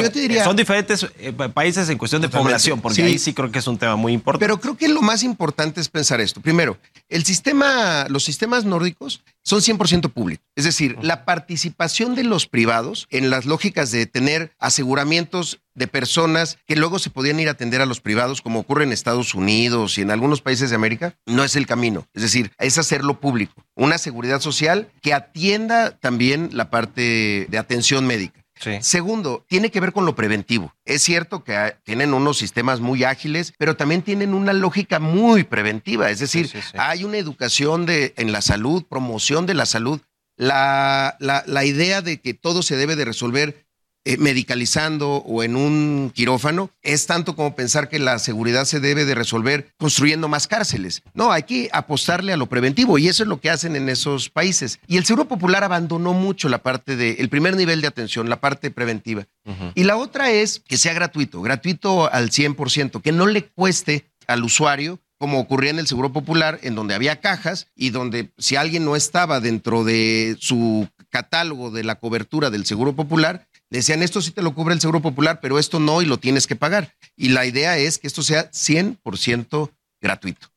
son 0.45 0.55
diferentes 0.55 1.05
países 1.53 1.89
en 1.89 1.99
cuestión 1.99 2.23
de 2.23 2.29
población, 2.29 2.81
porque 2.81 3.03
ahí 3.03 3.19
sí 3.19 3.35
creo 3.35 3.51
que 3.51 3.59
es 3.59 3.67
un 3.67 3.77
tema 3.77 3.97
muy 3.97 4.13
importante. 4.13 4.47
Pero 4.47 4.61
creo 4.61 4.77
que 4.77 4.87
lo 4.87 5.03
más 5.03 5.25
importante 5.25 5.81
es 5.81 5.89
pensar 5.89 6.21
esto. 6.21 6.41
Primero, 6.41 6.79
el 7.09 7.25
sistema, 7.25 8.07
los 8.09 8.23
sistemas 8.23 8.65
nórdicos 8.65 9.25
son 9.43 9.59
100% 9.59 10.13
públicos. 10.13 10.47
Es 10.55 10.65
decir, 10.65 10.97
la 11.03 11.25
participación 11.25 12.15
de 12.15 12.23
los 12.23 12.47
privados 12.47 13.09
en 13.11 13.31
las 13.31 13.47
lógicas 13.47 13.91
de 13.91 14.07
tener 14.07 14.53
aseguramientos 14.61 15.59
de 15.75 15.87
personas 15.87 16.59
que 16.67 16.77
luego 16.77 16.99
se 16.99 17.11
podían 17.11 17.41
ir 17.41 17.49
a 17.49 17.53
atender 17.53 17.81
a 17.81 17.87
los 17.87 18.01
privados, 18.01 18.43
como 18.43 18.61
ocurre 18.61 18.85
en 18.85 18.93
Estados 18.93 19.35
Unidos 19.35 19.99
y 19.99 20.03
en 20.03 20.11
algunos 20.11 20.43
países 20.43 20.71
de 20.71 20.77
América, 20.77 21.17
no 21.27 21.45
es 21.45 21.57
el 21.57 21.67
camino. 21.67 22.07
Es 22.15 22.23
decir, 22.23 22.53
es 22.59 22.79
hacerlo 22.79 23.21
público. 23.21 23.65
Una 23.75 23.99
seguridad 23.99 24.41
social 24.41 24.91
que 25.03 25.15
atienda 25.15 25.97
también 25.99 26.51
la 26.53 26.71
parte 26.71 27.47
de 27.49 27.59
atención 27.59 28.07
médica. 28.07 28.41
Segundo, 28.81 29.45
tiene 29.49 29.71
que 29.71 29.81
ver 29.81 29.93
con 29.93 30.05
lo 30.05 30.15
preventivo. 30.15 30.75
Es 30.85 31.03
cierto 31.03 31.45
que 31.45 31.77
tienen 31.83 32.13
unos 32.13 32.37
sistemas 32.37 32.81
muy 32.81 33.05
ágiles, 33.05 33.55
pero 33.57 33.77
también 33.77 34.03
tienen 34.03 34.35
una 34.35 34.53
lógica 34.53 34.99
muy 34.99 35.45
preventiva. 35.45 36.11
Es 36.11 36.19
decir, 36.19 36.51
hay 36.75 37.05
una 37.05 37.17
educación 37.17 37.87
de, 37.87 38.13
en 38.19 38.33
la 38.33 38.43
salud, 38.43 38.85
promoción 38.85 39.47
de 39.47 39.55
la 39.55 39.65
salud. 39.65 40.01
La, 40.37 41.17
la, 41.21 41.43
la 41.47 41.65
idea 41.65 42.03
de 42.03 42.21
que 42.21 42.35
todo 42.35 42.63
se 42.63 42.77
debe 42.77 42.97
de 42.97 43.05
resolver 43.05 43.67
eh, 44.05 44.17
medicalizando 44.17 45.17
o 45.17 45.43
en 45.43 45.57
un 45.57 46.11
quirófano, 46.15 46.71
es 46.83 47.07
tanto 47.07 47.37
como 47.37 47.55
pensar 47.55 47.89
que 47.91 47.99
la 47.99 48.19
seguridad 48.19 48.65
se 48.65 48.81
debe 48.81 49.05
de 49.05 49.15
resolver 49.15 49.73
construyendo 49.77 50.27
más 50.27 50.47
cárceles. 50.47 51.03
No, 51.13 51.33
hay 51.33 51.43
que 51.43 51.69
apostarle 51.73 52.33
a 52.33 52.39
lo 52.39 52.49
preventivo 52.49 52.97
y 52.97 53.09
eso 53.09 53.23
es 53.23 53.29
lo 53.29 53.41
que 53.41 53.51
hacen 53.51 53.77
en 53.77 53.91
esos 53.91 54.31
países. 54.31 54.81
Y 54.87 54.97
el 54.97 55.05
Seguro 55.05 55.29
Popular 55.29 55.65
abandonó 55.65 56.15
mucho 56.15 56.49
la 56.49 56.63
parte 56.63 56.97
de, 56.97 57.13
el 57.19 57.29
primer 57.29 57.57
nivel 57.57 57.83
de 57.83 57.89
atención, 57.89 58.31
la 58.31 58.41
parte 58.41 58.71
preventiva. 58.71 59.27
Y 59.75 59.85
la 59.85 59.97
otra 59.97 60.31
es 60.31 60.61
que 60.61 60.79
sea 60.79 60.95
gratuito, 60.95 61.43
gratuito 61.43 62.11
al 62.11 62.31
100%, 62.31 63.03
que 63.03 63.13
no 63.13 63.27
le 63.27 63.45
cueste 63.45 64.07
al 64.27 64.45
usuario 64.45 65.01
como 65.21 65.39
ocurría 65.39 65.71
en 65.71 65.79
el 65.79 65.87
Seguro 65.87 66.15
Popular, 66.15 66.59
en 66.63 66.75
donde 66.75 66.95
había 66.95 67.21
cajas 67.21 67.67
y 67.77 67.91
donde 67.91 68.31
si 68.39 68.57
alguien 68.57 68.87
no 68.87 68.97
estaba 68.97 69.39
dentro 69.41 69.85
de 69.85 70.39
su 70.41 70.89
catálogo 71.11 71.71
de 71.71 71.85
la 71.85 71.97
cobertura 71.97 72.49
del 72.49 72.65
Seguro 72.65 72.95
Popular, 72.95 73.47
decían, 73.79 74.03
esto 74.03 74.21
sí 74.21 74.33
te 74.33 74.43
lo 74.43 74.55
cubre 74.55 74.75
el 74.75 74.81
Seguro 74.81 75.01
Popular, 75.01 75.41
pero 75.41 75.59
esto 75.59 75.79
no 75.79 76.03
y 76.03 76.07
lo 76.07 76.19
tienes 76.19 76.47
que 76.47 76.57
pagar. 76.57 76.95
Y 77.17 77.29
la 77.29 77.47
idea 77.47 77.79
es 77.79 77.99
que 77.99 78.07
esto 78.07 78.23
sea 78.23 78.51
100% 78.51 79.71
gratuito. 80.01 80.49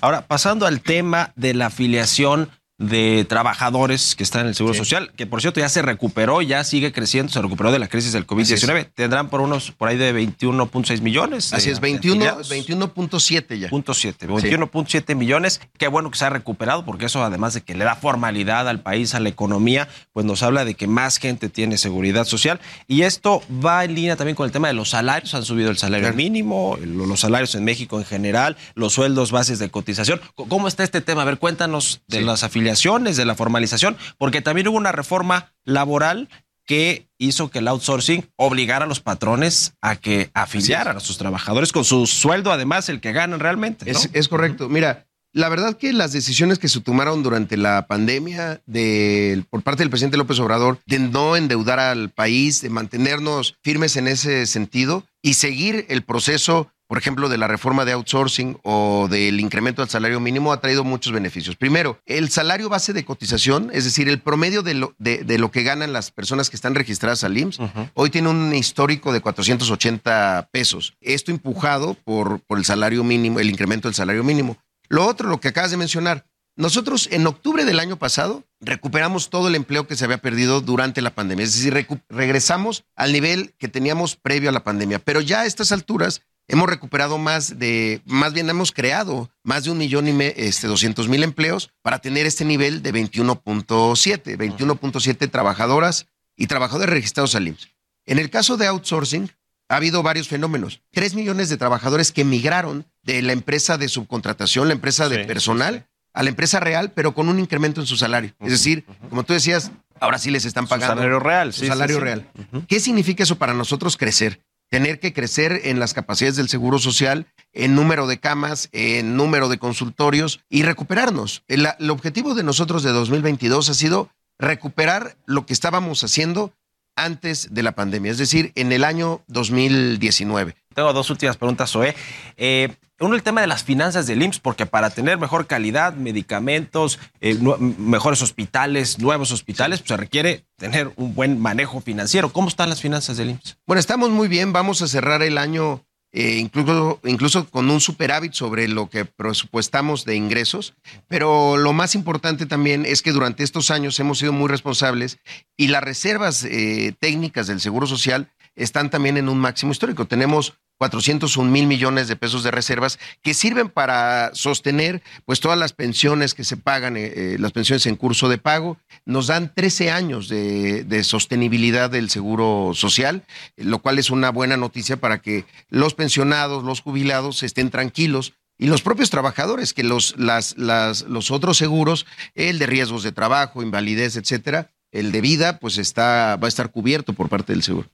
Ahora, 0.00 0.26
pasando 0.26 0.66
al 0.66 0.80
tema 0.80 1.32
de 1.36 1.54
la 1.54 1.66
afiliación 1.66 2.50
de 2.88 3.24
trabajadores 3.28 4.14
que 4.14 4.22
están 4.22 4.42
en 4.42 4.48
el 4.48 4.54
Seguro 4.54 4.74
Social, 4.74 5.12
que 5.16 5.26
por 5.26 5.40
cierto 5.40 5.60
ya 5.60 5.68
se 5.68 5.82
recuperó, 5.82 6.42
ya 6.42 6.62
sigue 6.64 6.92
creciendo, 6.92 7.32
se 7.32 7.40
recuperó 7.40 7.72
de 7.72 7.78
la 7.78 7.88
crisis 7.88 8.12
del 8.12 8.26
COVID-19. 8.26 8.90
Tendrán 8.94 9.30
por 9.30 9.40
unos, 9.40 9.70
por 9.70 9.88
ahí 9.88 9.96
de 9.96 10.14
21.6 10.14 11.00
millones. 11.00 11.52
Así 11.52 11.70
es, 11.70 11.80
21.7 11.80 13.58
ya. 13.58 13.70
21.7 13.70 15.14
millones. 15.14 15.60
Qué 15.78 15.88
bueno 15.88 16.10
que 16.10 16.18
se 16.18 16.24
ha 16.24 16.30
recuperado, 16.30 16.84
porque 16.84 17.06
eso 17.06 17.24
además 17.24 17.54
de 17.54 17.62
que 17.62 17.74
le 17.74 17.84
da 17.84 17.94
formalidad 17.96 18.68
al 18.68 18.80
país, 18.80 19.14
a 19.14 19.20
la 19.20 19.28
economía, 19.28 19.88
pues 20.12 20.26
nos 20.26 20.42
habla 20.42 20.64
de 20.64 20.74
que 20.74 20.86
más 20.86 21.18
gente 21.18 21.48
tiene 21.48 21.78
seguridad 21.78 22.24
social. 22.24 22.60
Y 22.86 23.02
esto 23.02 23.42
va 23.64 23.84
en 23.84 23.94
línea 23.94 24.16
también 24.16 24.36
con 24.36 24.46
el 24.46 24.52
tema 24.52 24.68
de 24.68 24.74
los 24.74 24.90
salarios. 24.90 25.34
Han 25.34 25.44
subido 25.44 25.70
el 25.70 25.78
salario 25.78 26.12
mínimo, 26.12 26.76
los 26.82 27.20
salarios 27.20 27.54
en 27.54 27.64
México 27.64 27.98
en 27.98 28.04
general, 28.04 28.56
los 28.74 28.92
sueldos 28.92 29.30
bases 29.30 29.58
de 29.58 29.70
cotización. 29.70 30.20
¿Cómo 30.34 30.68
está 30.68 30.84
este 30.84 31.00
tema? 31.00 31.22
A 31.22 31.24
ver, 31.24 31.38
cuéntanos 31.38 32.02
de 32.08 32.20
las 32.20 32.42
afiliaciones 32.42 32.73
de 32.82 33.24
la 33.24 33.34
formalización, 33.34 33.96
porque 34.18 34.42
también 34.42 34.68
hubo 34.68 34.76
una 34.76 34.92
reforma 34.92 35.52
laboral 35.64 36.28
que 36.66 37.08
hizo 37.18 37.50
que 37.50 37.58
el 37.58 37.68
outsourcing 37.68 38.28
obligara 38.36 38.84
a 38.84 38.88
los 38.88 39.00
patrones 39.00 39.74
a 39.80 39.96
que 39.96 40.30
afiliaran 40.34 40.96
a 40.96 41.00
sus 41.00 41.18
trabajadores 41.18 41.72
con 41.72 41.84
su 41.84 42.06
sueldo, 42.06 42.52
además 42.52 42.88
el 42.88 43.00
que 43.00 43.12
ganan 43.12 43.40
realmente. 43.40 43.90
Es, 43.90 44.28
correcto. 44.28 44.68
Mira, 44.68 45.06
la 45.32 45.48
verdad 45.48 45.76
que 45.76 45.92
las 45.92 46.12
decisiones 46.12 46.58
que 46.58 46.68
se 46.68 46.80
tomaron 46.80 47.22
durante 47.22 47.56
la 47.56 47.86
pandemia 47.86 48.62
de, 48.66 49.44
por 49.50 49.62
parte 49.62 49.82
del 49.82 49.90
presidente 49.90 50.16
López 50.16 50.38
Obrador 50.38 50.78
de 50.86 50.98
no 50.98 51.36
endeudar 51.36 51.80
al 51.80 52.10
país, 52.10 52.62
de 52.62 52.70
mantenernos 52.70 53.56
firmes 53.62 53.96
en 53.96 54.08
ese 54.08 54.46
sentido 54.46 55.04
y 55.22 55.34
seguir 55.34 55.86
el 55.88 56.02
proceso 56.02 56.70
por 56.94 57.00
ejemplo, 57.00 57.28
de 57.28 57.38
la 57.38 57.48
reforma 57.48 57.84
de 57.84 57.90
outsourcing 57.90 58.60
o 58.62 59.08
del 59.10 59.40
incremento 59.40 59.82
del 59.82 59.88
salario 59.88 60.20
mínimo 60.20 60.52
ha 60.52 60.60
traído 60.60 60.84
muchos 60.84 61.12
beneficios. 61.12 61.56
Primero, 61.56 61.98
el 62.06 62.30
salario 62.30 62.68
base 62.68 62.92
de 62.92 63.04
cotización, 63.04 63.68
es 63.72 63.82
decir, 63.82 64.08
el 64.08 64.20
promedio 64.20 64.62
de 64.62 64.74
lo, 64.74 64.94
de, 64.98 65.24
lo 65.36 65.50
que 65.50 65.64
ganan 65.64 65.92
las 65.92 66.12
personas 66.12 66.50
que 66.50 66.54
están 66.54 66.76
registradas 66.76 67.24
al 67.24 67.36
IMSS, 67.36 67.58
hoy 67.94 68.10
tiene 68.10 68.28
un 68.28 68.54
histórico 68.54 69.12
de 69.12 69.20
480 69.20 70.50
pesos. 70.52 70.94
Esto 71.00 71.32
empujado 71.32 71.94
por, 71.94 72.38
por 72.42 72.58
el 72.58 72.64
salario 72.64 73.02
mínimo, 73.02 73.40
el 73.40 73.50
incremento 73.50 73.88
del 73.88 73.96
salario 73.96 74.22
mínimo. 74.22 74.56
Lo 74.88 75.04
otro, 75.04 75.28
lo 75.28 75.40
que 75.40 75.48
acabas 75.48 75.72
de 75.72 75.76
mencionar, 75.76 76.24
nosotros 76.54 77.08
en 77.10 77.26
octubre 77.26 77.64
del 77.64 77.80
año 77.80 77.96
pasado 77.96 78.44
recuperamos 78.60 79.30
todo 79.30 79.48
el 79.48 79.56
empleo 79.56 79.88
que 79.88 79.96
se 79.96 80.04
había 80.04 80.18
perdido 80.18 80.60
durante 80.60 81.02
la 81.02 81.10
pandemia, 81.10 81.44
es 81.44 81.56
decir, 81.56 81.88
regresamos 82.08 82.84
al 82.94 83.12
nivel 83.12 83.52
que 83.58 83.66
teníamos 83.66 84.14
previo 84.14 84.50
a 84.50 84.52
la 84.52 84.62
pandemia, 84.62 85.00
pero 85.00 85.20
ya 85.20 85.40
a 85.40 85.46
estas 85.46 85.72
alturas 85.72 86.22
hemos 86.48 86.68
recuperado 86.68 87.18
más 87.18 87.58
de, 87.58 88.00
más 88.04 88.32
bien 88.32 88.48
hemos 88.50 88.72
creado 88.72 89.30
más 89.42 89.64
de 89.64 89.70
un 89.70 89.78
millón 89.78 90.08
y 90.08 90.22
este, 90.36 90.66
doscientos 90.66 91.08
mil 91.08 91.22
empleos 91.22 91.70
para 91.82 91.98
tener 91.98 92.26
este 92.26 92.44
nivel 92.44 92.82
de 92.82 92.92
21.7, 92.92 94.36
21.7 94.36 95.30
trabajadoras 95.30 96.06
y 96.36 96.46
trabajadores 96.46 96.90
registrados 96.90 97.34
al 97.34 97.48
IMSS. 97.48 97.70
En 98.06 98.18
el 98.18 98.30
caso 98.30 98.56
de 98.56 98.66
outsourcing, 98.66 99.30
ha 99.68 99.76
habido 99.76 100.02
varios 100.02 100.28
fenómenos. 100.28 100.82
Tres 100.90 101.14
millones 101.14 101.48
de 101.48 101.56
trabajadores 101.56 102.12
que 102.12 102.24
migraron 102.24 102.86
de 103.02 103.22
la 103.22 103.32
empresa 103.32 103.78
de 103.78 103.88
subcontratación, 103.88 104.68
la 104.68 104.74
empresa 104.74 105.08
de 105.08 105.24
personal, 105.24 105.86
a 106.12 106.22
la 106.22 106.28
empresa 106.28 106.60
real, 106.60 106.92
pero 106.92 107.14
con 107.14 107.28
un 107.28 107.40
incremento 107.40 107.80
en 107.80 107.86
su 107.86 107.96
salario. 107.96 108.34
Es 108.40 108.50
decir, 108.50 108.84
como 109.08 109.24
tú 109.24 109.32
decías, 109.32 109.72
ahora 110.00 110.18
sí 110.18 110.30
les 110.30 110.44
están 110.44 110.66
pagando. 110.66 110.94
Su 110.94 110.98
salario 110.98 111.20
real. 111.20 111.52
Su 111.52 111.66
salario 111.66 112.00
real. 112.00 112.30
¿Qué 112.68 112.78
significa 112.78 113.22
eso 113.22 113.36
para 113.36 113.54
nosotros 113.54 113.96
crecer? 113.96 114.40
Tener 114.74 114.98
que 114.98 115.12
crecer 115.12 115.60
en 115.66 115.78
las 115.78 115.94
capacidades 115.94 116.34
del 116.34 116.48
Seguro 116.48 116.80
Social, 116.80 117.28
en 117.52 117.76
número 117.76 118.08
de 118.08 118.18
camas, 118.18 118.70
en 118.72 119.16
número 119.16 119.48
de 119.48 119.58
consultorios 119.58 120.40
y 120.50 120.64
recuperarnos. 120.64 121.44
El, 121.46 121.68
objetivo 121.90 122.34
de 122.34 122.42
nosotros 122.42 122.82
de 122.82 122.90
2022 122.90 123.68
ha 123.68 123.74
sido 123.74 124.10
recuperar 124.36 125.16
lo 125.26 125.46
que 125.46 125.52
estábamos 125.52 126.02
haciendo 126.02 126.52
antes 126.96 127.52
de 127.52 127.62
la 127.62 127.72
pandemia, 127.72 128.10
es 128.10 128.18
decir, 128.18 128.52
en 128.54 128.72
el 128.72 128.84
año 128.84 129.22
2019. 129.28 130.54
Tengo 130.74 130.92
dos 130.92 131.10
últimas 131.10 131.36
preguntas, 131.36 131.70
Zoe. 131.70 131.94
Eh, 132.36 132.74
uno, 133.00 133.16
el 133.16 133.22
tema 133.22 133.40
de 133.40 133.46
las 133.46 133.64
finanzas 133.64 134.06
del 134.06 134.22
IMSS, 134.22 134.40
porque 134.40 134.66
para 134.66 134.90
tener 134.90 135.18
mejor 135.18 135.46
calidad, 135.46 135.94
medicamentos, 135.94 136.98
eh, 137.20 137.36
mejores 137.78 138.22
hospitales, 138.22 138.98
nuevos 138.98 139.32
hospitales, 139.32 139.80
pues 139.80 139.88
se 139.88 139.96
requiere 139.96 140.46
tener 140.56 140.92
un 140.96 141.14
buen 141.14 141.40
manejo 141.40 141.80
financiero. 141.80 142.32
¿Cómo 142.32 142.48
están 142.48 142.68
las 142.68 142.80
finanzas 142.80 143.16
del 143.16 143.30
IMSS? 143.30 143.58
Bueno, 143.66 143.80
estamos 143.80 144.10
muy 144.10 144.28
bien. 144.28 144.52
Vamos 144.52 144.80
a 144.82 144.88
cerrar 144.88 145.22
el 145.22 145.38
año 145.38 145.84
eh, 146.16 146.38
incluso, 146.38 147.00
incluso 147.02 147.50
con 147.50 147.68
un 147.68 147.80
superávit 147.80 148.34
sobre 148.34 148.68
lo 148.68 148.88
que 148.88 149.04
presupuestamos 149.04 150.04
de 150.04 150.14
ingresos. 150.14 150.74
Pero 151.08 151.56
lo 151.56 151.72
más 151.72 151.96
importante 151.96 152.46
también 152.46 152.86
es 152.86 153.02
que 153.02 153.10
durante 153.10 153.42
estos 153.42 153.72
años 153.72 153.98
hemos 153.98 154.20
sido 154.20 154.32
muy 154.32 154.48
responsables 154.48 155.18
y 155.56 155.68
las 155.68 155.82
reservas 155.82 156.44
eh, 156.44 156.94
técnicas 157.00 157.48
del 157.48 157.60
Seguro 157.60 157.88
Social 157.88 158.30
están 158.54 158.90
también 158.90 159.16
en 159.16 159.28
un 159.28 159.38
máximo 159.38 159.72
histórico. 159.72 160.06
Tenemos 160.06 160.54
401 160.78 161.50
mil 161.50 161.66
millones 161.66 162.08
de 162.08 162.16
pesos 162.16 162.42
de 162.42 162.50
reservas 162.50 162.98
que 163.22 163.34
sirven 163.34 163.68
para 163.68 164.30
sostener 164.34 165.02
pues 165.24 165.40
todas 165.40 165.58
las 165.58 165.72
pensiones 165.72 166.34
que 166.34 166.44
se 166.44 166.56
pagan, 166.56 166.96
eh, 166.96 167.12
eh, 167.14 167.36
las 167.38 167.52
pensiones 167.52 167.86
en 167.86 167.96
curso 167.96 168.28
de 168.28 168.38
pago. 168.38 168.76
Nos 169.04 169.28
dan 169.28 169.52
13 169.54 169.90
años 169.90 170.28
de, 170.28 171.04
sostenibilidad 171.04 171.90
del 171.90 172.10
seguro 172.10 172.72
social, 172.74 173.22
lo 173.56 173.80
cual 173.80 173.98
es 173.98 174.10
una 174.10 174.30
buena 174.30 174.56
noticia 174.56 174.96
para 174.96 175.20
que 175.20 175.44
los 175.68 175.94
pensionados, 175.94 176.64
los 176.64 176.80
jubilados 176.80 177.42
estén 177.42 177.70
tranquilos 177.70 178.34
y 178.56 178.66
los 178.66 178.82
propios 178.82 179.10
trabajadores, 179.10 179.74
que 179.74 179.82
los, 179.82 180.14
las, 180.16 180.56
las, 180.56 181.02
los 181.02 181.30
otros 181.30 181.58
seguros, 181.58 182.06
el 182.34 182.58
de 182.58 182.66
riesgos 182.66 183.02
de 183.02 183.12
trabajo, 183.12 183.62
invalidez, 183.62 184.16
etcétera, 184.16 184.70
el 184.94 185.10
de 185.10 185.20
vida, 185.20 185.58
pues 185.58 185.76
está, 185.76 186.36
va 186.36 186.46
a 186.46 186.48
estar 186.48 186.70
cubierto 186.70 187.12
por 187.12 187.28
parte 187.28 187.52
del 187.52 187.62
seguro. 187.62 187.88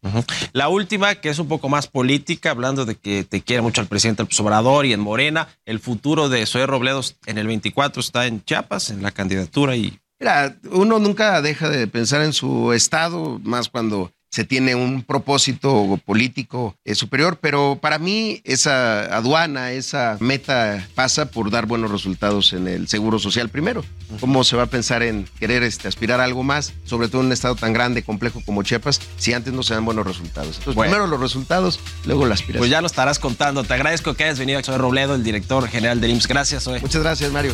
La 0.52 0.68
última, 0.68 1.14
que 1.16 1.30
es 1.30 1.38
un 1.38 1.48
poco 1.48 1.68
más 1.68 1.86
política, 1.86 2.50
hablando 2.50 2.84
de 2.84 2.94
que 2.94 3.24
te 3.24 3.40
quiere 3.40 3.62
mucho 3.62 3.80
el 3.80 3.86
presidente 3.88 4.22
López 4.22 4.38
Obrador 4.40 4.84
y 4.84 4.92
en 4.92 5.00
Morena, 5.00 5.48
el 5.64 5.80
futuro 5.80 6.28
de 6.28 6.44
Zoé 6.44 6.66
Robledos 6.66 7.16
en 7.24 7.38
el 7.38 7.46
24 7.46 8.00
está 8.00 8.26
en 8.26 8.44
Chiapas, 8.44 8.90
en 8.90 9.02
la 9.02 9.10
candidatura 9.10 9.74
y... 9.76 9.98
Mira, 10.20 10.58
uno 10.70 10.98
nunca 10.98 11.40
deja 11.40 11.70
de 11.70 11.86
pensar 11.86 12.20
en 12.20 12.34
su 12.34 12.74
estado, 12.74 13.40
más 13.42 13.70
cuando 13.70 14.12
se 14.30 14.44
tiene 14.44 14.74
un 14.74 15.02
propósito 15.02 16.00
político 16.04 16.76
eh, 16.84 16.94
superior, 16.94 17.38
pero 17.40 17.78
para 17.80 17.98
mí 17.98 18.40
esa 18.44 19.16
aduana, 19.16 19.72
esa 19.72 20.16
meta 20.20 20.86
pasa 20.94 21.30
por 21.30 21.50
dar 21.50 21.66
buenos 21.66 21.90
resultados 21.90 22.52
en 22.52 22.68
el 22.68 22.88
seguro 22.88 23.18
social 23.18 23.48
primero. 23.48 23.84
¿Cómo 24.20 24.44
se 24.44 24.56
va 24.56 24.64
a 24.64 24.66
pensar 24.66 25.02
en 25.02 25.28
querer 25.38 25.62
este, 25.62 25.88
aspirar 25.88 26.20
a 26.20 26.24
algo 26.24 26.42
más, 26.42 26.72
sobre 26.84 27.08
todo 27.08 27.20
en 27.20 27.28
un 27.28 27.32
estado 27.32 27.56
tan 27.56 27.72
grande, 27.72 28.02
complejo 28.02 28.40
como 28.44 28.62
Chiapas, 28.62 29.00
si 29.16 29.32
antes 29.32 29.52
no 29.52 29.62
se 29.62 29.74
dan 29.74 29.84
buenos 29.84 30.06
resultados? 30.06 30.58
Entonces, 30.58 30.80
primero 30.80 31.06
los 31.06 31.20
resultados, 31.20 31.80
luego 32.04 32.26
la 32.26 32.34
aspiración. 32.34 32.60
Pues 32.60 32.70
ya 32.70 32.80
lo 32.80 32.86
estarás 32.86 33.18
contando. 33.18 33.64
Te 33.64 33.74
agradezco 33.74 34.14
que 34.14 34.24
hayas 34.24 34.38
venido, 34.38 34.62
Soy 34.62 34.76
Robledo, 34.76 35.14
el 35.14 35.24
director 35.24 35.68
general 35.68 36.00
del 36.00 36.12
IMSS. 36.12 36.28
Gracias, 36.28 36.64
Zoe. 36.64 36.80
Muchas 36.80 37.02
gracias, 37.02 37.32
Mario. 37.32 37.52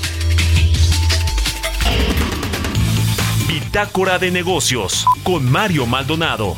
Bitácora 3.49 4.19
de 4.19 4.33
negocios 4.33 5.07
con 5.23 5.49
Mario 5.49 5.87
Maldonado. 5.87 6.57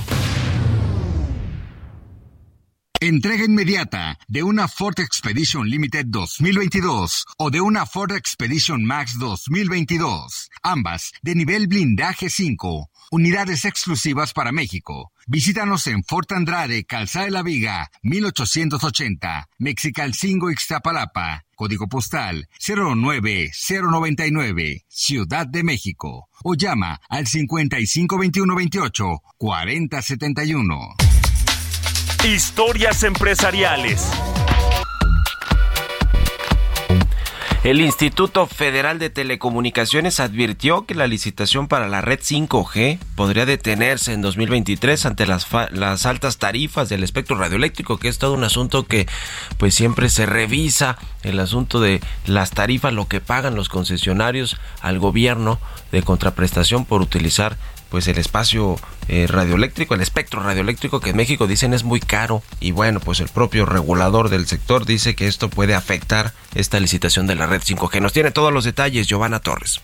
Entrega 2.99 3.45
inmediata 3.45 4.18
de 4.26 4.43
una 4.43 4.68
Ford 4.68 4.99
Expedition 4.99 5.68
Limited 5.68 6.07
2022 6.07 7.26
o 7.36 7.51
de 7.51 7.61
una 7.61 7.84
Ford 7.84 8.12
Expedition 8.12 8.84
Max 8.84 9.18
2022, 9.18 10.49
ambas 10.62 11.12
de 11.20 11.34
nivel 11.34 11.66
blindaje 11.66 12.30
5, 12.30 12.89
unidades 13.11 13.64
exclusivas 13.64 14.32
para 14.32 14.52
México. 14.52 15.12
Visítanos 15.26 15.86
en 15.86 16.04
Fort 16.04 16.32
Andrade, 16.32 16.84
Calzada 16.84 17.26
de 17.26 17.30
la 17.30 17.42
Viga, 17.42 17.90
1880, 18.02 19.48
Mexicalcingo, 19.59 20.50
Ixtapalapa, 20.50 21.44
código 21.54 21.88
postal 21.88 22.48
09099, 22.59 24.84
Ciudad 24.88 25.46
de 25.46 25.62
México, 25.62 26.28
o 26.42 26.54
llama 26.54 27.00
al 27.09 27.26
552128 27.26 29.22
4071. 29.36 30.96
Historias 32.24 33.04
empresariales. 33.04 34.11
El 37.64 37.80
Instituto 37.80 38.46
Federal 38.46 39.00
de 39.00 39.11
Telecomunicaciones 39.11 40.20
advirtió 40.20 40.86
que 40.86 40.94
la 40.94 41.09
licitación 41.09 41.66
para 41.66 41.88
la 41.88 42.00
red 42.00 42.20
5G 42.20 43.00
podría 43.16 43.46
detenerse 43.46 44.12
en 44.12 44.22
2023 44.22 45.04
ante 45.06 45.26
las, 45.26 45.48
las, 45.72 46.06
altas 46.06 46.38
tarifas 46.38 46.88
del 46.88 47.02
espectro 47.02 47.36
radioeléctrico, 47.36 47.98
que 47.98 48.06
es 48.06 48.18
todo 48.18 48.34
un 48.34 48.44
asunto 48.44 48.86
que 48.86 49.09
pues 49.59 49.74
siempre 49.74 50.09
se 50.09 50.24
revisa, 50.24 50.98
el 51.24 51.40
asunto 51.40 51.80
de 51.80 52.00
las 52.26 52.52
tarifas, 52.52 52.92
lo 52.92 53.09
que 53.09 53.20
pagan 53.20 53.56
los 53.56 53.68
concesionarios 53.68 54.56
al 54.80 55.00
gobierno 55.00 55.59
de 55.93 56.03
contraprestación 56.03 56.84
por 56.84 57.03
utilizar 57.03 57.57
pues 57.89 58.07
el 58.09 58.18
espacio 58.18 58.76
eh, 59.09 59.26
radioeléctrico, 59.26 59.95
el 59.95 60.03
espectro 60.03 60.43
radioeléctrico 60.43 61.01
que 61.01 61.11
en 61.11 61.16
México 61.16 61.47
dicen 61.47 61.72
es 61.72 61.84
muy 61.84 62.01
caro 62.01 62.43
y 62.61 62.72
bueno, 62.72 63.01
pues 63.01 63.20
el 63.20 63.28
propio 63.28 63.64
regulador 63.64 64.28
del 64.28 64.47
sector 64.47 64.84
dice 64.84 65.14
que 65.14 65.26
esto 65.26 65.49
puede 65.49 65.74
afectar 65.74 66.32
esta 66.55 66.80
licitación 66.80 67.26
de 67.26 67.34
la 67.34 67.47
red 67.47 67.62
5G. 67.62 68.01
Nos 68.01 68.12
tiene 68.12 68.30
todos 68.30 68.53
los 68.53 68.64
detalles 68.64 69.07
Giovanna 69.07 69.41
Torres. 69.41 69.80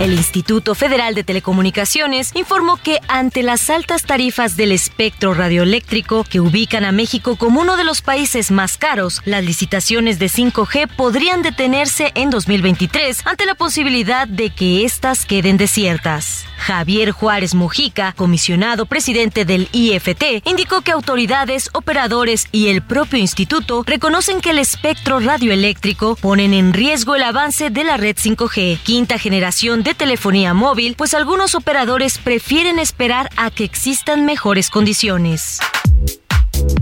El 0.00 0.12
Instituto 0.12 0.76
Federal 0.76 1.16
de 1.16 1.24
Telecomunicaciones 1.24 2.30
informó 2.36 2.76
que 2.76 3.00
ante 3.08 3.42
las 3.42 3.68
altas 3.68 4.04
tarifas 4.04 4.56
del 4.56 4.70
espectro 4.70 5.34
radioeléctrico 5.34 6.22
que 6.22 6.38
ubican 6.38 6.84
a 6.84 6.92
México 6.92 7.34
como 7.34 7.60
uno 7.60 7.76
de 7.76 7.82
los 7.82 8.00
países 8.00 8.52
más 8.52 8.78
caros, 8.78 9.20
las 9.24 9.42
licitaciones 9.42 10.20
de 10.20 10.26
5G 10.26 10.88
podrían 10.94 11.42
detenerse 11.42 12.12
en 12.14 12.30
2023 12.30 13.26
ante 13.26 13.44
la 13.44 13.56
posibilidad 13.56 14.28
de 14.28 14.50
que 14.50 14.84
éstas 14.84 15.26
queden 15.26 15.56
desiertas. 15.56 16.44
Javier 16.58 17.12
Juárez 17.12 17.54
Mujica, 17.54 18.12
comisionado 18.12 18.86
presidente 18.86 19.44
del 19.44 19.68
IFT, 19.72 20.42
indicó 20.44 20.82
que 20.82 20.92
autoridades, 20.92 21.70
operadores 21.72 22.48
y 22.52 22.68
el 22.68 22.82
propio 22.82 23.18
instituto 23.18 23.84
reconocen 23.86 24.40
que 24.40 24.50
el 24.50 24.58
espectro 24.58 25.18
radioeléctrico 25.20 26.16
ponen 26.16 26.54
en 26.54 26.72
riesgo 26.72 27.14
el 27.14 27.22
avance 27.22 27.70
de 27.70 27.84
la 27.84 27.96
red 27.96 28.16
5G, 28.16 28.78
quinta 28.82 29.18
generación 29.18 29.82
de 29.82 29.87
telefonía 29.94 30.54
móvil, 30.54 30.94
pues 30.96 31.14
algunos 31.14 31.54
operadores 31.54 32.18
prefieren 32.18 32.78
esperar 32.78 33.30
a 33.36 33.50
que 33.50 33.64
existan 33.64 34.24
mejores 34.24 34.70
condiciones. 34.70 35.60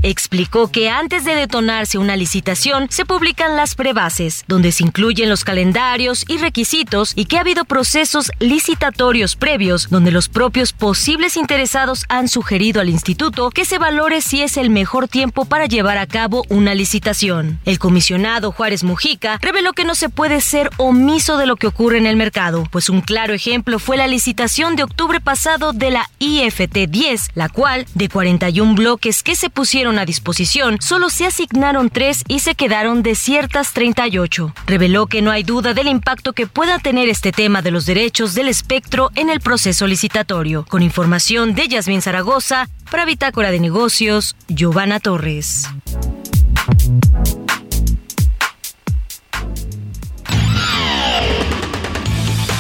Explicó 0.03 0.71
que 0.71 0.89
antes 0.89 1.25
de 1.25 1.35
detonarse 1.35 1.99
una 1.99 2.17
licitación 2.17 2.87
se 2.91 3.05
publican 3.05 3.57
las 3.57 3.75
prebases, 3.75 4.45
donde 4.47 4.73
se 4.73 4.85
incluyen 4.85 5.29
los 5.29 5.45
calendarios 5.45 6.25
y 6.29 6.39
requisitos 6.39 7.13
y 7.17 7.25
que 7.25 7.37
ha 7.37 7.41
habido 7.41 7.65
procesos 7.65 8.31
licitatorios 8.39 9.37
previos 9.37 9.89
donde 9.91 10.13
los 10.13 10.29
propios 10.29 10.73
posibles 10.73 11.37
interesados 11.37 12.05
han 12.09 12.29
sugerido 12.29 12.81
al 12.81 12.89
instituto 12.89 13.51
que 13.51 13.65
se 13.65 13.79
valore 13.79 14.21
si 14.21 14.43
es 14.43 14.57
el 14.57 14.71
mejor 14.71 15.09
tiempo 15.09 15.45
para 15.45 15.67
llevar 15.67 15.99
a 15.99 16.07
cabo 16.07 16.45
una 16.49 16.75
licitación. 16.75 17.59
El 17.65 17.79
comisionado 17.79 18.53
Juárez 18.53 18.85
Mujica 18.85 19.39
reveló 19.43 19.73
que 19.73 19.85
no 19.85 19.95
se 19.95 20.09
puede 20.09 20.41
ser 20.41 20.71
omiso 20.77 21.37
de 21.37 21.47
lo 21.47 21.57
que 21.57 21.67
ocurre 21.67 21.99
en 21.99 22.07
el 22.07 22.17
mercado, 22.17 22.65
pues 22.71 22.89
un 22.89 23.01
claro 23.01 23.35
ejemplo 23.35 23.79
fue 23.79 23.97
la 23.97 24.07
licitación 24.07 24.77
de 24.77 24.85
octubre 24.85 25.21
pasado 25.21 25.73
de 25.73 25.91
la 25.91 26.09
IFT 26.19 26.89
10, 26.89 27.31
la 27.35 27.49
cual, 27.49 27.87
de 27.95 28.09
41 28.09 28.75
bloques 28.75 29.23
que 29.23 29.35
se 29.35 29.51
pusieron 29.51 29.66
pusieron 29.67 29.99
a 29.99 30.05
disposición, 30.05 30.79
solo 30.81 31.11
se 31.11 31.27
asignaron 31.27 31.91
tres 31.91 32.23
y 32.29 32.39
se 32.39 32.55
quedaron 32.55 33.03
desiertas 33.03 33.73
38. 33.73 34.55
Reveló 34.65 35.09
que 35.09 35.23
no 35.23 35.33
hay 35.33 35.43
duda 35.43 35.75
del 35.75 35.89
impacto 35.89 36.35
que 36.35 36.47
pueda 36.47 36.79
tener 36.79 37.09
este 37.09 37.33
tema 37.33 37.63
de 37.63 37.73
los 37.73 37.85
derechos 37.85 38.37
del 38.37 38.47
espectro 38.47 39.11
en 39.17 39.29
el 39.29 39.41
proceso 39.41 39.89
licitatorio. 39.89 40.65
Con 40.69 40.85
información 40.85 41.57
de 41.57 41.67
Yasmín 41.67 42.01
Zaragoza, 42.01 42.69
para 42.93 43.05
Bitácora 43.05 43.51
de 43.51 43.59
Negocios, 43.59 44.37
Giovanna 44.47 45.01
Torres. 45.01 45.69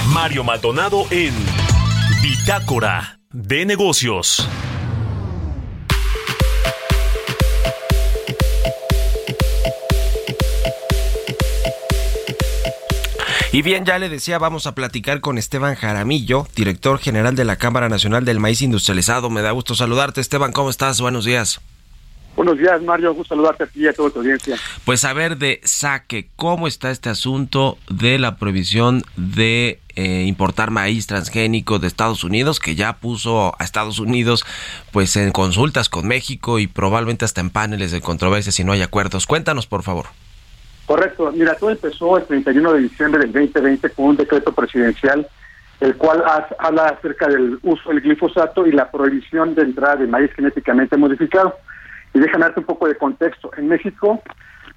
Mario 0.08 0.42
Maldonado 0.42 1.06
en 1.12 1.32
Bitácora 2.20 3.20
de 3.30 3.64
Negocios. 3.64 4.48
Y 13.56 13.62
bien, 13.62 13.86
ya 13.86 13.98
le 13.98 14.10
decía, 14.10 14.38
vamos 14.38 14.66
a 14.66 14.74
platicar 14.74 15.22
con 15.22 15.38
Esteban 15.38 15.76
Jaramillo, 15.76 16.46
director 16.54 16.98
general 16.98 17.36
de 17.36 17.46
la 17.46 17.56
Cámara 17.56 17.88
Nacional 17.88 18.26
del 18.26 18.38
Maíz 18.38 18.60
Industrializado. 18.60 19.30
Me 19.30 19.40
da 19.40 19.50
gusto 19.52 19.74
saludarte, 19.74 20.20
Esteban. 20.20 20.52
¿Cómo 20.52 20.68
estás? 20.68 21.00
Buenos 21.00 21.24
días. 21.24 21.58
Buenos 22.36 22.58
días, 22.58 22.82
Mario. 22.82 23.14
Gusto 23.14 23.34
saludarte 23.34 23.64
a 23.64 23.66
ti 23.66 23.80
y 23.80 23.86
a 23.86 23.94
toda 23.94 24.10
tu 24.10 24.18
audiencia. 24.18 24.58
Pues 24.84 25.06
a 25.06 25.14
ver 25.14 25.38
de 25.38 25.62
saque, 25.64 26.28
¿cómo 26.36 26.68
está 26.68 26.90
este 26.90 27.08
asunto 27.08 27.78
de 27.88 28.18
la 28.18 28.36
prohibición 28.36 29.02
de 29.16 29.80
eh, 29.94 30.24
importar 30.26 30.70
maíz 30.70 31.06
transgénico 31.06 31.78
de 31.78 31.86
Estados 31.86 32.24
Unidos, 32.24 32.60
que 32.60 32.74
ya 32.74 32.98
puso 32.98 33.54
a 33.58 33.64
Estados 33.64 34.00
Unidos 34.00 34.44
pues 34.92 35.16
en 35.16 35.32
consultas 35.32 35.88
con 35.88 36.06
México 36.06 36.58
y 36.58 36.66
probablemente 36.66 37.24
hasta 37.24 37.40
en 37.40 37.48
paneles 37.48 37.90
de 37.90 38.02
controversia 38.02 38.52
si 38.52 38.64
no 38.64 38.72
hay 38.72 38.82
acuerdos? 38.82 39.26
Cuéntanos, 39.26 39.66
por 39.66 39.82
favor. 39.82 40.08
Correcto. 40.86 41.32
Mira, 41.32 41.54
todo 41.54 41.70
empezó 41.70 42.16
el 42.16 42.24
31 42.24 42.72
de 42.74 42.80
diciembre 42.80 43.20
del 43.20 43.32
2020 43.32 43.90
con 43.90 44.04
un 44.06 44.16
decreto 44.16 44.52
presidencial, 44.52 45.26
el 45.80 45.96
cual 45.96 46.22
habla 46.58 46.84
acerca 46.84 47.28
del 47.28 47.58
uso 47.62 47.90
del 47.90 48.00
glifosato 48.00 48.66
y 48.66 48.72
la 48.72 48.90
prohibición 48.90 49.54
de 49.54 49.62
entrada 49.62 49.96
de 49.96 50.06
maíz 50.06 50.32
genéticamente 50.34 50.96
modificado. 50.96 51.54
Y 52.14 52.20
déjame 52.20 52.44
darte 52.44 52.60
un 52.60 52.66
poco 52.66 52.86
de 52.86 52.96
contexto. 52.96 53.50
En 53.56 53.68
México 53.68 54.22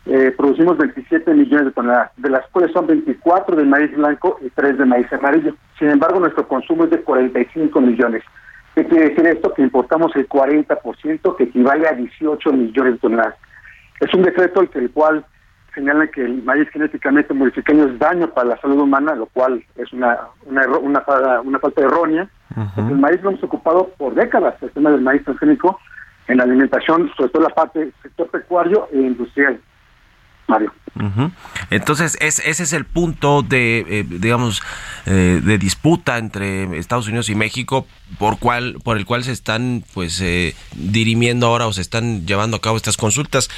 eh, 0.06 0.34
producimos 0.36 0.78
27 0.78 1.32
millones 1.34 1.66
de 1.66 1.72
toneladas, 1.72 2.12
de 2.18 2.30
las 2.30 2.48
cuales 2.48 2.72
son 2.72 2.88
24 2.88 3.56
de 3.56 3.64
maíz 3.64 3.96
blanco 3.96 4.40
y 4.42 4.50
3 4.50 4.78
de 4.78 4.86
maíz 4.86 5.12
amarillo. 5.14 5.56
Sin 5.78 5.90
embargo, 5.90 6.20
nuestro 6.20 6.48
consumo 6.48 6.86
es 6.86 6.90
de 6.90 7.02
45 7.02 7.80
millones. 7.80 8.24
¿Qué 8.76 8.86
quiere 8.86 9.10
decir 9.10 9.28
esto? 9.28 9.54
Que 9.54 9.62
importamos 9.62 10.16
el 10.16 10.28
40%, 10.28 11.36
que 11.36 11.44
equivale 11.44 11.88
a 11.88 11.94
18 11.94 12.52
millones 12.54 12.94
de 12.94 13.00
toneladas. 13.00 13.36
Es 14.00 14.14
un 14.14 14.24
decreto 14.24 14.62
el, 14.62 14.92
cual 14.92 15.26
señalan 15.74 16.08
que 16.10 16.24
el 16.24 16.44
maíz 16.44 16.70
genéticamente 16.70 17.34
modificado 17.34 17.88
es 17.88 18.00
daño 18.00 18.30
para 18.30 18.50
la 18.50 18.62
salud 18.62 18.80
humana, 18.80 19.16
lo 19.16 19.26
cual 19.28 19.64
es 19.76 19.92
una 19.94 20.18
una, 20.46 20.68
una, 20.80 21.04
una 21.44 21.60
falta 21.60 21.82
errónea. 21.82 22.30
El 22.78 22.98
maíz 22.98 23.22
lo 23.22 23.30
hemos 23.30 23.44
ocupado 23.44 23.90
por 23.98 24.16
décadas, 24.16 24.56
el 24.62 24.72
tema 24.72 24.90
del 24.90 25.02
maíz 25.02 25.24
transgénico, 25.24 25.80
en 26.28 26.38
la 26.38 26.44
alimentación, 26.44 27.10
sobre 27.16 27.30
todo 27.30 27.44
la 27.44 27.50
parte 27.50 27.92
sector 28.02 28.28
pecuario 28.30 28.88
e 28.92 28.98
industrial. 28.98 29.60
Entonces, 31.70 32.18
es, 32.20 32.40
ese 32.40 32.64
es 32.64 32.74
el 32.74 32.86
punto 32.86 33.42
de, 33.42 33.86
eh, 33.88 34.06
digamos, 34.08 34.62
eh, 35.06 35.42
de 35.44 35.58
disputa 35.58 36.18
entre 36.18 36.78
Estados 36.78 37.08
Unidos 37.08 37.30
y 37.30 37.36
México, 37.36 37.88
por 38.18 38.38
cual, 38.38 38.78
por 38.84 38.98
el 38.98 39.06
cual 39.06 39.24
se 39.24 39.32
están, 39.32 39.84
pues, 39.94 40.20
eh, 40.20 40.56
dirimiendo 40.76 41.48
ahora 41.48 41.68
o 41.68 41.74
se 41.74 41.82
están 41.82 42.26
llevando 42.26 42.58
a 42.58 42.62
cabo 42.62 42.78
estas 42.78 42.98
consultas. 42.98 43.50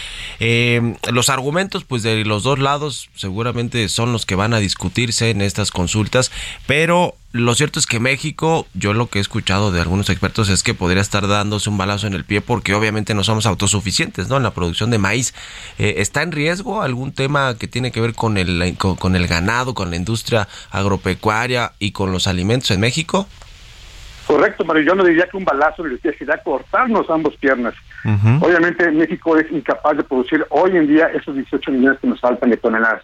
los 1.12 1.30
argumentos, 1.30 1.84
pues, 1.84 2.04
de 2.04 2.26
los 2.26 2.44
dos 2.44 2.60
lados 2.60 3.10
seguramente 3.16 3.88
son 3.90 4.12
los 4.12 4.26
que 4.26 4.36
van 4.36 4.54
a 4.54 4.60
discutirse 4.60 5.30
en 5.30 5.42
estas 5.42 5.72
consultas, 5.72 6.32
pero 6.68 7.16
lo 7.34 7.56
cierto 7.56 7.80
es 7.80 7.86
que 7.86 8.00
México, 8.02 8.68
yo 8.74 8.94
lo 8.94 9.08
que 9.08 9.20
he 9.20 9.22
escuchado 9.22 9.72
de 9.72 9.80
algunos 9.80 10.10
expertos 10.10 10.50
es 10.50 10.64
que 10.64 10.74
podría 10.74 11.02
estar 11.02 11.28
dándose 11.28 11.70
un 11.70 11.78
balazo 11.78 12.08
en 12.08 12.14
el 12.14 12.26
pie 12.26 12.42
porque 12.42 12.74
obviamente 12.74 13.14
no 13.14 13.24
somos 13.24 13.46
autosuficientes, 13.46 14.28
¿no? 14.28 14.36
En 14.36 14.44
la 14.44 14.52
producción 14.52 14.92
de 14.92 14.98
maíz. 14.98 15.34
Eh, 15.80 15.96
¿Está 15.98 16.24
en 16.24 16.34
riesgo 16.34 16.82
algún 16.82 17.14
tema 17.14 17.58
que 17.58 17.68
tiene 17.68 17.94
que 17.94 18.02
ver 18.02 18.16
con 18.16 18.38
el, 18.38 18.76
con, 18.78 19.16
el 19.16 19.28
ganado, 19.28 19.74
con 19.74 19.90
la 19.90 19.96
industria 19.96 20.50
agropecuaria 20.72 21.72
y 21.80 21.94
con 21.94 22.12
los 22.12 22.28
alimentos 22.28 22.70
en 22.72 22.82
México? 22.82 23.28
Correcto, 24.28 24.66
Mario. 24.66 24.84
Yo 24.84 24.96
no 24.96 25.06
diría 25.06 25.28
que 25.28 25.38
un 25.38 25.46
balazo 25.46 25.86
en 25.86 25.94
el 25.94 26.00
pie 26.00 26.14
sería 26.18 26.38
cortarnos 26.44 27.10
ambos 27.10 27.36
piernas. 27.38 27.74
Obviamente 28.42 28.92
México 28.92 29.38
es 29.38 29.50
incapaz 29.52 29.96
de 29.96 30.04
producir 30.04 30.46
hoy 30.50 30.76
en 30.76 30.88
día 30.88 31.08
esos 31.14 31.36
18 31.36 31.72
millones 31.72 32.00
que 32.02 32.08
nos 32.08 32.20
faltan 32.20 32.50
de 32.50 32.58
toneladas 32.58 33.04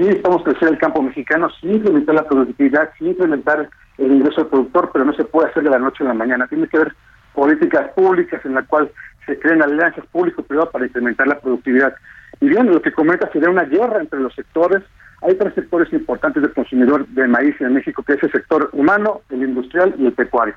sí 0.00 0.08
estamos 0.08 0.42
crecer 0.42 0.68
el 0.68 0.78
campo 0.78 1.02
mexicano, 1.02 1.48
sí 1.60 1.68
incrementar 1.68 2.14
la 2.14 2.26
productividad, 2.26 2.90
sí 2.98 3.08
incrementar 3.08 3.68
el 3.98 4.12
ingreso 4.12 4.40
del 4.40 4.50
productor, 4.50 4.90
pero 4.92 5.04
no 5.04 5.12
se 5.12 5.24
puede 5.24 5.50
hacer 5.50 5.62
de 5.62 5.70
la 5.70 5.78
noche 5.78 6.04
a 6.04 6.08
la 6.08 6.14
mañana. 6.14 6.46
Tiene 6.46 6.68
que 6.68 6.78
haber 6.78 6.94
políticas 7.34 7.90
públicas 7.92 8.40
en 8.44 8.54
la 8.54 8.62
cual 8.62 8.90
se 9.26 9.38
creen 9.38 9.62
alianzas 9.62 10.06
público-privadas 10.06 10.70
para 10.70 10.86
incrementar 10.86 11.26
la 11.26 11.38
productividad. 11.38 11.94
Y 12.40 12.48
bien, 12.48 12.72
lo 12.72 12.80
que 12.80 12.92
comenta 12.92 13.30
sería 13.30 13.50
una 13.50 13.64
guerra 13.64 14.00
entre 14.00 14.20
los 14.20 14.34
sectores. 14.34 14.82
Hay 15.20 15.34
tres 15.34 15.54
sectores 15.54 15.92
importantes 15.92 16.42
del 16.42 16.54
consumidor 16.54 17.06
de 17.08 17.28
maíz 17.28 17.60
en 17.60 17.74
México, 17.74 18.02
que 18.02 18.14
es 18.14 18.22
el 18.22 18.32
sector 18.32 18.70
humano, 18.72 19.20
el 19.28 19.42
industrial 19.42 19.94
y 19.98 20.06
el 20.06 20.12
pecuario. 20.12 20.54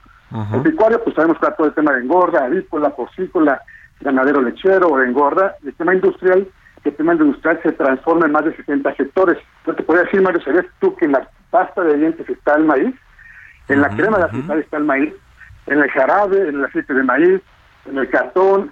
El 0.54 0.62
pecuario, 0.62 1.04
pues 1.04 1.16
sabemos 1.16 1.38
que 1.38 1.48
todo 1.52 1.68
el 1.68 1.74
tema 1.74 1.92
de 1.92 2.02
engorda, 2.02 2.46
avícola, 2.46 2.90
porcícola, 2.96 3.62
ganadero 4.00 4.42
lechero 4.42 4.88
o 4.88 5.02
engorda. 5.02 5.56
El 5.64 5.74
tema 5.76 5.94
industrial, 5.94 6.48
que 6.84 6.90
el 6.90 6.96
tema 6.96 7.14
industrial 7.14 7.60
se 7.64 7.72
transforma 7.72 8.26
en 8.26 8.34
más 8.34 8.46
de 8.46 8.56
60 8.56 8.96
sectores. 8.96 9.38
Yo 9.66 9.74
te 9.74 9.84
podría 9.84 10.04
decir, 10.04 10.22
Mario, 10.22 10.42
¿sabías 10.42 10.66
tú 10.80 10.96
que 10.96 11.06
en 11.06 11.14
la 11.14 11.28
pasta 11.50 11.82
de 11.82 11.98
dientes 11.98 12.30
está 12.30 12.56
el 12.56 12.66
maíz? 12.66 12.94
En 13.70 13.82
la 13.82 13.90
crema 13.90 14.18
de 14.18 14.26
azúcar 14.26 14.58
está 14.58 14.78
el 14.78 14.84
maíz, 14.84 15.14
en 15.68 15.80
el 15.80 15.90
jarabe, 15.92 16.50
en 16.50 16.56
el 16.56 16.66
aceite 16.66 16.94
de 16.94 17.04
maíz, 17.04 17.42
en 17.86 17.98
el 17.98 18.10
cartón, 18.10 18.72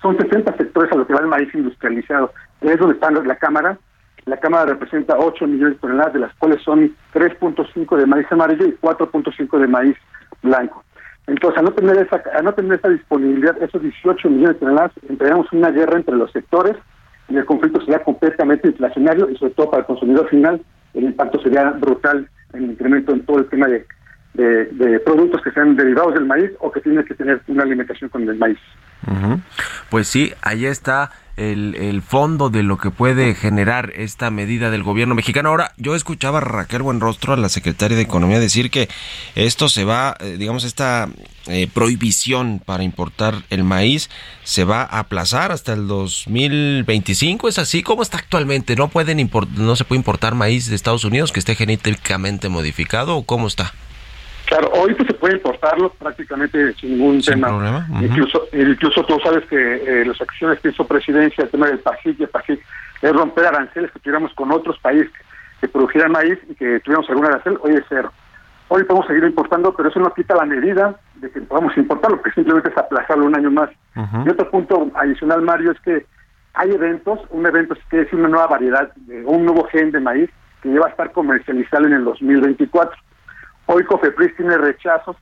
son 0.00 0.16
60 0.16 0.56
sectores 0.56 0.92
a 0.92 0.96
lo 0.96 1.06
que 1.06 1.14
va 1.14 1.20
el 1.20 1.26
maíz 1.26 1.52
industrializado. 1.54 2.32
Es 2.60 2.78
donde 2.78 2.94
está 2.94 3.10
la 3.10 3.36
Cámara. 3.36 3.76
La 4.26 4.36
Cámara 4.36 4.66
representa 4.66 5.16
8 5.18 5.46
millones 5.46 5.74
de 5.74 5.80
toneladas, 5.80 6.12
de 6.12 6.20
las 6.20 6.34
cuales 6.34 6.62
son 6.62 6.94
3.5 7.14 7.96
de 7.96 8.06
maíz 8.06 8.26
amarillo 8.30 8.66
y 8.66 8.76
4.5 8.80 9.58
de 9.58 9.66
maíz 9.66 9.96
blanco. 10.42 10.84
Entonces, 11.26 11.58
a 11.58 11.62
no 11.62 11.72
tener 11.72 11.96
esa, 11.98 12.22
a 12.36 12.42
no 12.42 12.52
tener 12.52 12.78
esa 12.78 12.88
disponibilidad, 12.88 13.60
esos 13.62 13.82
18 13.82 14.28
millones 14.28 14.54
de 14.54 14.60
toneladas, 14.60 14.92
entraríamos 15.08 15.52
una 15.52 15.70
guerra 15.70 15.96
entre 15.96 16.16
los 16.16 16.30
sectores 16.32 16.76
el 17.38 17.44
conflicto 17.44 17.80
sería 17.80 18.02
completamente 18.02 18.68
inflacionario 18.68 19.30
y 19.30 19.36
sobre 19.36 19.54
todo 19.54 19.70
para 19.70 19.80
el 19.80 19.86
consumidor 19.86 20.28
final 20.28 20.60
el 20.94 21.04
impacto 21.04 21.40
sería 21.40 21.70
brutal 21.70 22.28
en 22.52 22.64
el 22.64 22.70
incremento 22.72 23.12
en 23.12 23.24
todo 23.24 23.38
el 23.38 23.48
tema 23.48 23.68
de, 23.68 23.86
de, 24.34 25.00
productos 25.04 25.42
que 25.42 25.50
sean 25.50 25.76
derivados 25.76 26.14
del 26.14 26.24
maíz 26.24 26.50
o 26.60 26.70
que 26.70 26.80
tienen 26.80 27.04
que 27.04 27.14
tener 27.14 27.40
una 27.48 27.62
alimentación 27.62 28.10
con 28.10 28.28
el 28.28 28.36
maíz. 28.36 28.58
Pues 29.88 30.08
sí, 30.08 30.32
ahí 30.42 30.66
está 30.66 31.10
el, 31.36 31.74
el, 31.74 32.02
fondo 32.02 32.50
de 32.50 32.62
lo 32.62 32.76
que 32.76 32.90
puede 32.90 33.34
generar 33.34 33.92
esta 33.96 34.30
medida 34.30 34.70
del 34.70 34.82
gobierno 34.82 35.14
mexicano. 35.14 35.48
Ahora, 35.48 35.72
yo 35.78 35.94
escuchaba 35.94 36.38
a 36.38 36.42
Raquel 36.42 36.82
Buenrostro, 36.82 37.32
a 37.32 37.38
la 37.38 37.48
secretaria 37.48 37.96
de 37.96 38.02
Economía, 38.02 38.38
decir 38.38 38.70
que 38.70 38.88
esto 39.36 39.70
se 39.70 39.84
va, 39.84 40.16
eh, 40.20 40.36
digamos, 40.38 40.64
esta 40.64 41.08
eh, 41.46 41.66
prohibición 41.72 42.60
para 42.64 42.82
importar 42.82 43.36
el 43.48 43.64
maíz 43.64 44.10
se 44.44 44.64
va 44.64 44.82
a 44.82 44.98
aplazar 44.98 45.50
hasta 45.50 45.72
el 45.72 45.86
2025. 45.88 47.48
¿Es 47.48 47.58
así? 47.58 47.82
¿Cómo 47.82 48.02
está 48.02 48.18
actualmente? 48.18 48.76
¿No, 48.76 48.88
pueden 48.88 49.30
no 49.56 49.76
se 49.76 49.84
puede 49.84 49.98
importar 49.98 50.34
maíz 50.34 50.68
de 50.68 50.76
Estados 50.76 51.04
Unidos 51.04 51.32
que 51.32 51.40
esté 51.40 51.54
genéticamente 51.54 52.50
modificado 52.50 53.16
o 53.16 53.24
cómo 53.24 53.46
está? 53.46 53.72
Claro, 54.50 54.68
hoy 54.74 54.94
pues 54.94 55.06
se 55.06 55.14
puede 55.14 55.34
importarlo 55.34 55.90
prácticamente 55.90 56.72
sin 56.74 56.98
ningún 56.98 57.20
tema. 57.22 57.86
Incluso 58.00 58.48
incluso 58.52 59.04
tú 59.04 59.16
sabes 59.22 59.44
que 59.46 59.56
eh, 59.56 60.04
las 60.04 60.20
acciones 60.20 60.58
que 60.58 60.70
hizo 60.70 60.84
presidencia, 60.88 61.44
el 61.44 61.50
tema 61.50 61.68
del 61.68 61.78
PASIC 61.78 62.18
y 62.18 62.24
el 62.24 62.28
PASIC, 62.30 62.60
es 63.00 63.12
romper 63.12 63.46
aranceles 63.46 63.92
que 63.92 64.00
tuviéramos 64.00 64.34
con 64.34 64.50
otros 64.50 64.76
países 64.80 65.08
que 65.60 65.68
produjeran 65.68 66.10
maíz 66.10 66.36
y 66.48 66.56
que 66.56 66.80
tuviéramos 66.80 67.08
algún 67.10 67.26
arancel, 67.26 67.58
hoy 67.62 67.74
es 67.74 67.84
cero. 67.88 68.12
Hoy 68.66 68.82
podemos 68.82 69.06
seguir 69.06 69.22
importando, 69.22 69.72
pero 69.72 69.88
eso 69.88 70.00
no 70.00 70.12
quita 70.14 70.34
la 70.34 70.46
medida 70.46 70.98
de 71.14 71.30
que 71.30 71.42
podamos 71.42 71.76
importarlo, 71.76 72.20
que 72.20 72.32
simplemente 72.32 72.70
es 72.70 72.76
aplazarlo 72.76 73.26
un 73.26 73.36
año 73.36 73.52
más. 73.52 73.70
Y 74.26 74.28
otro 74.30 74.50
punto 74.50 74.90
adicional, 74.96 75.42
Mario, 75.42 75.70
es 75.70 75.80
que 75.80 76.06
hay 76.54 76.72
eventos, 76.72 77.20
un 77.30 77.46
evento 77.46 77.76
que 77.88 78.00
es 78.00 78.12
una 78.12 78.26
nueva 78.26 78.48
variedad, 78.48 78.92
de, 78.96 79.24
un 79.24 79.44
nuevo 79.44 79.68
gen 79.68 79.92
de 79.92 80.00
maíz 80.00 80.28
que 80.60 80.70
lleva 80.70 80.86
a 80.86 80.90
estar 80.90 81.12
comercializado 81.12 81.86
en 81.86 81.92
el 81.92 82.04
2024 82.04 82.96
Hoy 83.72 83.84
Cofepris 83.84 84.34
tiene 84.34 84.58
rechazos 84.58 85.16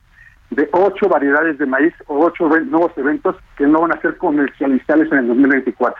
de 0.49 0.67
ocho 0.71 1.07
variedades 1.07 1.59
de 1.59 1.67
maíz 1.67 1.93
o 2.07 2.25
ocho 2.25 2.49
nuevos 2.49 2.91
eventos 2.97 3.35
que 3.55 3.67
no 3.67 3.81
van 3.81 3.91
a 3.91 4.01
ser 4.01 4.17
comercializables 4.17 5.11
en 5.11 5.19
el 5.19 5.27
2024. 5.27 5.95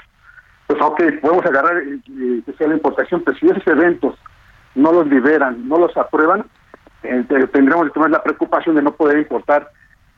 Pues 0.66 0.82
ok, 0.82 1.00
podemos 1.22 1.46
agarrar 1.46 1.84
que 1.84 2.54
sea 2.58 2.70
la 2.70 2.74
importación, 2.74 3.22
pero 3.24 3.38
si 3.38 3.46
esos 3.46 3.68
eventos 3.68 4.18
no 4.74 4.92
los 4.92 5.06
liberan, 5.06 5.70
no 5.70 5.78
los 5.78 5.96
aprueban, 5.96 6.44
eh, 7.04 7.24
tendremos 7.30 7.86
que 7.86 7.94
tomar 7.94 8.10
la 8.10 8.24
preocupación 8.24 8.76
de 8.76 8.82
no 8.82 8.96
poder 8.96 9.20
importar 9.20 9.70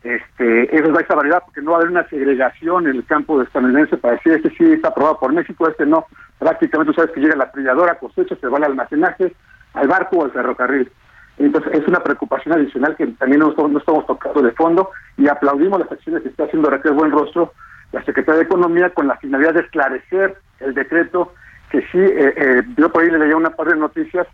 este, 0.02 0.74
esa 0.74 1.16
variedad, 1.16 1.44
porque 1.44 1.62
no 1.62 1.72
va 1.72 1.78
a 1.78 1.80
haber 1.82 1.92
una 1.92 2.08
segregación 2.08 2.88
en 2.88 2.96
el 2.96 3.06
campo 3.06 3.42
estadounidense 3.42 3.98
para 3.98 4.14
decir 4.14 4.36
este 4.36 4.52
sí 4.52 4.72
está 4.72 4.88
aprobado 4.88 5.20
por 5.20 5.34
México, 5.34 5.68
este 5.68 5.86
no. 5.86 6.06
Prácticamente 6.40 6.94
tú 6.94 6.96
sabes 6.96 7.12
que 7.12 7.20
llega 7.20 7.36
la 7.36 7.52
trilladora, 7.52 8.00
cosecha, 8.00 8.38
se 8.38 8.48
va 8.48 8.58
al 8.58 8.64
almacenaje, 8.64 9.36
al 9.74 9.90
barco 9.90 10.20
o 10.20 10.24
al 10.24 10.32
ferrocarril. 10.32 10.90
Entonces, 11.38 11.74
es 11.74 11.88
una 11.88 12.00
preocupación 12.00 12.54
adicional 12.54 12.96
que 12.96 13.08
también 13.08 13.40
no 13.40 13.50
estamos, 13.50 14.06
tocando 14.06 14.42
de 14.42 14.52
fondo 14.52 14.92
y 15.18 15.28
aplaudimos 15.28 15.80
las 15.80 15.92
acciones 15.92 16.24
que 16.24 16.30
está 16.30 16.44
haciendo 16.44 16.70
Raquel 16.70 16.94
Buenrostro, 16.94 17.54
la 17.92 18.04
Secretaría 18.04 18.40
de 18.40 18.46
Economía, 18.46 18.90
con 18.92 19.08
la 19.08 19.18
finalidad 19.18 19.54
de 19.54 19.62
esclarecer 19.62 20.38
el 20.60 20.74
decreto 20.74 21.34
que 21.72 21.82
sí, 21.92 22.00
eh, 22.00 22.34
eh, 22.36 22.64
yo 22.78 22.92
por 22.92 23.04
ahí 23.04 23.10
le 23.10 23.20
leía 23.20 23.38
una 23.38 23.50
par 23.50 23.68
de 23.68 23.78
noticias 23.78 24.28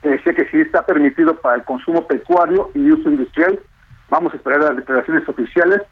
que 0.00 0.10
decía 0.10 0.34
que 0.34 0.46
sí 0.46 0.60
está 0.60 0.86
permitido 0.86 1.36
para 1.40 1.56
el 1.56 1.64
consumo 1.64 2.06
pecuario 2.06 2.70
y 2.74 2.90
uso 2.90 3.08
industrial. 3.08 3.60
Vamos 4.08 4.32
a 4.32 4.36
esperar 4.36 4.60
las 4.60 4.76
declaraciones 4.76 5.28
oficiales. 5.28 5.82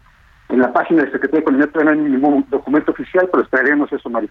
En 0.49 0.61
la 0.61 0.73
página 0.73 1.05
de 1.05 1.13
Secretaría 1.13 1.41
de 1.41 1.43
Economía 1.43 1.69
no 1.85 1.91
hay 1.91 1.99
ningún 1.99 2.47
documento 2.51 2.93
oficial, 2.93 3.29
pero 3.31 3.45
esperaremos 3.45 3.93
eso, 3.93 4.11
Mario. 4.11 4.31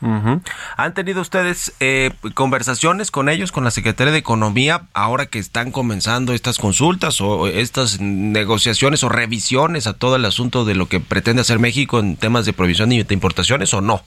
¿Han 0.00 0.92
tenido 0.92 1.22
ustedes 1.22 1.74
eh, 1.80 2.10
conversaciones 2.34 3.10
con 3.10 3.28
ellos, 3.28 3.52
con 3.52 3.64
la 3.64 3.70
Secretaría 3.70 4.12
de 4.12 4.18
Economía, 4.18 4.82
ahora 4.92 5.26
que 5.26 5.38
están 5.38 5.72
comenzando 5.72 6.34
estas 6.34 6.58
consultas 6.58 7.20
o 7.20 7.46
estas 7.46 8.00
negociaciones 8.00 9.02
o 9.02 9.08
revisiones 9.08 9.86
a 9.86 9.94
todo 9.94 10.16
el 10.16 10.24
asunto 10.26 10.64
de 10.64 10.74
lo 10.74 10.86
que 10.86 11.00
pretende 11.00 11.40
hacer 11.40 11.58
México 11.58 12.00
en 12.00 12.16
temas 12.16 12.44
de 12.44 12.52
provisión 12.52 12.92
y 12.92 13.02
de 13.02 13.14
importaciones 13.14 13.72
o 13.72 13.80
no? 13.80 14.02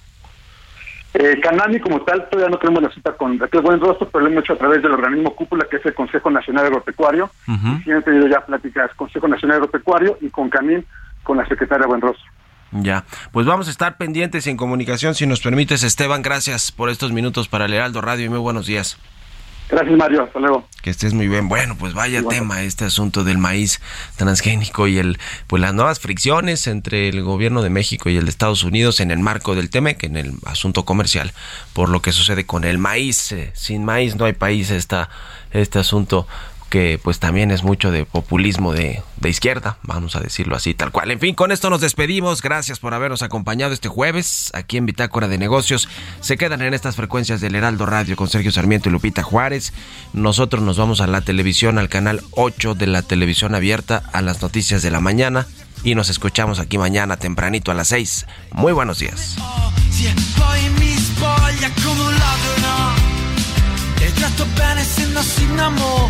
Eh, 1.13 1.39
Canani 1.41 1.79
como 1.79 2.01
tal, 2.01 2.29
todavía 2.29 2.51
no 2.51 2.59
tenemos 2.59 2.83
la 2.83 2.91
cita 2.91 3.13
con 3.13 3.39
Raquel 3.39 3.61
Buenrostro, 3.61 4.07
pero 4.09 4.25
lo 4.25 4.29
hemos 4.29 4.43
hecho 4.43 4.53
a 4.53 4.57
través 4.57 4.83
del 4.83 4.91
organismo 4.91 5.33
cúpula, 5.35 5.65
que 5.69 5.77
es 5.77 5.85
el 5.85 5.95
Consejo 5.95 6.29
Nacional 6.29 6.65
Agropecuario. 6.65 7.31
y 7.47 7.83
sí 7.83 7.91
han 7.91 8.03
tenido 8.03 8.27
ya 8.27 8.45
pláticas 8.45 8.93
Consejo 8.95 9.27
Nacional 9.27 9.57
Agropecuario 9.57 10.17
y 10.21 10.29
con 10.29 10.49
Camín, 10.49 10.85
con 11.23 11.38
la 11.38 11.47
secretaria 11.47 11.88
Buenrostro. 11.88 12.36
Ya, 12.72 13.05
pues 13.32 13.45
vamos 13.45 13.68
a 13.68 13.72
estar 13.72 13.97
pendientes 13.97 14.45
en 14.47 14.57
comunicación, 14.57 15.15
si 15.15 15.26
nos 15.26 15.41
permites, 15.41 15.84
Esteban. 15.84 16.22
Gracias 16.22 16.72
por 16.72 16.89
estos 16.89 17.11
minutos 17.11 17.47
para 17.47 17.65
el 17.65 17.74
Heraldo 17.74 18.01
Radio 18.01 18.26
y 18.26 18.30
muy 18.30 18.39
buenos 18.39 18.65
días. 18.65 18.97
Gracias, 19.70 19.97
Mario. 19.97 20.24
Hasta 20.24 20.39
luego. 20.39 20.65
Que 20.82 20.89
estés 20.89 21.13
muy 21.13 21.28
bien. 21.28 21.49
Bueno, 21.49 21.76
pues 21.78 21.93
vaya 21.93 22.24
tema 22.24 22.61
este 22.63 22.86
asunto 22.86 23.26
del 23.26 23.38
maíz 23.38 23.82
transgénico 24.15 24.88
y 24.88 24.97
el 24.97 25.20
pues 25.47 25.61
las 25.61 25.74
nuevas 25.74 25.99
fricciones 25.99 26.68
entre 26.68 27.09
el 27.09 27.22
gobierno 27.22 27.61
de 27.61 27.70
México 27.70 28.09
y 28.09 28.15
el 28.15 28.26
de 28.26 28.30
Estados 28.30 28.63
Unidos 28.63 29.01
en 29.01 29.11
el 29.11 29.20
marco 29.20 29.55
del 29.55 29.70
TEMEC, 29.70 30.03
en 30.03 30.15
el 30.15 30.34
asunto 30.45 30.86
comercial, 30.86 31.34
por 31.74 31.89
lo 31.89 32.01
que 32.01 32.13
sucede 32.13 32.45
con 32.45 32.63
el 32.63 32.78
maíz. 32.78 33.34
Eh, 33.34 33.51
sin 33.55 33.84
maíz 33.84 34.15
no 34.15 34.24
hay 34.24 34.34
país 34.34 34.72
esta, 34.72 35.09
este 35.51 35.80
asunto 35.80 36.28
que 36.70 36.99
pues 37.01 37.20
también 37.20 37.51
es 37.51 37.63
mucho 37.63 37.91
de 37.91 38.05
populismo 38.05 38.74
de, 38.74 39.01
de, 39.18 39.30
izquierda, 39.30 39.78
vamos 39.84 40.15
a 40.15 40.20
decirlo 40.20 40.55
así, 40.55 40.74
tal 40.74 40.91
cual. 40.91 41.11
En 41.11 41.20
fin, 41.20 41.34
con 41.34 41.51
esto 41.51 41.70
nos 41.70 41.82
despedimos. 41.82 42.41
Gracias 42.41 42.80
por 42.80 42.93
habernos 42.93 43.22
acompañado 43.22 43.74
este 43.74 43.88
jueves 43.88 44.51
aquí 44.53 44.78
en 44.78 44.86
Bitácora 44.86 45.28
de 45.28 45.38
Negocios. 45.38 45.88
Se 46.20 46.38
quedan 46.38 46.61
en 46.61 46.74
estas 46.74 46.95
frecuencias 46.95 47.41
del 47.41 47.55
Heraldo 47.55 47.86
Radio 47.86 48.15
con 48.15 48.28
Sergio 48.28 48.51
Sarmiento 48.51 48.89
y 48.89 48.91
Lupita 48.91 49.24
Juárez. 49.24 49.74
Nosotros 50.13 50.61
nos 50.61 50.78
vamos 50.78 51.01
a 51.01 51.07
la 51.07 51.22
televisión, 51.22 51.78
al 51.78 51.89
canal 51.89 52.22
8 52.32 52.76
de 52.76 52.88
la 52.88 53.01
televisión 53.01 53.55
abierta, 53.55 54.03
a 54.11 54.22
las 54.22 54.41
noticias 54.41 54.82
de 54.82 54.91
la 54.91 54.99
mañana. 54.99 55.47
Y 55.84 55.95
nos 55.95 56.09
escuchamos 56.09 56.59
aquí 56.59 56.78
mañana 56.78 57.18
tempranito 57.18 57.72
a 57.72 57.76
las 57.76 57.89
6. 57.89 58.26
Muy 58.51 58.74
buenos 58.74 58.99
días. 58.99 59.38
Tratto 64.14 64.45
bene 64.53 64.84
se 64.84 65.05
non 65.08 65.24
si 65.24 65.43
innamorano 65.43 66.10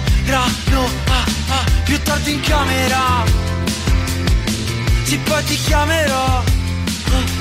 ah, 1.07 1.25
ah, 1.49 1.63
Più 1.83 2.01
tardi 2.01 2.33
in 2.33 2.39
camera 2.41 3.23
Sì 5.03 5.17
poi 5.19 5.43
ti 5.43 5.55
chiamerò 5.55 6.37
ah, 6.37 6.43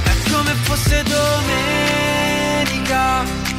È 0.04 0.30
come 0.30 0.52
fosse 0.62 1.02
domenica 1.02 2.36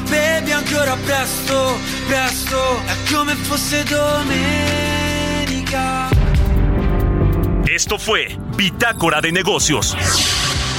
Bevi 0.10 0.52
ancora 0.54 0.96
presto, 1.04 1.78
presto, 2.08 2.82
è 2.86 2.96
come 3.12 3.36
fosse 3.36 3.84
domenica. 3.84 4.48
Esto 7.66 7.98
fue 7.98 8.38
Bitácora 8.56 9.20
de 9.20 9.32
Negocios 9.32 9.98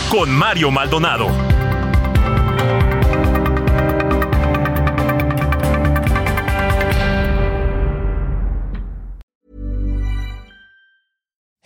con 0.08 0.30
Mario 0.30 0.70
Maldonado. 0.70 1.57